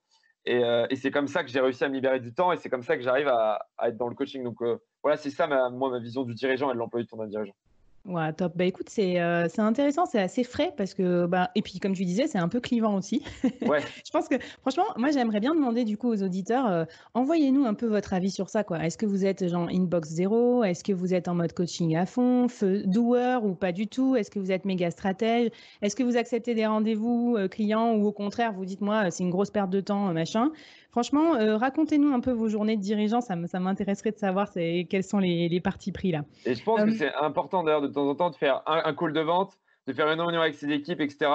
Euh, 0.49 0.87
et, 0.91 0.97
c'est 0.97 1.11
comme 1.11 1.29
ça 1.29 1.45
que 1.45 1.51
j'ai 1.51 1.61
réussi 1.61 1.85
à 1.85 1.89
me 1.89 1.95
libérer 1.95 2.21
du 2.21 2.33
temps 2.33 2.53
et 2.53 2.57
c'est 2.57 2.71
comme 2.71 2.83
ça 2.83 2.97
que 2.97 3.03
j'arrive 3.03 3.29
à, 3.29 3.67
être 3.85 3.97
dans 3.97 4.09
le 4.09 4.15
coaching. 4.15 4.43
Donc 4.43 4.63
euh, 4.63 4.79
voilà, 5.03 5.17
c'est 5.17 5.31
ça 5.31 5.47
ma, 5.47 5.69
moi 5.69 5.91
ma 5.91 5.99
vision 5.99 6.23
du 6.25 6.35
dirigeant 6.35 6.71
et 6.71 6.75
de 6.75 6.79
l'employé 6.79 7.05
de 7.05 7.11
ton 7.11 7.25
dirigeant. 7.27 7.55
Ouais, 8.09 8.33
top. 8.33 8.55
Bah 8.57 8.65
écoute, 8.65 8.89
c'est 8.89 9.21
euh, 9.21 9.49
c'est 9.51 9.61
intéressant, 9.61 10.07
c'est 10.07 10.19
assez 10.19 10.43
frais 10.43 10.73
parce 10.79 10.95
que, 10.95 11.27
bah, 11.27 11.51
et 11.55 11.61
puis 11.61 11.79
comme 11.79 11.93
tu 11.93 12.07
disais, 12.07 12.27
c'est 12.27 12.39
un 12.39 12.49
peu 12.49 12.59
clivant 12.59 12.97
aussi. 12.97 13.23
Ouais. 13.69 13.81
je 14.03 14.11
pense 14.11 14.29
que, 14.29 14.37
franchement, 14.63 14.85
moi 14.97 15.11
j'aimerais 15.11 15.41
bien 15.41 15.55
demander 15.55 15.85
du 15.85 15.99
coup 15.99 16.09
aux 16.09 16.23
auditeurs, 16.23 16.67
euh, 16.69 16.85
envoyez-nous 17.13 17.67
un 17.67 17.75
peu 17.75 17.87
votre 17.87 18.15
avis 18.15 18.31
sur 18.31 18.49
ça. 18.49 18.65
quoi. 18.65 18.83
Est-ce 18.83 18.97
que 18.97 19.05
vous 19.05 19.27
êtes 19.27 19.47
genre 19.49 19.69
inbox 19.71 20.09
zéro? 20.09 20.65
Est-ce 20.65 20.83
que 20.85 20.93
vous 20.95 21.13
êtes 21.13 21.29
en 21.29 21.35
mode 21.35 21.53
coaching 21.53 21.97
à 21.97 22.07
fond, 22.07 22.49
feu 22.49 22.83
doer 22.87 23.45
ou 23.45 23.55
pas 23.55 23.73
du 23.73 23.89
tout? 23.89 24.17
Est-ce 24.17 24.31
que 24.31 24.39
vous 24.39 24.53
êtes 24.53 24.65
méga 24.65 24.91
stratège? 24.91 25.51
Est-ce 25.83 25.95
que 25.95 26.03
vous 26.03 26.17
acceptez 26.17 26.55
des 26.55 26.65
rendez-vous 26.67 27.37
euh, 27.37 27.47
clients 27.49 27.93
ou 27.95 28.07
au 28.07 28.13
contraire, 28.13 28.55
vous 28.55 28.65
dites 28.65 28.81
moi, 28.81 29.11
c'est 29.11 29.23
une 29.23 29.31
grosse 29.31 29.51
perte 29.51 29.69
de 29.71 29.81
temps, 29.81 30.15
machin? 30.15 30.51
Franchement, 30.99 31.35
racontez-nous 31.59 32.13
un 32.13 32.19
peu 32.19 32.33
vos 32.33 32.49
journées 32.49 32.77
de 32.77 32.83
dirigeant, 32.83 33.21
ça 33.21 33.37
m'intéresserait 33.37 34.11
de 34.11 34.19
savoir 34.19 34.51
quels 34.53 35.05
sont 35.05 35.21
les, 35.21 35.49
les 35.49 35.61
partis 35.61 35.93
pris 35.93 36.11
là. 36.11 36.25
Et 36.45 36.57
je 36.57 36.65
pense 36.65 36.83
que 36.83 36.91
c'est 36.91 37.15
important 37.15 37.63
d'ailleurs 37.63 37.83
de 37.83 37.87
temps 37.87 38.09
en 38.09 38.17
temps 38.17 38.31
de 38.31 38.35
faire 38.35 38.63
un, 38.67 38.93
call 38.95 39.13
de 39.13 39.21
vente, 39.21 39.53
de 39.87 39.93
faire 39.93 40.11
une 40.11 40.21
réunion 40.21 40.41
avec 40.41 40.57
ses 40.57 40.69
équipes, 40.73 41.01
etc. 41.01 41.31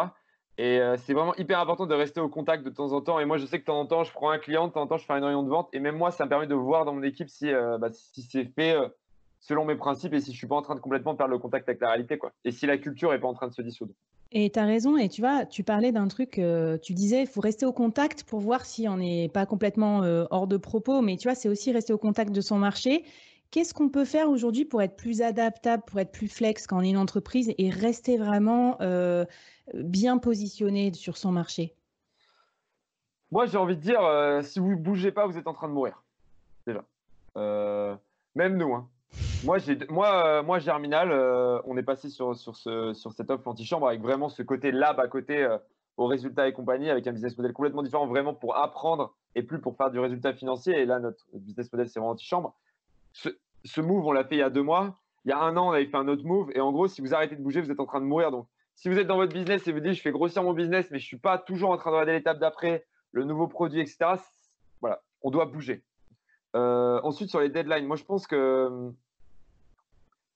Et 0.57 0.79
euh, 0.79 0.97
c'est 0.97 1.13
vraiment 1.13 1.33
hyper 1.35 1.59
important 1.59 1.85
de 1.85 1.95
rester 1.95 2.19
au 2.19 2.27
contact 2.27 2.65
de 2.65 2.71
temps 2.71 2.91
en 2.91 2.99
temps. 2.99 3.21
Et 3.21 3.25
moi, 3.25 3.37
je 3.37 3.45
sais 3.45 3.57
que 3.57 3.63
de 3.63 3.67
temps 3.67 3.79
en 3.79 3.85
temps, 3.85 4.03
je 4.03 4.11
prends 4.11 4.31
un 4.31 4.37
client, 4.37 4.67
de 4.67 4.73
temps 4.73 4.81
en 4.81 4.87
temps, 4.87 4.97
je 4.97 5.05
fais 5.05 5.13
une 5.13 5.23
réunion 5.23 5.43
de 5.43 5.49
vente. 5.49 5.69
Et 5.71 5.79
même 5.79 5.95
moi, 5.95 6.11
ça 6.11 6.25
me 6.25 6.29
permet 6.29 6.47
de 6.47 6.55
voir 6.55 6.83
dans 6.83 6.93
mon 6.93 7.03
équipe 7.03 7.29
si, 7.29 7.49
euh, 7.49 7.77
bah, 7.77 7.87
si 7.91 8.21
c'est 8.21 8.45
fait 8.45 8.75
euh, 8.75 8.89
selon 9.45 9.65
mes 9.65 9.75
principes 9.75 10.13
et 10.13 10.19
si 10.19 10.31
je 10.31 10.37
suis 10.37 10.47
pas 10.47 10.55
en 10.55 10.61
train 10.61 10.75
de 10.75 10.79
complètement 10.79 11.15
perdre 11.15 11.31
le 11.31 11.39
contact 11.39 11.69
avec 11.69 11.81
la 11.81 11.89
réalité. 11.89 12.17
Quoi. 12.17 12.31
Et 12.45 12.51
si 12.51 12.65
la 12.65 12.77
culture 12.77 13.13
est 13.13 13.19
pas 13.19 13.27
en 13.27 13.33
train 13.33 13.47
de 13.47 13.53
se 13.53 13.61
dissoudre. 13.61 13.93
Et 14.31 14.49
tu 14.49 14.57
as 14.57 14.65
raison, 14.65 14.97
et 14.97 15.09
tu 15.09 15.21
vois, 15.21 15.45
tu 15.45 15.63
parlais 15.63 15.91
d'un 15.91 16.07
truc, 16.07 16.41
tu 16.81 16.93
disais, 16.93 17.21
il 17.21 17.27
faut 17.27 17.41
rester 17.41 17.67
au 17.67 17.71
contact 17.71 18.23
pour 18.23 18.39
voir 18.39 18.65
si 18.65 18.87
on 18.87 18.97
n'est 18.97 19.29
pas 19.29 19.45
complètement 19.45 19.99
hors 20.31 20.47
de 20.47 20.57
propos, 20.57 21.01
mais 21.01 21.17
tu 21.17 21.27
vois, 21.27 21.35
c'est 21.35 21.49
aussi 21.49 21.71
rester 21.71 21.93
au 21.93 21.99
contact 21.99 22.31
de 22.31 22.41
son 22.41 22.57
marché 22.57 23.03
Qu'est-ce 23.53 23.75
qu'on 23.75 23.89
peut 23.89 24.03
faire 24.03 24.31
aujourd'hui 24.31 24.65
pour 24.65 24.81
être 24.81 24.95
plus 24.95 25.21
adaptable, 25.21 25.83
pour 25.85 25.99
être 25.99 26.11
plus 26.11 26.27
flex 26.27 26.65
quand 26.65 26.79
on 26.79 26.81
est 26.81 26.89
une 26.89 26.97
entreprise 26.97 27.53
et 27.59 27.69
rester 27.69 28.17
vraiment 28.17 28.81
euh, 28.81 29.25
bien 29.75 30.17
positionné 30.17 30.91
sur 30.91 31.17
son 31.17 31.31
marché? 31.31 31.75
Moi, 33.29 33.45
j'ai 33.45 33.59
envie 33.59 33.75
de 33.75 33.81
dire, 33.81 34.01
euh, 34.01 34.41
si 34.41 34.57
vous 34.57 34.71
ne 34.71 34.75
bougez 34.75 35.11
pas, 35.11 35.27
vous 35.27 35.37
êtes 35.37 35.45
en 35.45 35.53
train 35.53 35.67
de 35.67 35.73
mourir. 35.73 36.01
Déjà. 36.65 36.83
Euh, 37.37 37.95
même 38.33 38.57
nous. 38.57 38.73
Hein. 38.73 38.89
Moi, 39.43 39.57
moi, 39.89 40.41
moi, 40.43 40.59
Germinal, 40.59 41.11
on 41.65 41.77
est 41.77 41.83
passé 41.83 42.09
sur, 42.09 42.35
sur, 42.35 42.55
ce, 42.55 42.93
sur 42.93 43.11
cette 43.11 43.29
offre 43.29 43.47
antichambre 43.47 43.87
avec 43.87 44.01
vraiment 44.01 44.29
ce 44.29 44.41
côté 44.41 44.71
lab 44.71 44.99
à 44.99 45.07
côté 45.07 45.47
aux 45.97 46.07
résultats 46.07 46.47
et 46.47 46.53
compagnie, 46.53 46.89
avec 46.89 47.05
un 47.07 47.11
business 47.11 47.37
model 47.37 47.53
complètement 47.53 47.83
différent, 47.83 48.07
vraiment 48.07 48.33
pour 48.33 48.57
apprendre 48.57 49.15
et 49.35 49.43
plus 49.43 49.59
pour 49.59 49.75
faire 49.75 49.91
du 49.91 49.99
résultat 49.99 50.33
financier. 50.33 50.79
Et 50.79 50.85
là, 50.85 50.99
notre 50.99 51.25
business 51.33 51.71
model, 51.71 51.89
c'est 51.89 51.99
vraiment 51.99 52.13
antichambre 52.13 52.55
ce, 53.13 53.81
move, 53.81 54.05
on 54.05 54.11
l'a 54.11 54.23
fait 54.23 54.35
il 54.35 54.39
y 54.39 54.43
a 54.43 54.49
deux 54.49 54.63
mois. 54.63 54.99
Il 55.25 55.29
y 55.29 55.31
a 55.31 55.39
un 55.39 55.55
an, 55.55 55.69
on 55.69 55.71
avait 55.71 55.85
fait 55.85 55.97
un 55.97 56.07
autre 56.07 56.25
move. 56.25 56.51
Et 56.53 56.59
en 56.59 56.71
gros, 56.71 56.87
si 56.87 57.01
vous 57.01 57.13
arrêtez 57.13 57.35
de 57.35 57.41
bouger, 57.41 57.61
vous 57.61 57.71
êtes 57.71 57.79
en 57.79 57.85
train 57.85 58.01
de 58.01 58.05
mourir. 58.05 58.31
Donc, 58.31 58.47
si 58.75 58.89
vous 58.89 58.97
êtes 58.97 59.07
dans 59.07 59.15
votre 59.15 59.33
business 59.33 59.67
et 59.67 59.71
vous 59.71 59.79
dites, 59.79 59.93
je 59.93 60.01
fais 60.01 60.11
grossir 60.11 60.43
mon 60.43 60.53
business, 60.53 60.89
mais 60.91 60.99
je 60.99 61.05
ne 61.05 61.07
suis 61.07 61.19
pas 61.19 61.37
toujours 61.37 61.69
en 61.69 61.77
train 61.77 61.91
de 61.91 61.95
regarder 61.95 62.13
l'étape 62.13 62.39
d'après, 62.39 62.85
le 63.11 63.23
nouveau 63.23 63.47
produit, 63.47 63.79
etc., 63.79 64.15
voilà, 64.81 65.01
on 65.21 65.29
doit 65.29 65.45
bouger. 65.45 65.83
ensuite, 66.53 67.29
sur 67.29 67.39
les 67.39 67.49
deadlines, 67.49 67.85
moi, 67.85 67.95
je 67.95 68.03
pense 68.03 68.27
que 68.27 68.91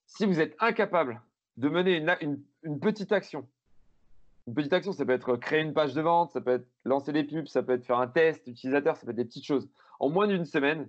si 0.07 0.25
vous 0.25 0.39
êtes 0.39 0.55
incapable 0.59 1.21
de 1.57 1.69
mener 1.69 2.03
une, 2.21 2.79
petite 2.79 3.11
action, 3.11 3.47
une 4.47 4.53
petite 4.53 4.73
action, 4.73 4.93
ça 4.93 5.05
peut 5.05 5.11
être 5.11 5.35
créer 5.35 5.61
une 5.61 5.73
page 5.73 5.93
de 5.93 6.01
vente, 6.01 6.31
ça 6.31 6.41
peut 6.41 6.51
être 6.51 6.67
lancer 6.85 7.11
des 7.11 7.23
pubs, 7.23 7.47
ça 7.47 7.61
peut 7.61 7.73
être 7.73 7.85
faire 7.85 7.99
un 7.99 8.07
test 8.07 8.47
utilisateur, 8.47 8.95
ça 8.95 9.05
peut 9.05 9.11
être 9.11 9.17
des 9.17 9.25
petites 9.25 9.45
choses. 9.45 9.69
En 9.99 10.09
moins 10.09 10.27
d'une 10.27 10.45
semaine, 10.45 10.87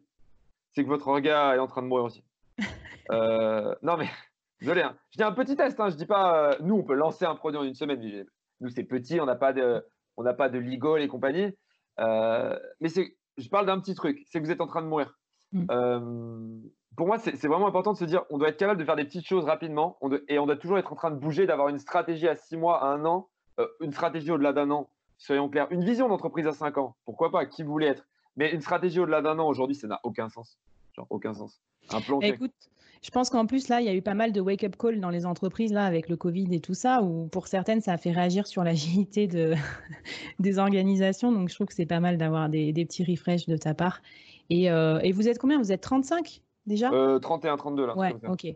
c'est 0.72 0.84
que 0.84 0.88
votre 0.88 1.08
regard 1.08 1.54
est 1.54 1.58
en 1.58 1.66
train 1.66 1.82
de 1.82 1.88
mourir 1.88 2.04
aussi. 2.04 2.24
Euh, 3.10 3.74
non, 3.80 3.96
mais 3.96 4.06
désolé, 4.60 4.82
hein. 4.82 4.94
je 5.12 5.16
dis 5.16 5.22
un 5.22 5.32
petit 5.32 5.56
test, 5.56 5.80
hein. 5.80 5.88
je 5.88 5.96
dis 5.96 6.04
pas, 6.04 6.50
euh, 6.50 6.56
nous, 6.60 6.74
on 6.74 6.82
peut 6.82 6.92
lancer 6.92 7.24
un 7.24 7.34
produit 7.34 7.58
en 7.58 7.64
une 7.64 7.72
semaine. 7.72 8.26
Nous, 8.60 8.68
c'est 8.68 8.84
petit, 8.84 9.18
on 9.18 9.24
n'a 9.24 9.34
pas 9.34 9.54
de, 9.54 9.82
on 10.18 10.24
n'a 10.24 10.34
pas 10.34 10.50
de 10.50 10.58
legal 10.58 11.00
et 11.00 11.08
compagnie. 11.08 11.56
Euh, 12.00 12.54
mais 12.82 12.90
je 12.90 13.48
parle 13.48 13.64
d'un 13.64 13.80
petit 13.80 13.94
truc, 13.94 14.26
c'est 14.26 14.40
que 14.40 14.44
vous 14.44 14.50
êtes 14.50 14.60
en 14.60 14.66
train 14.66 14.82
de 14.82 14.88
mourir. 14.88 15.18
Mm. 15.52 16.68
Pour 16.98 17.06
moi, 17.06 17.18
c'est 17.20 17.46
vraiment 17.46 17.68
important 17.68 17.92
de 17.92 17.96
se 17.96 18.04
dire, 18.04 18.24
on 18.28 18.38
doit 18.38 18.48
être 18.48 18.56
capable 18.56 18.80
de 18.80 18.84
faire 18.84 18.96
des 18.96 19.04
petites 19.04 19.24
choses 19.24 19.44
rapidement, 19.44 19.96
et 20.26 20.40
on 20.40 20.46
doit 20.46 20.56
toujours 20.56 20.78
être 20.78 20.92
en 20.92 20.96
train 20.96 21.12
de 21.12 21.16
bouger, 21.16 21.46
d'avoir 21.46 21.68
une 21.68 21.78
stratégie 21.78 22.26
à 22.26 22.34
six 22.34 22.56
mois, 22.56 22.82
à 22.82 22.88
un 22.88 23.04
an, 23.04 23.28
une 23.80 23.92
stratégie 23.92 24.32
au-delà 24.32 24.52
d'un 24.52 24.72
an. 24.72 24.90
Soyons 25.16 25.48
clairs, 25.48 25.68
une 25.70 25.84
vision 25.84 26.08
d'entreprise 26.08 26.48
à 26.48 26.52
cinq 26.52 26.76
ans, 26.76 26.96
pourquoi 27.04 27.30
pas, 27.30 27.46
qui 27.46 27.62
vous 27.62 27.70
voulez 27.70 27.86
être. 27.86 28.04
Mais 28.36 28.52
une 28.52 28.60
stratégie 28.60 28.98
au-delà 28.98 29.22
d'un 29.22 29.38
an 29.38 29.46
aujourd'hui, 29.46 29.76
ça 29.76 29.86
n'a 29.86 30.00
aucun 30.02 30.28
sens. 30.28 30.58
Genre, 30.96 31.06
aucun 31.08 31.34
sens. 31.34 31.60
Un 31.92 32.00
plan. 32.00 32.18
Écoute, 32.20 32.52
je 33.00 33.10
pense 33.10 33.30
qu'en 33.30 33.46
plus, 33.46 33.68
là, 33.68 33.80
il 33.80 33.86
y 33.86 33.90
a 33.90 33.94
eu 33.94 34.02
pas 34.02 34.14
mal 34.14 34.32
de 34.32 34.40
wake-up 34.40 34.74
call 34.76 34.98
dans 34.98 35.10
les 35.10 35.24
entreprises, 35.24 35.72
là, 35.72 35.84
avec 35.84 36.08
le 36.08 36.16
Covid 36.16 36.52
et 36.52 36.60
tout 36.60 36.74
ça, 36.74 37.00
où 37.02 37.28
pour 37.28 37.46
certaines, 37.46 37.80
ça 37.80 37.92
a 37.92 37.96
fait 37.96 38.10
réagir 38.10 38.48
sur 38.48 38.64
l'agilité 38.64 39.28
de... 39.28 39.54
des 40.40 40.58
organisations. 40.58 41.30
Donc, 41.30 41.48
je 41.48 41.54
trouve 41.54 41.68
que 41.68 41.74
c'est 41.74 41.86
pas 41.86 42.00
mal 42.00 42.18
d'avoir 42.18 42.48
des, 42.48 42.72
petits 42.72 43.04
refresh 43.04 43.46
de 43.46 43.56
ta 43.56 43.72
part. 43.72 44.02
Et, 44.50 44.68
euh, 44.68 44.98
et, 45.04 45.12
vous 45.12 45.28
êtes 45.28 45.38
combien? 45.38 45.58
Vous 45.58 45.70
êtes 45.70 45.80
35 45.80 46.42
déjà? 46.68 46.92
Euh, 46.92 47.18
31, 47.18 47.56
32 47.56 47.86
là. 47.86 47.96
Ouais, 47.96 48.14
ok. 48.28 48.46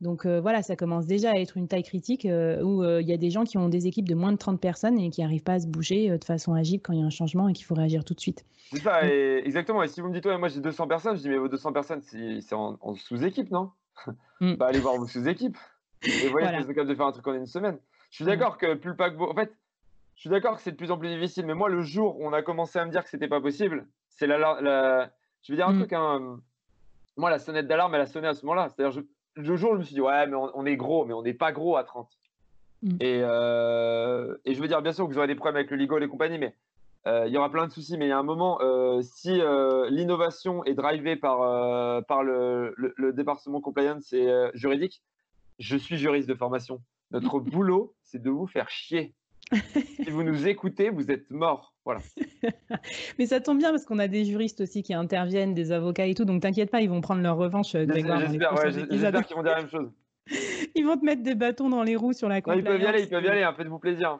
Donc 0.00 0.26
euh, 0.26 0.40
voilà, 0.40 0.62
ça 0.62 0.76
commence 0.76 1.06
déjà 1.06 1.32
à 1.32 1.34
être 1.34 1.56
une 1.56 1.66
taille 1.66 1.82
critique 1.82 2.24
euh, 2.24 2.62
où 2.62 2.84
euh, 2.84 3.02
il 3.02 3.08
y 3.08 3.12
a 3.12 3.16
des 3.16 3.30
gens 3.30 3.44
qui 3.44 3.58
ont 3.58 3.68
des 3.68 3.88
équipes 3.88 4.08
de 4.08 4.14
moins 4.14 4.30
de 4.30 4.36
30 4.38 4.60
personnes 4.60 4.98
et 4.98 5.10
qui 5.10 5.22
n'arrivent 5.22 5.42
pas 5.42 5.54
à 5.54 5.60
se 5.60 5.66
bouger 5.66 6.16
de 6.16 6.24
façon 6.24 6.54
agile 6.54 6.80
quand 6.80 6.92
il 6.92 7.00
y 7.00 7.02
a 7.02 7.06
un 7.06 7.10
changement 7.10 7.48
et 7.48 7.52
qu'il 7.52 7.64
faut 7.64 7.74
réagir 7.74 8.04
tout 8.04 8.14
de 8.14 8.20
suite. 8.20 8.44
C'est 8.70 8.80
ça, 8.80 9.02
exactement. 9.02 9.82
Et 9.82 9.88
si 9.88 10.00
vous 10.00 10.08
me 10.08 10.14
dites, 10.14 10.26
ouais, 10.26 10.38
moi 10.38 10.48
j'ai 10.48 10.60
200 10.60 10.86
personnes, 10.86 11.16
je 11.16 11.22
dis, 11.22 11.28
mais 11.28 11.38
vos 11.38 11.48
200 11.48 11.72
personnes, 11.72 12.02
c'est 12.02 12.52
en, 12.52 12.94
sous-équipe, 12.94 13.50
non? 13.50 13.70
Mm. 14.40 14.54
bah, 14.54 14.66
Allez 14.66 14.78
voir 14.78 14.96
vos 14.96 15.08
sous-équipes. 15.08 15.56
Et 16.04 16.28
voyez 16.28 16.46
voilà. 16.46 16.58
si 16.58 16.64
vous 16.64 16.70
êtes 16.70 16.76
capable 16.76 16.90
de 16.90 16.94
faire 16.94 17.06
un 17.06 17.12
truc 17.12 17.26
en 17.26 17.34
une 17.34 17.46
semaine. 17.46 17.76
Je 18.10 18.16
suis 18.16 18.24
d'accord 18.24 18.56
que 18.56 18.74
plus 18.74 18.90
le 18.90 18.96
paquebot. 18.96 19.28
En 19.28 19.34
fait, 19.34 19.52
je 20.14 20.20
suis 20.20 20.30
d'accord 20.30 20.54
que 20.54 20.62
c'est 20.62 20.70
de 20.70 20.76
plus 20.76 20.92
en 20.92 20.98
plus 20.98 21.08
difficile, 21.08 21.44
mais 21.44 21.54
moi, 21.54 21.68
le 21.68 21.82
jour 21.82 22.20
où 22.20 22.24
on 22.24 22.32
a 22.32 22.42
commencé 22.42 22.78
à 22.78 22.84
me 22.84 22.92
dire 22.92 23.02
que 23.02 23.10
c'était 23.10 23.26
pas 23.26 23.40
possible, 23.40 23.88
c'est 24.10 24.28
la, 24.28 24.38
la, 24.38 25.10
Je 25.42 25.52
vais 25.52 25.56
dire 25.56 25.66
un 25.66 25.72
mm. 25.72 25.78
truc, 25.78 25.92
hein, 25.92 26.38
moi, 27.18 27.30
la 27.30 27.38
sonnette 27.38 27.66
d'alarme, 27.66 27.94
elle 27.94 28.00
a 28.00 28.06
sonné 28.06 28.28
à 28.28 28.34
ce 28.34 28.46
moment-là. 28.46 28.68
C'est-à-dire, 28.68 29.02
le 29.34 29.56
jour, 29.56 29.74
je 29.74 29.78
me 29.78 29.84
suis 29.84 29.94
dit, 29.94 30.00
ouais, 30.00 30.26
mais 30.26 30.36
on, 30.36 30.64
est 30.64 30.76
gros, 30.76 31.04
mais 31.04 31.12
on 31.12 31.22
n'est 31.22 31.34
pas 31.34 31.52
gros 31.52 31.76
à 31.76 31.84
30. 31.84 32.08
Mm. 32.82 32.98
Euh, 33.02 34.36
et, 34.44 34.54
je 34.54 34.60
veux 34.60 34.68
dire, 34.68 34.80
bien 34.82 34.92
sûr 34.92 35.06
que 35.06 35.12
vous 35.12 35.18
aurez 35.18 35.26
des 35.26 35.34
problèmes 35.34 35.56
avec 35.56 35.70
le 35.70 35.76
legal 35.76 36.02
et 36.02 36.08
compagnie, 36.08 36.38
mais 36.38 36.54
euh, 37.06 37.26
il 37.26 37.32
y 37.32 37.36
aura 37.36 37.50
plein 37.50 37.66
de 37.66 37.72
soucis. 37.72 37.98
Mais 37.98 38.06
il 38.06 38.10
y 38.10 38.12
a 38.12 38.18
un 38.18 38.22
moment, 38.22 38.60
euh, 38.62 39.02
si 39.02 39.40
l'innovation 39.90 40.64
est 40.64 40.74
drivée 40.74 41.16
par, 41.16 42.04
par 42.06 42.22
le, 42.22 42.74
département 43.12 43.60
compliance 43.60 44.12
et 44.12 44.32
juridique, 44.54 45.02
je 45.58 45.76
suis 45.76 45.98
juriste 45.98 46.28
de 46.28 46.34
formation. 46.34 46.80
Notre 47.10 47.40
boulot, 47.40 47.94
c'est 48.04 48.22
de 48.22 48.30
vous 48.30 48.46
faire 48.46 48.70
chier. 48.70 49.12
si 50.04 50.10
vous 50.10 50.22
nous 50.22 50.46
écoutez, 50.46 50.90
vous 50.90 51.10
êtes 51.10 51.30
mort. 51.30 51.74
Voilà. 51.84 52.00
Mais 53.18 53.26
ça 53.26 53.40
tombe 53.40 53.58
bien 53.58 53.70
parce 53.70 53.84
qu'on 53.84 53.98
a 53.98 54.08
des 54.08 54.24
juristes 54.24 54.60
aussi 54.60 54.82
qui 54.82 54.94
interviennent, 54.94 55.54
des 55.54 55.72
avocats 55.72 56.06
et 56.06 56.14
tout. 56.14 56.24
Donc 56.24 56.42
t'inquiète 56.42 56.70
pas, 56.70 56.80
ils 56.80 56.90
vont 56.90 57.00
prendre 57.00 57.22
leur 57.22 57.36
revanche. 57.36 57.74
Euh, 57.74 57.86
j'espère 57.88 59.26
qu'ils 59.26 59.36
vont 59.36 59.42
dire 59.42 59.52
la 59.52 59.62
même 59.62 59.70
chose. 59.70 59.90
Ils 60.74 60.84
vont 60.84 60.96
te 60.96 61.04
mettre 61.04 61.22
des 61.22 61.34
bâtons 61.34 61.70
dans 61.70 61.82
les 61.82 61.96
roues 61.96 62.12
sur 62.12 62.28
la 62.28 62.42
compliance. 62.42 62.66
ils 62.66 62.70
peuvent 62.70 62.82
y 62.82 62.86
aller, 62.86 63.02
ils 63.02 63.08
peuvent 63.08 63.24
y 63.24 63.28
aller, 63.28 63.42
hein, 63.42 63.54
faites-vous 63.56 63.78
plaisir. 63.78 64.18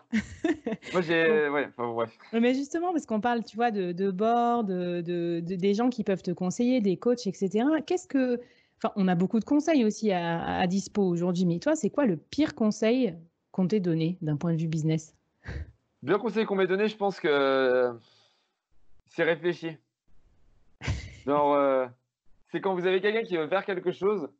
Moi, 0.92 1.02
j'ai. 1.02 1.48
Ouais, 1.50 1.68
enfin, 1.68 1.92
bref. 1.92 2.16
Mais 2.32 2.54
justement, 2.54 2.92
parce 2.92 3.04
qu'on 3.04 3.20
parle, 3.20 3.44
tu 3.44 3.56
vois, 3.56 3.70
de, 3.70 3.92
de 3.92 4.10
board, 4.10 4.68
de, 4.68 5.02
de, 5.02 5.40
des 5.40 5.74
gens 5.74 5.90
qui 5.90 6.04
peuvent 6.04 6.22
te 6.22 6.30
conseiller, 6.30 6.80
des 6.80 6.96
coachs, 6.96 7.26
etc. 7.26 7.64
Qu'est-ce 7.86 8.08
que. 8.08 8.40
Enfin, 8.78 8.92
on 8.96 9.08
a 9.08 9.14
beaucoup 9.14 9.40
de 9.40 9.44
conseils 9.44 9.84
aussi 9.84 10.12
à, 10.12 10.60
à 10.60 10.66
dispo 10.66 11.02
aujourd'hui, 11.02 11.44
mais 11.44 11.58
toi, 11.58 11.74
c'est 11.74 11.90
quoi 11.90 12.06
le 12.06 12.16
pire 12.16 12.54
conseil 12.54 13.14
qu'on 13.50 13.66
t'ait 13.66 13.80
donné 13.80 14.18
d'un 14.22 14.36
point 14.36 14.52
de 14.52 14.58
vue 14.58 14.68
business? 14.68 15.17
Bien 16.02 16.18
conseil 16.18 16.44
qu'on 16.44 16.54
m'ait 16.54 16.66
donné, 16.66 16.88
je 16.88 16.96
pense 16.96 17.18
que 17.18 17.92
c'est 19.08 19.24
réfléchi. 19.24 19.76
Genre, 21.26 21.54
euh, 21.54 21.86
c'est 22.50 22.60
quand 22.60 22.74
vous 22.74 22.86
avez 22.86 23.00
quelqu'un 23.00 23.22
qui 23.22 23.36
veut 23.36 23.48
faire 23.48 23.64
quelque 23.64 23.90
chose, 23.90 24.30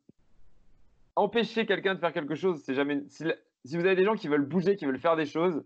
empêcher 1.15 1.65
quelqu'un 1.65 1.95
de 1.95 1.99
faire 1.99 2.13
quelque 2.13 2.35
chose, 2.35 2.61
c'est 2.63 2.73
jamais. 2.73 3.03
Si, 3.09 3.25
vous 3.77 3.85
avez 3.85 3.95
des 3.95 4.05
gens 4.05 4.15
qui 4.15 4.27
veulent 4.27 4.45
bouger, 4.45 4.75
qui 4.77 4.85
veulent 4.85 4.99
faire 4.99 5.17
des 5.17 5.25
choses, 5.25 5.63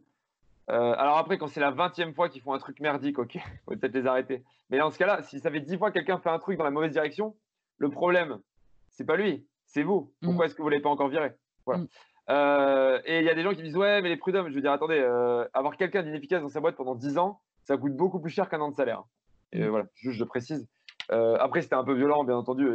euh, 0.70 0.96
alors 0.98 1.18
après, 1.18 1.38
quand 1.38 1.48
c'est 1.48 1.60
la 1.60 1.72
20 1.72 2.14
fois 2.14 2.30
qu'ils 2.30 2.42
font 2.42 2.54
un 2.54 2.58
truc 2.58 2.80
merdique, 2.80 3.20
ok, 3.20 3.38
faut 3.66 3.76
peut-être 3.76 3.94
les 3.94 4.08
arrêter. 4.08 4.44
Mais 4.70 4.80
dans 4.80 4.90
ce 4.90 4.98
cas-là, 4.98 5.22
si 5.24 5.40
ça 5.40 5.52
fait 5.52 5.62
10 5.62 5.78
fois 5.78 5.90
que 5.90 5.96
quelqu'un 5.96 6.18
fait 6.18 6.30
un 6.30 6.40
truc 6.40 6.58
dans 6.58 6.64
la 6.64 6.72
mauvaise 6.72 6.92
direction, 6.92 7.36
le 7.78 7.90
problème, 7.90 8.40
c'est 8.90 9.06
pas 9.06 9.16
lui, 9.16 9.46
c'est 9.66 9.84
vous. 9.84 10.14
Pourquoi 10.22 10.46
mm. 10.46 10.48
est-ce 10.48 10.56
que 10.56 10.62
vous 10.62 10.70
l'avez 10.70 10.82
pas 10.82 10.90
encore 10.90 11.10
viré? 11.10 11.34
Voilà. 11.66 11.84
Mm. 11.84 11.88
Euh, 12.30 13.02
et 13.06 13.20
il 13.20 13.26
y 13.26 13.30
a 13.30 13.36
des 13.36 13.44
gens 13.44 13.54
qui 13.54 13.64
disent 13.64 13.76
ouais 13.76 14.02
mais 14.02 14.10
les 14.10 14.18
prud'hommes, 14.18 14.50
je 14.50 14.56
veux 14.56 14.62
dire 14.62 14.72
attendez, 14.72 15.00
euh, 15.00 15.46
avoir 15.54 15.76
quelqu'un 15.76 16.04
d'inefficace 16.04 16.42
dans 16.42 16.50
sa 16.50 16.62
boîte 16.62 16.76
pendant 16.76 16.96
10 16.96 17.18
ans, 17.18 17.42
ça 17.64 17.78
coûte 17.78 17.96
beaucoup 17.96 18.20
plus 18.20 18.32
cher 18.32 18.50
qu'un 18.50 18.62
an 18.62 18.70
de 18.70 18.76
salaire. 18.76 19.04
Et 19.52 19.64
mm. 19.64 19.68
voilà, 19.68 19.86
juste 19.96 20.18
je 20.18 20.24
précise. 20.24 20.68
Euh, 21.12 21.36
après 21.40 21.62
c'était 21.62 21.76
un 21.76 21.84
peu 21.84 21.94
violent 21.94 22.24
bien 22.24 22.38
entendu. 22.38 22.66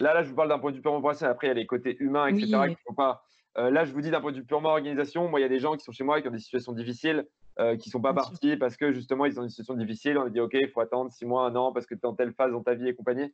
Là 0.00 0.14
là 0.14 0.22
je 0.22 0.30
vous 0.30 0.34
parle 0.34 0.48
d'un 0.48 0.58
point 0.58 0.72
de 0.72 0.76
vue 0.76 0.82
purement 0.82 0.98
opérationnel. 0.98 1.32
Après 1.32 1.46
il 1.46 1.50
y 1.50 1.52
a 1.52 1.54
les 1.54 1.66
côtés 1.66 1.96
humains 2.00 2.26
etc. 2.26 2.74
faut 2.86 2.94
pas. 2.94 3.22
là 3.56 3.84
je 3.84 3.92
vous 3.92 4.00
dis 4.00 4.10
d'un 4.10 4.20
point 4.20 4.32
de 4.32 4.38
vue 4.38 4.44
purement 4.44 4.70
organisation. 4.70 5.28
Moi 5.28 5.38
il 5.38 5.42
y 5.44 5.46
a 5.46 5.48
des 5.48 5.60
gens 5.60 5.76
qui 5.76 5.84
sont 5.84 5.92
chez 5.92 6.04
moi 6.04 6.20
qui 6.20 6.26
ont 6.26 6.32
des 6.32 6.38
situations 6.38 6.72
difficiles. 6.72 7.24
qui 7.78 7.88
sont 7.88 8.00
pas 8.00 8.14
partis 8.14 8.56
parce 8.56 8.76
que 8.76 8.92
justement 8.92 9.26
ils 9.26 9.38
ont 9.38 9.44
une 9.44 9.48
situation 9.48 9.74
difficile. 9.74 10.18
On 10.18 10.24
a 10.24 10.30
dit 10.30 10.40
ok, 10.40 10.54
il 10.54 10.68
faut 10.70 10.80
attendre 10.80 11.12
6 11.12 11.24
mois, 11.24 11.46
un 11.46 11.54
an 11.54 11.72
parce 11.72 11.86
que 11.86 11.94
tu 11.94 12.00
es 12.00 12.06
en 12.06 12.14
telle 12.14 12.32
phase 12.32 12.50
dans 12.50 12.64
ta 12.64 12.74
vie 12.74 12.88
et 12.88 12.96
compagnie. 12.96 13.32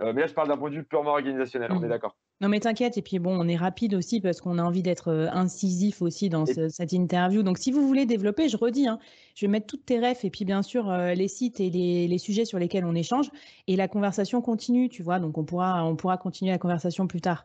Mais 0.00 0.20
là 0.20 0.26
je 0.26 0.34
parle 0.34 0.48
d'un 0.48 0.56
point 0.56 0.70
de 0.70 0.76
vue 0.76 0.84
purement 0.84 1.12
organisationnel, 1.12 1.70
on 1.72 1.82
est 1.82 1.86
mm. 1.86 1.90
d'accord. 1.90 2.16
Non, 2.40 2.48
mais 2.48 2.60
t'inquiète. 2.60 2.96
Et 2.96 3.02
puis, 3.02 3.18
bon, 3.18 3.36
on 3.38 3.48
est 3.48 3.56
rapide 3.56 3.94
aussi 3.94 4.20
parce 4.20 4.40
qu'on 4.40 4.58
a 4.58 4.62
envie 4.62 4.82
d'être 4.82 5.08
euh, 5.08 5.28
incisif 5.32 6.02
aussi 6.02 6.28
dans 6.28 6.46
cette 6.46 6.92
interview. 6.92 7.42
Donc, 7.42 7.58
si 7.58 7.72
vous 7.72 7.86
voulez 7.86 8.06
développer, 8.06 8.48
je 8.48 8.56
redis, 8.56 8.86
hein, 8.86 9.00
je 9.34 9.46
vais 9.46 9.50
mettre 9.50 9.66
toutes 9.66 9.84
tes 9.84 9.98
refs 9.98 10.24
et 10.24 10.30
puis, 10.30 10.44
bien 10.44 10.62
sûr, 10.62 10.88
euh, 10.88 11.14
les 11.14 11.26
sites 11.26 11.58
et 11.58 11.68
les, 11.68 12.18
sujets 12.18 12.44
sur 12.44 12.58
lesquels 12.58 12.84
on 12.84 12.94
échange. 12.94 13.30
Et 13.66 13.74
la 13.74 13.88
conversation 13.88 14.40
continue, 14.40 14.88
tu 14.88 15.02
vois. 15.02 15.18
Donc, 15.18 15.36
on 15.36 15.44
pourra, 15.44 15.84
on 15.84 15.96
pourra 15.96 16.16
continuer 16.16 16.52
la 16.52 16.58
conversation 16.58 17.08
plus 17.08 17.20
tard. 17.20 17.44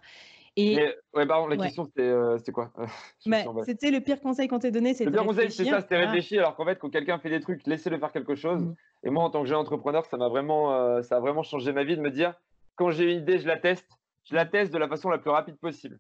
Et 0.56 0.78
ouais, 1.16 1.26
pardon, 1.26 1.48
la 1.48 1.58
question, 1.58 1.90
euh, 1.98 2.38
c'était 2.38 2.52
quoi? 2.52 2.72
Bah, 3.26 3.40
C'était 3.66 3.90
le 3.90 4.02
pire 4.02 4.22
conseil 4.22 4.48
qu'on 4.48 4.60
t'ait 4.60 4.70
donné. 4.70 4.94
Le 5.00 5.12
pire 5.12 5.26
conseil, 5.26 5.52
c'est 5.52 5.66
ça, 5.66 5.82
c'était 5.82 5.98
réfléchir. 5.98 6.42
Alors 6.42 6.56
qu'en 6.56 6.66
fait, 6.66 6.78
quand 6.78 6.90
quelqu'un 6.90 7.18
fait 7.18 7.30
des 7.30 7.40
trucs, 7.40 7.66
laissez-le 7.66 7.98
faire 7.98 8.12
quelque 8.12 8.36
chose. 8.36 8.62
Mmh. 8.62 8.76
Et 9.06 9.10
moi, 9.10 9.24
en 9.24 9.30
tant 9.30 9.42
que 9.42 9.48
jeune 9.48 9.58
entrepreneur, 9.58 10.06
ça 10.06 10.18
m'a 10.18 10.30
vraiment, 10.30 11.02
ça 11.02 11.18
a 11.18 11.20
vraiment 11.20 11.44
changé 11.44 11.74
ma 11.74 11.84
vie 11.84 11.98
de 11.98 12.02
me 12.02 12.12
dire, 12.12 12.36
quand 12.76 12.92
j'ai 12.92 13.12
une 13.12 13.20
idée, 13.20 13.40
je 13.40 13.48
la 13.48 13.58
teste 13.58 13.88
je 14.24 14.36
la 14.36 14.46
teste 14.46 14.74
de 14.74 14.78
la 14.78 14.88
façon 14.88 15.10
la 15.10 15.18
plus 15.18 15.30
rapide 15.30 15.58
possible. 15.58 16.00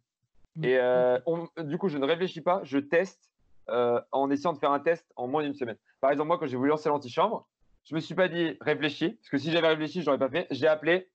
Mm. 0.55 0.63
Et 0.63 0.77
euh, 0.77 1.19
du 1.59 1.77
coup, 1.77 1.89
je 1.89 1.97
ne 1.97 2.05
réfléchis 2.05 2.41
pas, 2.41 2.61
je 2.63 2.77
teste 2.77 3.31
euh, 3.69 3.99
en 4.11 4.29
essayant 4.29 4.53
de 4.53 4.59
faire 4.59 4.71
un 4.71 4.79
test 4.79 5.05
en 5.15 5.27
moins 5.27 5.43
d'une 5.43 5.53
semaine. 5.53 5.77
Par 6.01 6.11
exemple, 6.11 6.27
moi, 6.27 6.37
quand 6.37 6.47
j'ai 6.47 6.57
voulu 6.57 6.69
lancer 6.69 6.89
l'antichambre, 6.89 7.47
je 7.85 7.93
ne 7.93 7.97
me 7.97 8.01
suis 8.01 8.15
pas 8.15 8.27
dit 8.27 8.57
réfléchis, 8.61 9.11
parce 9.11 9.29
que 9.29 9.37
si 9.37 9.51
j'avais 9.51 9.67
réfléchi, 9.67 10.01
je 10.01 10.05
n'aurais 10.05 10.19
pas 10.19 10.29
fait. 10.29 10.47
J'ai 10.51 10.67
appelé 10.67 11.09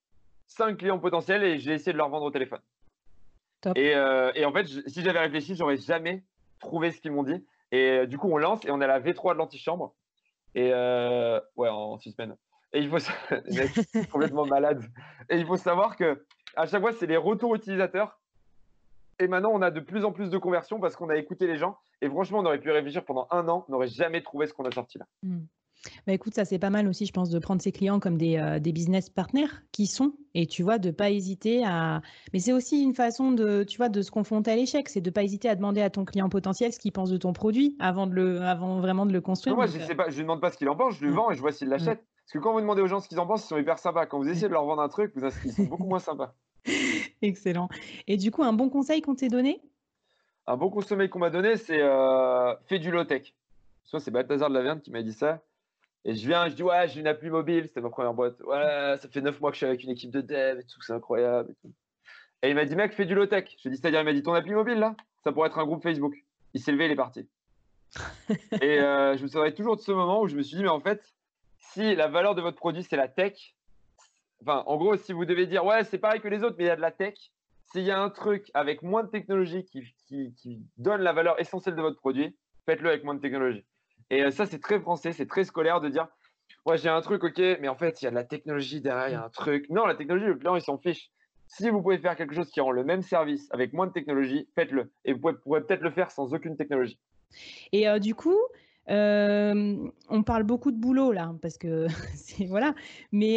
cinq 0.46 0.78
clients 0.78 0.98
potentiels 0.98 1.42
et 1.42 1.58
j'ai 1.58 1.72
essayé 1.72 1.92
de 1.92 1.98
leur 1.98 2.08
vendre 2.08 2.26
au 2.26 2.30
téléphone. 2.30 2.60
Euh, 3.66 4.32
et, 4.34 4.44
en 4.44 4.52
fait, 4.52 4.66
si 4.86 5.02
j'avais 5.02 5.20
réfléchi, 5.20 5.54
j'aurais 5.54 5.76
jamais 5.76 6.24
trouvé 6.60 6.90
ce 6.90 7.00
qu'ils 7.00 7.12
m'ont 7.12 7.22
dit. 7.22 7.44
Et 7.70 8.06
du 8.06 8.18
coup, 8.18 8.28
on 8.30 8.38
lance 8.38 8.64
et 8.64 8.70
on 8.70 8.80
est 8.80 8.84
à 8.84 8.88
la 8.88 9.00
V3 9.00 9.34
de 9.34 9.38
l'antichambre. 9.38 9.94
Et 10.54 10.70
ouais, 10.70 11.68
en 11.68 11.98
six 11.98 12.12
semaines. 12.12 12.36
Et 12.72 12.80
il 12.80 12.88
faut 12.88 12.98
complètement 14.12 14.46
malade. 14.46 14.82
Et 15.28 15.36
il 15.36 15.46
faut 15.46 15.56
savoir 15.56 15.96
que 15.96 16.24
à 16.56 16.66
chaque 16.66 16.80
fois, 16.80 16.92
c'est 16.92 17.06
les 17.06 17.16
retours 17.16 17.54
utilisateurs. 17.54 18.18
Et 19.20 19.26
maintenant, 19.26 19.50
on 19.52 19.62
a 19.62 19.70
de 19.70 19.80
plus 19.80 20.04
en 20.04 20.12
plus 20.12 20.30
de 20.30 20.38
conversions 20.38 20.78
parce 20.78 20.96
qu'on 20.96 21.08
a 21.08 21.16
écouté 21.16 21.46
les 21.46 21.56
gens. 21.56 21.76
Et 22.00 22.08
franchement, 22.08 22.38
on 22.38 22.46
aurait 22.46 22.60
pu 22.60 22.70
réfléchir 22.70 23.04
pendant 23.04 23.26
un 23.30 23.48
an, 23.48 23.64
on 23.68 23.72
n'aurait 23.72 23.88
jamais 23.88 24.22
trouvé 24.22 24.46
ce 24.46 24.54
qu'on 24.54 24.64
a 24.64 24.70
sorti 24.70 24.98
là. 24.98 25.06
Hmm. 25.22 25.40
Bah 26.06 26.12
écoute, 26.12 26.34
ça 26.34 26.44
c'est 26.44 26.58
pas 26.58 26.70
mal 26.70 26.88
aussi, 26.88 27.06
je 27.06 27.12
pense, 27.12 27.30
de 27.30 27.38
prendre 27.38 27.62
ses 27.62 27.72
clients 27.72 28.00
comme 28.00 28.18
des, 28.18 28.36
euh, 28.36 28.58
des 28.58 28.72
business 28.72 29.10
partners 29.10 29.48
qui 29.72 29.86
sont, 29.86 30.14
et 30.34 30.46
tu 30.46 30.62
vois, 30.62 30.78
de 30.78 30.90
pas 30.90 31.10
hésiter 31.10 31.64
à. 31.64 32.02
Mais 32.32 32.40
c'est 32.40 32.52
aussi 32.52 32.82
une 32.82 32.94
façon 32.94 33.32
de, 33.32 33.62
tu 33.62 33.76
vois, 33.76 33.88
de 33.88 34.02
se 34.02 34.10
confronter 34.10 34.50
à 34.50 34.56
l'échec, 34.56 34.88
c'est 34.88 35.00
de 35.00 35.10
pas 35.10 35.22
hésiter 35.22 35.48
à 35.48 35.54
demander 35.54 35.80
à 35.80 35.90
ton 35.90 36.04
client 36.04 36.28
potentiel 36.28 36.72
ce 36.72 36.78
qu'il 36.78 36.92
pense 36.92 37.10
de 37.10 37.16
ton 37.16 37.32
produit 37.32 37.76
avant 37.78 38.06
de 38.06 38.14
le, 38.14 38.40
avant 38.42 38.80
vraiment 38.80 39.06
de 39.06 39.12
le 39.12 39.20
construire. 39.20 39.56
moi, 39.56 39.66
je 39.66 39.78
ne 39.78 39.94
pas, 39.94 40.10
je 40.10 40.16
lui 40.16 40.22
demande 40.22 40.40
pas 40.40 40.50
ce 40.50 40.58
qu'il 40.58 40.68
en 40.68 40.76
pense, 40.76 40.96
je 40.96 41.04
lui 41.04 41.12
vends 41.12 41.30
et 41.30 41.34
je 41.34 41.40
vois 41.40 41.52
s'il 41.52 41.68
l'achète. 41.68 42.02
Parce 42.28 42.32
que 42.32 42.38
quand 42.40 42.52
vous 42.52 42.60
demandez 42.60 42.82
aux 42.82 42.86
gens 42.86 43.00
ce 43.00 43.08
qu'ils 43.08 43.20
en 43.20 43.26
pensent, 43.26 43.44
ils 43.44 43.48
sont 43.48 43.56
hyper 43.56 43.78
sympas. 43.78 44.04
Quand 44.04 44.18
vous 44.18 44.28
essayez 44.28 44.48
de 44.48 44.52
leur 44.52 44.66
vendre 44.66 44.82
un 44.82 44.88
truc, 44.88 45.12
vous, 45.14 45.26
ils 45.46 45.52
sont 45.52 45.64
beaucoup 45.64 45.86
moins 45.86 45.98
sympas. 45.98 46.34
Excellent. 47.22 47.68
Et 48.06 48.18
du 48.18 48.30
coup, 48.30 48.42
un 48.42 48.52
bon 48.52 48.68
conseil 48.68 49.00
qu'on 49.00 49.14
t'ait 49.14 49.28
donné? 49.28 49.62
Un 50.46 50.56
bon 50.56 50.68
conseil 50.68 51.08
qu'on 51.08 51.20
m'a 51.20 51.30
donné, 51.30 51.56
c'est 51.56 51.80
euh, 51.80 52.54
fais 52.66 52.78
du 52.78 52.90
low-tech. 52.90 53.34
Soit 53.84 54.00
c'est 54.00 54.10
Balthazar 54.10 54.50
de 54.50 54.54
la 54.54 54.62
Verne 54.62 54.80
qui 54.82 54.90
m'a 54.90 55.02
dit 55.02 55.14
ça. 55.14 55.40
Et 56.04 56.14
je 56.14 56.26
viens, 56.26 56.48
je 56.48 56.54
dis, 56.54 56.62
ouais, 56.62 56.88
j'ai 56.88 57.00
une 57.00 57.06
appli 57.06 57.28
mobile, 57.28 57.64
c'était 57.64 57.80
ma 57.80 57.90
première 57.90 58.14
boîte. 58.14 58.40
Ouais, 58.40 58.96
ça 59.00 59.08
fait 59.10 59.20
neuf 59.20 59.40
mois 59.40 59.50
que 59.50 59.56
je 59.56 59.58
suis 59.58 59.66
avec 59.66 59.82
une 59.82 59.90
équipe 59.90 60.10
de 60.10 60.20
dev 60.20 60.60
et 60.60 60.64
tout, 60.64 60.80
c'est 60.80 60.92
incroyable. 60.92 61.50
Et, 61.50 61.54
tout. 61.54 61.74
et 62.42 62.50
il 62.50 62.54
m'a 62.54 62.64
dit, 62.64 62.76
mec, 62.76 62.92
fais 62.92 63.04
du 63.04 63.14
low-tech. 63.14 63.44
Je 63.58 63.68
lui 63.68 63.68
ai 63.68 63.70
dit, 63.70 63.80
c'est-à-dire, 63.80 64.00
il 64.00 64.04
m'a 64.04 64.12
dit, 64.12 64.22
ton 64.22 64.34
appli 64.34 64.52
mobile, 64.52 64.78
là, 64.78 64.94
ça 65.24 65.32
pourrait 65.32 65.48
être 65.48 65.58
un 65.58 65.66
groupe 65.66 65.82
Facebook. 65.82 66.14
Il 66.54 66.60
s'est 66.60 66.72
levé, 66.72 66.86
il 66.86 66.92
est 66.92 66.96
parti. 66.96 67.28
et 68.60 68.80
euh, 68.80 69.16
je 69.16 69.22
me 69.22 69.28
souviens 69.28 69.50
toujours 69.50 69.76
de 69.76 69.80
ce 69.80 69.92
moment 69.92 70.22
où 70.22 70.28
je 70.28 70.36
me 70.36 70.42
suis 70.42 70.56
dit, 70.56 70.62
mais 70.62 70.68
en 70.68 70.80
fait, 70.80 71.02
si 71.58 71.94
la 71.94 72.08
valeur 72.08 72.34
de 72.34 72.42
votre 72.42 72.56
produit, 72.56 72.82
c'est 72.82 72.96
la 72.96 73.08
tech, 73.08 73.54
enfin, 74.42 74.62
en 74.66 74.76
gros, 74.76 74.96
si 74.96 75.12
vous 75.12 75.24
devez 75.24 75.46
dire, 75.46 75.64
ouais, 75.64 75.84
c'est 75.84 75.98
pareil 75.98 76.20
que 76.20 76.28
les 76.28 76.42
autres, 76.42 76.56
mais 76.58 76.64
il 76.64 76.68
y 76.68 76.70
a 76.70 76.76
de 76.76 76.80
la 76.80 76.92
tech, 76.92 77.14
s'il 77.72 77.82
y 77.82 77.90
a 77.90 78.00
un 78.00 78.10
truc 78.10 78.50
avec 78.54 78.82
moins 78.82 79.04
de 79.04 79.10
technologie 79.10 79.64
qui, 79.64 79.82
qui, 80.06 80.62
donne 80.76 81.02
la 81.02 81.12
valeur 81.12 81.38
essentielle 81.40 81.74
de 81.74 81.82
votre 81.82 81.98
produit, 81.98 82.36
faites-le 82.66 82.88
avec 82.88 83.04
moins 83.04 83.14
de 83.14 83.20
technologie. 83.20 83.64
Et 84.10 84.22
euh, 84.22 84.30
ça, 84.30 84.46
c'est 84.46 84.60
très 84.60 84.80
français, 84.80 85.12
c'est 85.12 85.26
très 85.26 85.44
scolaire 85.44 85.80
de 85.80 85.88
dire, 85.88 86.08
ouais, 86.66 86.78
j'ai 86.78 86.88
un 86.88 87.00
truc, 87.00 87.24
ok, 87.24 87.38
mais 87.60 87.68
en 87.68 87.76
fait, 87.76 88.00
il 88.00 88.06
y 88.06 88.08
a 88.08 88.10
de 88.10 88.14
la 88.14 88.24
technologie 88.24 88.80
derrière, 88.80 89.08
il 89.08 89.12
y 89.12 89.16
a 89.16 89.24
un 89.24 89.30
truc. 89.30 89.68
Non, 89.70 89.86
la 89.86 89.94
technologie, 89.94 90.26
le 90.26 90.34
client, 90.34 90.56
il 90.56 90.62
s'en 90.62 90.78
fiche. 90.78 91.10
Si 91.46 91.70
vous 91.70 91.80
pouvez 91.80 91.98
faire 91.98 92.16
quelque 92.16 92.34
chose 92.34 92.50
qui 92.50 92.60
rend 92.60 92.72
le 92.72 92.84
même 92.84 93.02
service 93.02 93.48
avec 93.50 93.72
moins 93.72 93.86
de 93.86 93.92
technologie, 93.92 94.48
faites-le. 94.54 94.90
Et 95.04 95.14
vous 95.14 95.32
pourrez 95.42 95.62
peut-être 95.62 95.80
le 95.80 95.90
faire 95.90 96.10
sans 96.10 96.34
aucune 96.34 96.56
technologie. 96.56 96.98
Et 97.72 97.88
euh, 97.88 97.98
du 97.98 98.14
coup, 98.14 98.36
euh, 98.90 99.76
on 100.08 100.22
parle 100.22 100.42
beaucoup 100.42 100.72
de 100.72 100.76
boulot 100.76 101.12
là, 101.12 101.34
parce 101.40 101.56
que 101.56 101.86
c'est 102.14 102.44
voilà. 102.46 102.74
Mais 103.12 103.36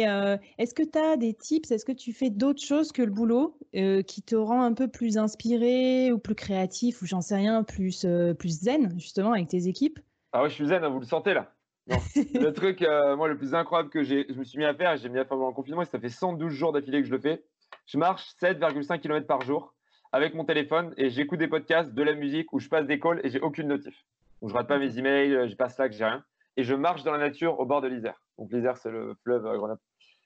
est-ce 0.58 0.74
que 0.74 0.82
tu 0.82 0.98
as 0.98 1.16
des 1.16 1.32
tips? 1.32 1.70
Est-ce 1.70 1.86
que 1.86 1.92
tu 1.92 2.12
fais 2.12 2.28
d'autres 2.28 2.62
choses 2.62 2.92
que 2.92 3.02
le 3.02 3.10
boulot 3.10 3.58
qui 3.72 4.22
te 4.22 4.36
rend 4.36 4.62
un 4.62 4.74
peu 4.74 4.88
plus 4.88 5.16
inspiré 5.16 6.12
ou 6.12 6.18
plus 6.18 6.34
créatif 6.34 7.00
ou 7.00 7.06
j'en 7.06 7.22
sais 7.22 7.36
rien, 7.36 7.62
plus, 7.62 8.06
plus 8.38 8.60
zen 8.60 8.94
justement 8.98 9.32
avec 9.32 9.48
tes 9.48 9.68
équipes? 9.68 9.98
Ah 10.32 10.42
ouais, 10.42 10.48
je 10.48 10.54
suis 10.54 10.66
zen, 10.66 10.82
hein, 10.82 10.88
vous 10.88 11.00
le 11.00 11.06
sentez 11.06 11.34
là 11.34 11.52
le 11.88 12.50
truc, 12.50 12.80
moi, 13.16 13.26
le 13.26 13.36
plus 13.36 13.56
incroyable 13.56 13.90
que 13.90 14.04
je 14.04 14.32
me 14.34 14.44
suis 14.44 14.56
mis 14.56 14.64
à 14.64 14.72
faire, 14.72 14.96
j'ai 14.96 15.08
mis 15.08 15.18
à 15.18 15.24
faire 15.24 15.30
pendant 15.30 15.48
le 15.48 15.54
confinement, 15.54 15.82
et 15.82 15.84
ça 15.84 15.98
fait 15.98 16.08
112 16.08 16.52
jours 16.52 16.72
d'affilée 16.72 17.00
que 17.00 17.08
je 17.08 17.12
le 17.12 17.18
fais. 17.18 17.42
Je 17.86 17.98
marche 17.98 18.24
7,5 18.40 19.00
km 19.00 19.26
par 19.26 19.40
jour 19.40 19.74
avec 20.12 20.34
mon 20.34 20.44
téléphone 20.44 20.94
et 20.96 21.10
j'écoute 21.10 21.38
des 21.38 21.48
podcasts, 21.48 21.92
de 21.92 22.02
la 22.02 22.14
musique, 22.14 22.52
où 22.52 22.60
je 22.60 22.68
passe 22.68 22.86
des 22.86 23.00
calls 23.00 23.20
et 23.24 23.30
j'ai 23.30 23.40
aucune 23.40 23.68
notif. 23.68 24.04
Donc 24.40 24.50
je 24.50 24.54
rate 24.54 24.68
pas 24.68 24.78
mes 24.78 24.98
emails, 24.98 25.34
euh, 25.34 25.48
j'ai 25.48 25.56
pas 25.56 25.68
Slack, 25.68 25.92
j'ai 25.92 26.04
rien. 26.04 26.22
Et 26.56 26.64
je 26.64 26.74
marche 26.74 27.02
dans 27.02 27.12
la 27.12 27.18
nature 27.18 27.58
au 27.58 27.64
bord 27.64 27.80
de 27.80 27.88
l'Isère. 27.88 28.20
Donc 28.38 28.52
l'Isère, 28.52 28.76
c'est 28.76 28.90
le 28.90 29.14
fleuve 29.22 29.46
euh, 29.46 29.56
Grenoble. 29.56 29.80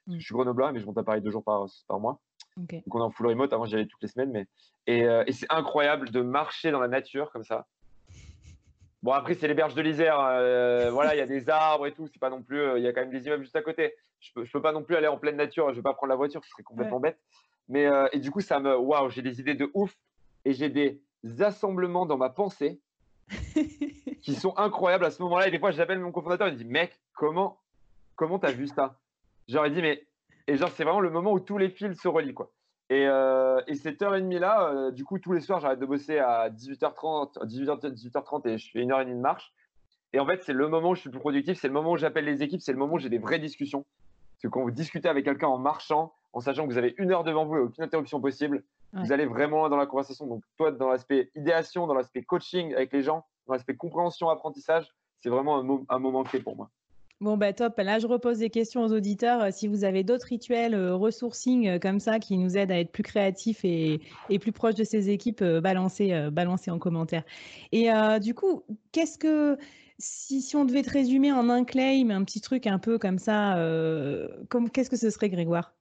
Mm. 0.06 0.18
Je 0.18 0.24
suis 0.24 0.34
grenoblois, 0.34 0.72
mais 0.72 0.80
je 0.80 0.86
monte 0.86 0.98
à 0.98 1.04
Paris 1.04 1.20
deux 1.20 1.30
jours 1.30 1.44
par, 1.44 1.66
par 1.86 2.00
mois. 2.00 2.20
Donc 2.56 2.94
on 2.94 2.98
est 3.00 3.02
en 3.02 3.10
full 3.10 3.26
remote. 3.26 3.52
Avant, 3.52 3.66
j'y 3.66 3.74
allais 3.74 3.86
toutes 3.86 4.02
les 4.02 4.08
semaines. 4.08 4.32
Mais... 4.32 4.46
Et, 4.86 5.04
euh, 5.04 5.22
et 5.26 5.32
c'est 5.32 5.46
incroyable 5.50 6.10
de 6.10 6.20
marcher 6.20 6.70
dans 6.70 6.80
la 6.80 6.88
nature 6.88 7.30
comme 7.30 7.44
ça. 7.44 7.66
Bon, 9.02 9.12
après, 9.12 9.34
c'est 9.34 9.48
les 9.48 9.54
berges 9.54 9.74
de 9.74 9.82
l'Isère. 9.82 10.16
voilà, 10.92 11.14
il 11.14 11.18
y 11.18 11.22
a 11.22 11.26
des 11.26 11.48
arbres 11.48 11.86
et 11.86 11.92
tout. 11.92 12.06
C'est 12.08 12.18
pas 12.18 12.30
non 12.30 12.42
plus. 12.42 12.76
Il 12.76 12.82
y 12.82 12.88
a 12.88 12.92
quand 12.92 13.02
même 13.02 13.10
des 13.10 13.26
immeubles 13.26 13.44
juste 13.44 13.56
à 13.56 13.62
côté. 13.62 13.94
Je 14.20 14.32
peux, 14.32 14.44
je 14.44 14.50
peux 14.50 14.62
pas 14.62 14.72
non 14.72 14.82
plus 14.82 14.96
aller 14.96 15.06
en 15.06 15.18
pleine 15.18 15.36
nature. 15.36 15.70
Je 15.70 15.76
vais 15.76 15.82
pas 15.82 15.94
prendre 15.94 16.10
la 16.10 16.16
voiture. 16.16 16.42
Ce 16.44 16.50
serait 16.50 16.62
complètement 16.62 17.00
bête. 17.00 17.18
Mais, 17.68 17.86
euh, 17.86 18.08
et 18.12 18.18
du 18.18 18.30
coup, 18.30 18.40
ça 18.40 18.60
me. 18.60 18.76
Waouh, 18.76 19.10
j'ai 19.10 19.22
des 19.22 19.40
idées 19.40 19.54
de 19.54 19.70
ouf. 19.74 19.94
Et 20.44 20.52
j'ai 20.52 20.68
des 20.68 21.02
assemblements 21.40 22.06
dans 22.06 22.16
ma 22.16 22.30
pensée 22.30 22.80
qui 24.22 24.34
sont 24.34 24.56
incroyables 24.56 25.04
à 25.04 25.10
ce 25.10 25.20
moment-là. 25.22 25.48
Et 25.48 25.50
des 25.50 25.58
fois, 25.58 25.72
j'appelle 25.72 25.98
mon 25.98 26.12
cofondateur 26.12 26.46
et 26.48 26.50
il 26.50 26.56
dit 26.56 26.64
Mec, 26.64 27.00
comment 27.14 27.60
comment 28.14 28.38
t'as 28.38 28.52
vu 28.52 28.66
ça? 28.68 29.00
J'aurais 29.48 29.70
dit 29.70 29.82
Mais. 29.82 30.06
Et 30.46 30.56
genre, 30.56 30.70
c'est 30.70 30.84
vraiment 30.84 31.00
le 31.00 31.10
moment 31.10 31.32
où 31.32 31.40
tous 31.40 31.58
les 31.58 31.70
fils 31.70 32.00
se 32.00 32.06
relient, 32.06 32.34
quoi. 32.34 32.52
Et, 32.88 33.06
euh, 33.06 33.60
et 33.66 33.74
cette 33.74 34.00
heure 34.02 34.14
et 34.14 34.20
demie 34.20 34.38
là, 34.38 34.70
euh, 34.70 34.90
du 34.92 35.04
coup, 35.04 35.18
tous 35.18 35.32
les 35.32 35.40
soirs, 35.40 35.60
j'arrête 35.60 35.80
de 35.80 35.86
bosser 35.86 36.18
à 36.18 36.50
18h30, 36.50 37.44
18h, 37.44 37.80
18h30 37.80 38.48
et 38.48 38.58
je 38.58 38.70
fais 38.70 38.80
une 38.80 38.92
heure 38.92 39.00
et 39.00 39.04
demie 39.04 39.16
de 39.16 39.20
marche. 39.20 39.52
Et 40.12 40.20
en 40.20 40.26
fait, 40.26 40.42
c'est 40.42 40.52
le 40.52 40.68
moment 40.68 40.90
où 40.90 40.94
je 40.94 41.00
suis 41.00 41.10
plus 41.10 41.18
productif, 41.18 41.58
c'est 41.60 41.66
le 41.66 41.74
moment 41.74 41.92
où 41.92 41.96
j'appelle 41.96 42.24
les 42.24 42.42
équipes, 42.42 42.60
c'est 42.60 42.72
le 42.72 42.78
moment 42.78 42.94
où 42.94 42.98
j'ai 42.98 43.08
des 43.08 43.18
vraies 43.18 43.40
discussions. 43.40 43.84
Parce 44.34 44.42
que 44.42 44.48
quand 44.48 44.62
vous 44.62 44.70
discutez 44.70 45.08
avec 45.08 45.24
quelqu'un 45.24 45.48
en 45.48 45.58
marchant, 45.58 46.14
en 46.32 46.40
sachant 46.40 46.66
que 46.66 46.72
vous 46.72 46.78
avez 46.78 46.94
une 46.98 47.10
heure 47.10 47.24
devant 47.24 47.44
vous 47.44 47.56
et 47.56 47.60
aucune 47.60 47.84
interruption 47.84 48.20
possible, 48.20 48.62
vous 48.92 49.12
allez 49.12 49.26
vraiment 49.26 49.68
dans 49.68 49.76
la 49.76 49.86
conversation. 49.86 50.26
Donc, 50.26 50.42
toi, 50.56 50.70
dans 50.70 50.88
l'aspect 50.88 51.30
idéation, 51.34 51.86
dans 51.86 51.94
l'aspect 51.94 52.22
coaching 52.22 52.74
avec 52.74 52.92
les 52.92 53.02
gens, 53.02 53.26
dans 53.46 53.54
l'aspect 53.54 53.76
compréhension, 53.76 54.30
apprentissage, 54.30 54.88
c'est 55.20 55.28
vraiment 55.28 55.84
un, 55.88 55.98
moment 55.98 56.24
clé 56.24 56.40
pour 56.40 56.56
moi. 56.56 56.70
Bon, 57.20 57.36
bah 57.36 57.52
top. 57.52 57.78
Là, 57.78 57.98
je 57.98 58.06
repose 58.06 58.38
des 58.38 58.50
questions 58.50 58.82
aux 58.82 58.92
auditeurs. 58.92 59.42
Euh, 59.42 59.48
si 59.50 59.68
vous 59.68 59.84
avez 59.84 60.04
d'autres 60.04 60.26
rituels 60.26 60.74
euh, 60.74 60.94
resourcing 60.94 61.66
euh, 61.68 61.78
comme 61.78 61.98
ça 61.98 62.18
qui 62.18 62.36
nous 62.36 62.56
aident 62.58 62.72
à 62.72 62.78
être 62.78 62.92
plus 62.92 63.02
créatifs 63.02 63.64
et, 63.64 64.00
plus 64.38 64.52
proches 64.52 64.74
de 64.74 64.84
ces 64.84 65.08
équipes, 65.10 65.42
balancez, 65.42 66.12
en 66.70 66.78
commentaire. 66.78 67.22
Et 67.72 67.88
du 68.20 68.34
coup, 68.34 68.64
qu'est-ce 68.92 69.18
que, 69.18 69.56
si, 69.98 70.42
si, 70.42 70.56
on 70.56 70.64
devait 70.64 70.82
te 70.82 70.90
résumer 70.90 71.32
en 71.32 71.48
un 71.48 71.64
claim, 71.64 72.10
un 72.10 72.24
petit 72.24 72.40
truc 72.40 72.66
un 72.66 72.78
peu 72.78 72.98
comme 72.98 73.18
ça, 73.18 73.56
comme, 74.48 74.70
qu'est-ce 74.70 74.90
que 74.90 74.96
ce 74.96 75.10
serait, 75.10 75.30
Grégoire? 75.30 75.72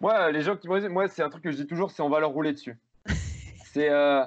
Moi, 0.00 0.30
les 0.32 0.42
gens 0.42 0.56
qui 0.56 0.68
me 0.68 0.88
moi, 0.88 1.08
c'est 1.08 1.22
un 1.22 1.30
truc 1.30 1.44
que 1.44 1.50
je 1.50 1.56
dis 1.56 1.66
toujours, 1.66 1.90
c'est 1.90 2.02
on 2.02 2.08
va 2.08 2.20
leur 2.20 2.32
rouler 2.32 2.52
dessus. 2.52 2.76
c'est 3.74 3.90
euh, 3.90 4.24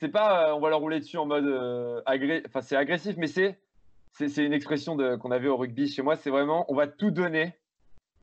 c'est 0.00 0.08
pas 0.08 0.48
euh, 0.48 0.54
on 0.54 0.60
va 0.60 0.70
leur 0.70 0.80
rouler 0.80 1.00
dessus 1.00 1.16
en 1.16 1.26
mode 1.26 1.46
euh, 1.46 2.00
enfin 2.46 2.60
c'est 2.60 2.76
agressif, 2.76 3.16
mais 3.16 3.26
c'est 3.26 3.58
c'est 4.14 4.44
une 4.44 4.52
expression 4.52 4.96
qu'on 5.18 5.30
avait 5.30 5.48
au 5.48 5.56
rugby 5.56 5.88
chez 5.88 6.02
moi. 6.02 6.16
C'est 6.16 6.30
vraiment 6.30 6.64
on 6.72 6.74
va 6.74 6.86
tout 6.86 7.10
donner 7.10 7.54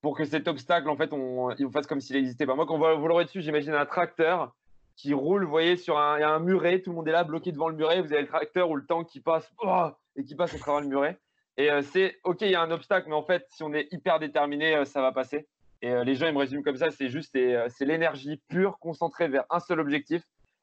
pour 0.01 0.17
que 0.17 0.25
cet 0.25 0.47
obstacle, 0.47 0.89
en 0.89 0.95
fait, 0.95 1.13
on, 1.13 1.51
il 1.51 1.69
fasse 1.69 1.85
comme 1.85 2.01
s'il 2.01 2.15
n'existait 2.15 2.45
pas. 2.45 2.55
Moi, 2.55 2.65
quand 2.65 2.75
on 2.75 2.97
vous 2.97 3.07
rouler 3.07 3.25
dessus, 3.25 3.41
j'imagine 3.41 3.73
un 3.73 3.85
tracteur 3.85 4.55
qui 4.95 5.13
roule, 5.13 5.43
vous 5.43 5.51
voyez, 5.51 5.77
sur 5.77 5.99
un, 5.99 6.39
muret, 6.39 6.81
tout 6.81 6.89
le 6.89 6.95
monde 6.95 7.07
est 7.07 7.11
là 7.11 7.23
bloqué 7.23 7.51
devant 7.51 7.69
le 7.69 7.75
muret, 7.75 8.01
vous 8.01 8.11
avez 8.11 8.23
le 8.23 8.27
tracteur 8.27 8.69
ou 8.69 8.75
le 8.75 8.85
tank 8.85 9.07
qui 9.07 9.19
passe 9.19 9.51
oh, 9.63 9.89
et 10.15 10.23
qui 10.23 10.35
passe 10.35 10.55
à 10.55 10.57
travers 10.57 10.81
le 10.81 10.87
muret. 10.87 11.19
Et 11.57 11.69
c'est 11.83 12.17
ok, 12.23 12.41
il 12.41 12.51
y 12.51 12.55
a 12.55 12.61
un 12.61 12.71
obstacle, 12.71 13.09
mais 13.09 13.15
en 13.15 13.23
fait, 13.23 13.45
si 13.49 13.61
on 13.61 13.73
est 13.73 13.87
hyper 13.91 14.19
déterminé, 14.19 14.83
ça 14.85 15.01
va 15.01 15.11
passer. 15.11 15.47
Et 15.81 15.91
euh, 15.91 16.03
les 16.03 16.15
gens, 16.15 16.27
ils 16.27 16.33
me 16.33 16.39
résument 16.39 16.61
comme 16.61 16.75
ça, 16.75 16.91
c'est 16.91 17.09
juste, 17.09 17.35
euh, 17.35 17.67
c'est 17.69 17.85
l'énergie 17.85 18.39
pure 18.47 18.77
concentrée 18.79 19.27
vers 19.27 19.45
un 19.49 19.59
seul 19.59 19.79
objectif. 19.79 20.21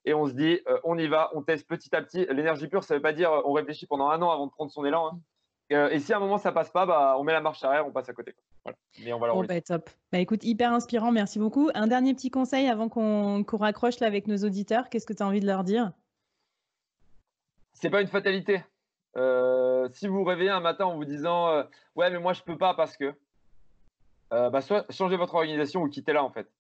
Et 0.08 0.14
on 0.14 0.26
se 0.26 0.32
dit, 0.32 0.60
euh, 0.68 0.78
on 0.84 0.96
y 0.96 1.06
va, 1.06 1.30
on 1.34 1.42
teste 1.42 1.68
petit 1.68 1.94
à 1.94 2.00
petit. 2.00 2.26
L'énergie 2.30 2.66
pure, 2.66 2.82
ça 2.82 2.94
ne 2.94 2.98
veut 2.98 3.02
pas 3.02 3.12
dire 3.12 3.30
on 3.44 3.52
réfléchit 3.52 3.86
pendant 3.86 4.08
un 4.08 4.20
an 4.22 4.30
avant 4.30 4.46
de 4.46 4.52
prendre 4.52 4.70
son 4.70 4.84
élan. 4.84 5.20
Hein. 5.70 5.88
Et, 5.90 5.98
si 5.98 6.14
à 6.14 6.16
un 6.16 6.20
moment 6.20 6.38
ça 6.38 6.50
passe 6.50 6.70
pas, 6.70 6.86
bah, 6.86 7.16
on 7.18 7.24
met 7.24 7.32
la 7.32 7.42
marche 7.42 7.62
arrière, 7.62 7.86
on 7.86 7.92
passe 7.92 8.08
à 8.08 8.14
côté. 8.14 8.34
Voilà. 8.64 8.78
Mais 9.04 9.12
on 9.12 9.18
va 9.18 9.30
bon, 9.30 9.44
bah, 9.44 9.60
top. 9.60 9.90
Bah, 10.10 10.18
écoute, 10.18 10.44
hyper 10.44 10.72
inspirant, 10.72 11.12
merci 11.12 11.38
beaucoup. 11.38 11.70
Un 11.74 11.86
dernier 11.86 12.14
petit 12.14 12.30
conseil 12.30 12.68
avant 12.68 12.88
qu'on 12.88 13.44
raccroche 13.52 14.00
là 14.00 14.06
avec 14.06 14.26
nos 14.28 14.38
auditeurs. 14.38 14.88
Qu'est-ce 14.88 15.06
que 15.06 15.12
tu 15.12 15.22
as 15.22 15.26
envie 15.26 15.40
de 15.40 15.46
leur 15.46 15.62
dire? 15.62 15.92
C'est 17.74 17.90
pas 17.90 18.00
une 18.00 18.08
fatalité. 18.08 18.64
si 19.14 20.08
vous 20.08 20.14
vous 20.14 20.24
réveillez 20.24 20.50
un 20.50 20.60
matin 20.60 20.86
en 20.86 20.96
vous 20.96 21.04
disant 21.04 21.64
ouais 21.96 22.10
mais 22.10 22.18
moi 22.18 22.32
je 22.32 22.42
peux 22.42 22.56
pas 22.56 22.72
parce 22.72 22.96
que 22.96 23.14
euh, 24.32 24.50
bah, 24.50 24.60
soit 24.60 24.84
changez 24.90 25.16
votre 25.16 25.34
organisation 25.34 25.82
ou 25.82 25.88
quittez-la 25.88 26.22
en 26.22 26.30
fait. 26.30 26.50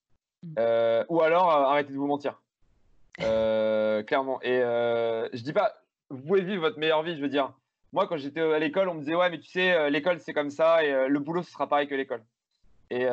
Mm. 0.42 0.54
Euh, 0.58 1.04
ou 1.08 1.20
alors 1.22 1.50
euh, 1.50 1.64
arrêtez 1.64 1.92
de 1.92 1.98
vous 1.98 2.06
mentir. 2.06 2.40
Clairement. 3.18 4.40
Et 4.42 4.60
je 4.60 5.42
dis 5.42 5.52
pas, 5.52 5.74
vous 6.10 6.22
pouvez 6.22 6.42
vivre 6.42 6.62
votre 6.62 6.78
meilleure 6.78 7.02
vie, 7.02 7.16
je 7.16 7.22
veux 7.22 7.28
dire. 7.28 7.52
Moi, 7.92 8.06
quand 8.06 8.18
j'étais 8.18 8.40
à 8.40 8.58
l'école, 8.58 8.88
on 8.88 8.94
me 8.94 9.00
disait 9.00 9.14
ouais, 9.14 9.30
mais 9.30 9.40
tu 9.40 9.48
sais, 9.48 9.90
l'école 9.90 10.20
c'est 10.20 10.34
comme 10.34 10.50
ça 10.50 10.84
et 10.84 11.08
le 11.08 11.18
boulot 11.20 11.42
ce 11.42 11.50
sera 11.50 11.68
pareil 11.68 11.88
que 11.88 11.94
l'école. 11.94 12.22
Et, 12.90 13.06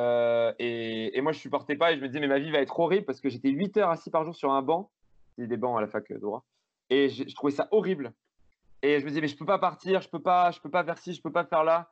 et, 0.59 1.17
et, 1.17 1.21
moi, 1.21 1.31
je 1.31 1.39
supportais 1.39 1.75
pas 1.75 1.91
et 1.91 1.97
je 1.97 2.01
me 2.01 2.07
disais 2.07 2.19
mais 2.19 2.27
ma 2.27 2.39
vie 2.39 2.51
va 2.51 2.59
être 2.59 2.79
horrible 2.79 3.05
parce 3.05 3.21
que 3.21 3.29
j'étais 3.29 3.49
8 3.49 3.77
heures 3.77 3.89
assis 3.89 4.09
par 4.09 4.25
jour 4.25 4.35
sur 4.35 4.51
un 4.51 4.61
banc. 4.61 4.89
Il 5.37 5.47
des 5.47 5.57
bancs 5.57 5.77
à 5.77 5.81
la 5.81 5.87
fac 5.87 6.09
de 6.09 6.17
droit. 6.17 6.45
Et 6.89 7.09
je, 7.09 7.35
trouvais 7.35 7.51
ça 7.51 7.67
horrible. 7.71 8.13
Et 8.81 8.99
je 8.99 9.03
me 9.03 9.09
disais 9.09 9.21
mais 9.21 9.27
je 9.27 9.35
peux 9.35 9.45
pas 9.45 9.59
partir, 9.59 10.01
je 10.01 10.09
peux 10.09 10.21
pas, 10.21 10.51
je 10.51 10.59
peux 10.59 10.69
pas 10.69 10.83
faire 10.83 10.97
ci, 10.97 11.13
je 11.13 11.21
peux 11.21 11.31
pas 11.31 11.45
faire 11.45 11.63
là. 11.63 11.91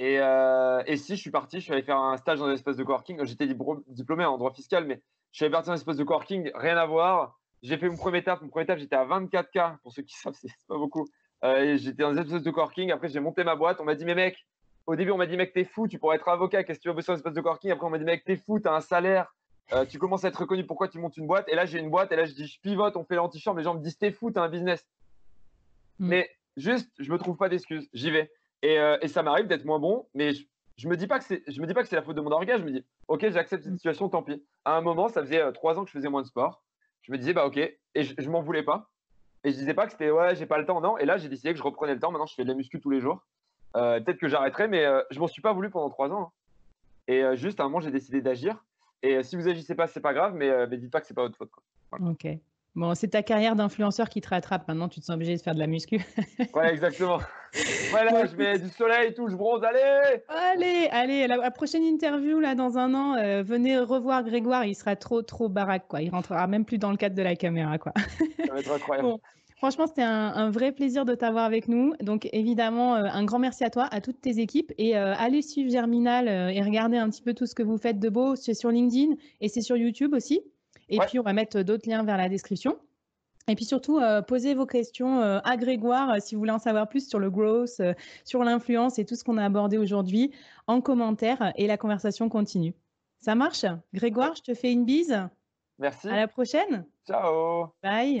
Euh, 0.00 0.82
et, 0.86 0.96
si 0.96 1.16
je 1.16 1.20
suis 1.20 1.30
parti, 1.30 1.58
je 1.58 1.64
suis 1.64 1.72
allé 1.72 1.82
faire 1.82 1.98
un 1.98 2.16
stage 2.16 2.38
dans 2.38 2.46
un 2.46 2.52
espace 2.52 2.76
de 2.76 2.84
coworking. 2.84 3.24
J'étais 3.24 3.46
diplômé 3.46 4.24
en 4.24 4.36
droit 4.36 4.52
fiscal, 4.52 4.84
mais 4.84 5.02
je 5.32 5.38
suis 5.38 5.44
allé 5.44 5.52
partir 5.52 5.70
dans 5.70 5.72
un 5.72 5.80
espace 5.80 5.96
de 5.96 6.04
coworking, 6.04 6.50
rien 6.54 6.76
à 6.76 6.86
voir. 6.86 7.38
J'ai 7.62 7.78
fait 7.78 7.88
mon 7.88 7.96
premier 7.96 8.18
étape. 8.18 8.42
Mon 8.42 8.48
premier 8.48 8.64
étape, 8.64 8.78
j'étais 8.78 8.96
à 8.96 9.04
24K. 9.04 9.78
Pour 9.82 9.92
ceux 9.92 10.02
qui 10.02 10.14
savent, 10.14 10.34
c'est 10.40 10.48
pas 10.68 10.76
beaucoup. 10.76 11.06
Euh, 11.44 11.76
j'étais 11.76 12.02
dans 12.02 12.10
un 12.10 12.22
espace 12.22 12.42
de 12.42 12.50
coworking. 12.50 12.90
Après, 12.92 13.08
j'ai 13.08 13.20
monté 13.20 13.44
ma 13.44 13.56
boîte. 13.56 13.80
On 13.80 13.84
m'a 13.84 13.94
dit, 13.94 14.04
mais 14.04 14.14
mec, 14.14 14.46
au 14.86 14.96
début, 14.96 15.10
on 15.10 15.16
m'a 15.16 15.26
dit, 15.26 15.36
mec, 15.36 15.52
t'es 15.52 15.64
fou, 15.64 15.88
tu 15.88 15.98
pourrais 15.98 16.16
être 16.16 16.28
avocat. 16.28 16.64
Qu'est-ce 16.64 16.78
que 16.78 16.82
tu 16.82 16.88
vas 16.88 16.94
bosser 16.94 17.08
dans 17.08 17.14
un 17.14 17.16
espace 17.16 17.34
de 17.34 17.40
coworking? 17.40 17.70
Après, 17.70 17.86
on 17.86 17.90
m'a 17.90 17.98
dit, 17.98 18.04
mec, 18.04 18.24
t'es 18.24 18.36
fou, 18.36 18.60
t'as 18.60 18.74
un 18.74 18.80
salaire. 18.80 19.34
Euh, 19.72 19.84
tu 19.84 19.98
commences 19.98 20.24
à 20.24 20.28
être 20.28 20.40
reconnu. 20.40 20.64
Pourquoi 20.64 20.88
tu 20.88 20.98
montes 20.98 21.16
une 21.16 21.26
boîte? 21.26 21.48
Et 21.48 21.54
là, 21.54 21.66
j'ai 21.66 21.78
une 21.78 21.90
boîte. 21.90 22.12
Et 22.12 22.16
là, 22.16 22.24
je 22.24 22.32
dis, 22.32 22.46
je 22.46 22.60
pivote, 22.60 22.96
on 22.96 23.04
fait 23.04 23.16
l'antichambre. 23.16 23.58
Les 23.58 23.64
gens 23.64 23.74
me 23.74 23.80
disent, 23.80 23.98
t'es 23.98 24.12
fou, 24.12 24.30
t'as 24.30 24.42
un 24.42 24.48
business. 24.48 24.86
Hmm. 25.98 26.08
Mais 26.08 26.30
juste, 26.56 26.90
je 26.98 27.10
me 27.10 27.18
trouve 27.18 27.36
pas 27.36 27.48
d'excuses. 27.48 27.88
J'y 27.92 28.10
vais. 28.10 28.30
Et, 28.62 28.78
et 29.02 29.08
ça 29.08 29.22
m'arrive 29.22 29.46
d'être 29.46 29.64
moins 29.64 29.78
bon, 29.78 30.08
mais 30.14 30.32
je, 30.32 30.44
je 30.76 30.88
me 30.88 30.96
dis 30.96 31.06
pas 31.06 31.18
que 31.18 31.24
c'est, 31.24 31.42
je 31.46 31.60
me 31.60 31.66
dis 31.66 31.74
pas 31.74 31.82
que 31.82 31.88
c'est 31.88 31.96
la 31.96 32.02
faute 32.02 32.16
de 32.16 32.20
mon 32.20 32.30
organe. 32.30 32.60
Je 32.60 32.64
me 32.64 32.70
dis, 32.70 32.84
ok, 33.08 33.28
j'accepte 33.30 33.64
cette 33.64 33.74
situation, 33.74 34.08
tant 34.08 34.22
pis. 34.22 34.44
À 34.64 34.76
un 34.76 34.80
moment, 34.82 35.08
ça 35.08 35.22
faisait 35.22 35.40
euh, 35.40 35.52
trois 35.52 35.78
ans 35.78 35.84
que 35.84 35.90
je 35.90 35.96
faisais 35.96 36.08
moins 36.08 36.22
de 36.22 36.26
sport. 36.26 36.62
Je 37.06 37.12
me 37.12 37.18
disais, 37.18 37.32
bah 37.32 37.46
ok, 37.46 37.56
et 37.56 38.02
je, 38.02 38.14
je 38.18 38.28
m'en 38.28 38.42
voulais 38.42 38.62
pas. 38.62 38.90
Et 39.44 39.50
je 39.50 39.56
disais 39.56 39.74
pas 39.74 39.86
que 39.86 39.92
c'était, 39.92 40.10
ouais, 40.10 40.34
j'ai 40.34 40.46
pas 40.46 40.58
le 40.58 40.66
temps, 40.66 40.80
non. 40.80 40.98
Et 40.98 41.04
là, 41.04 41.18
j'ai 41.18 41.28
décidé 41.28 41.52
que 41.52 41.58
je 41.58 41.62
reprenais 41.62 41.94
le 41.94 42.00
temps. 42.00 42.10
Maintenant, 42.10 42.26
je 42.26 42.34
fais 42.34 42.42
de 42.42 42.48
la 42.48 42.54
muscu 42.54 42.80
tous 42.80 42.90
les 42.90 43.00
jours. 43.00 43.24
Euh, 43.76 44.00
peut-être 44.00 44.18
que 44.18 44.28
j'arrêterai, 44.28 44.66
mais 44.66 44.84
euh, 44.84 45.02
je 45.10 45.20
m'en 45.20 45.28
suis 45.28 45.42
pas 45.42 45.52
voulu 45.52 45.70
pendant 45.70 45.88
trois 45.88 46.10
ans. 46.10 46.22
Hein. 46.22 46.32
Et 47.08 47.36
juste 47.36 47.60
à 47.60 47.62
un 47.62 47.66
moment, 47.66 47.80
j'ai 47.80 47.92
décidé 47.92 48.20
d'agir. 48.20 48.64
Et 49.02 49.22
si 49.22 49.36
vous 49.36 49.48
agissez 49.48 49.76
pas, 49.76 49.86
c'est 49.86 50.00
pas 50.00 50.12
grave, 50.12 50.34
mais, 50.34 50.66
mais 50.66 50.76
dites 50.76 50.90
pas 50.90 51.00
que 51.00 51.06
c'est 51.06 51.14
pas 51.14 51.22
votre 51.22 51.36
faute. 51.36 51.50
Ok. 51.92 52.26
Bon, 52.74 52.94
c'est 52.94 53.08
ta 53.08 53.22
carrière 53.22 53.54
d'influenceur 53.54 54.08
qui 54.08 54.20
te 54.20 54.28
rattrape. 54.28 54.66
Maintenant, 54.68 54.88
tu 54.88 55.00
te 55.00 55.04
sens 55.04 55.14
obligé 55.14 55.36
de 55.36 55.40
faire 55.40 55.54
de 55.54 55.60
la 55.60 55.66
muscu. 55.66 56.04
ouais, 56.54 56.70
exactement. 56.72 57.20
Voilà, 57.90 58.26
je 58.26 58.36
mets 58.36 58.58
du 58.58 58.68
soleil 58.68 59.08
et 59.08 59.14
tout, 59.14 59.28
je 59.28 59.36
bronze. 59.36 59.62
Allez 59.64 60.20
Allez, 60.28 60.88
allez, 60.90 61.26
la, 61.26 61.50
prochaine 61.50 61.82
interview, 61.82 62.40
là, 62.40 62.54
dans 62.54 62.78
un 62.78 62.94
an, 62.94 63.16
euh, 63.16 63.42
venez 63.42 63.78
revoir 63.78 64.24
Grégoire. 64.24 64.64
Il 64.64 64.74
sera 64.74 64.96
trop, 64.96 65.22
trop 65.22 65.48
baraque, 65.48 65.86
quoi. 65.88 66.02
Il 66.02 66.10
rentrera 66.10 66.46
même 66.46 66.64
plus 66.64 66.78
dans 66.78 66.90
le 66.90 66.96
cadre 66.96 67.14
de 67.14 67.22
la 67.22 67.36
caméra, 67.36 67.78
quoi. 67.78 67.92
Ça 68.46 68.52
va 68.52 68.60
être 68.60 68.72
incroyable. 68.72 69.08
Franchement, 69.56 69.86
c'était 69.86 70.02
un, 70.02 70.50
vrai 70.50 70.70
plaisir 70.70 71.06
de 71.06 71.14
t'avoir 71.14 71.44
avec 71.44 71.66
nous. 71.66 71.94
Donc, 72.00 72.28
évidemment, 72.32 72.96
euh, 72.96 73.04
un 73.04 73.24
grand 73.24 73.38
merci 73.38 73.64
à 73.64 73.70
toi, 73.70 73.88
à 73.90 74.02
toutes 74.02 74.20
tes 74.20 74.38
équipes. 74.38 74.70
Et 74.76 74.98
euh, 74.98 75.14
allez 75.16 75.40
suivre 75.40 75.70
Germinal 75.70 76.28
et 76.28 76.60
regarder 76.62 76.98
un 76.98 77.08
petit 77.08 77.22
peu 77.22 77.32
tout 77.32 77.46
ce 77.46 77.54
que 77.54 77.62
vous 77.62 77.78
faites 77.78 77.98
de 77.98 78.10
beau. 78.10 78.36
C'est 78.36 78.52
sur 78.52 78.70
LinkedIn 78.70 79.14
et 79.40 79.48
c'est 79.48 79.62
sur 79.62 79.78
YouTube 79.78 80.12
aussi. 80.12 80.42
Et 80.90 80.98
puis, 80.98 81.18
on 81.18 81.22
va 81.22 81.32
mettre 81.32 81.62
d'autres 81.62 81.88
liens 81.88 82.04
vers 82.04 82.18
la 82.18 82.28
description. 82.28 82.76
Et 83.48 83.54
puis 83.54 83.64
surtout, 83.64 83.98
euh, 83.98 84.22
posez 84.22 84.54
vos 84.54 84.66
questions 84.66 85.20
euh, 85.20 85.38
à 85.44 85.56
Grégoire 85.56 86.10
euh, 86.10 86.16
si 86.20 86.34
vous 86.34 86.40
voulez 86.40 86.52
en 86.52 86.58
savoir 86.58 86.88
plus 86.88 87.08
sur 87.08 87.18
le 87.18 87.30
growth, 87.30 87.80
sur 88.24 88.42
l'influence 88.42 88.98
et 88.98 89.04
tout 89.04 89.14
ce 89.14 89.22
qu'on 89.22 89.38
a 89.38 89.44
abordé 89.44 89.78
aujourd'hui 89.78 90.32
en 90.66 90.80
commentaire 90.80 91.52
et 91.54 91.66
la 91.66 91.76
conversation 91.76 92.28
continue. 92.28 92.74
Ça 93.20 93.34
marche? 93.34 93.64
Grégoire, 93.94 94.34
je 94.34 94.42
te 94.42 94.54
fais 94.54 94.72
une 94.72 94.84
bise. 94.84 95.16
Merci. 95.78 96.08
À 96.08 96.16
la 96.16 96.28
prochaine. 96.28 96.84
Ciao. 97.06 97.68
Bye. 97.82 98.20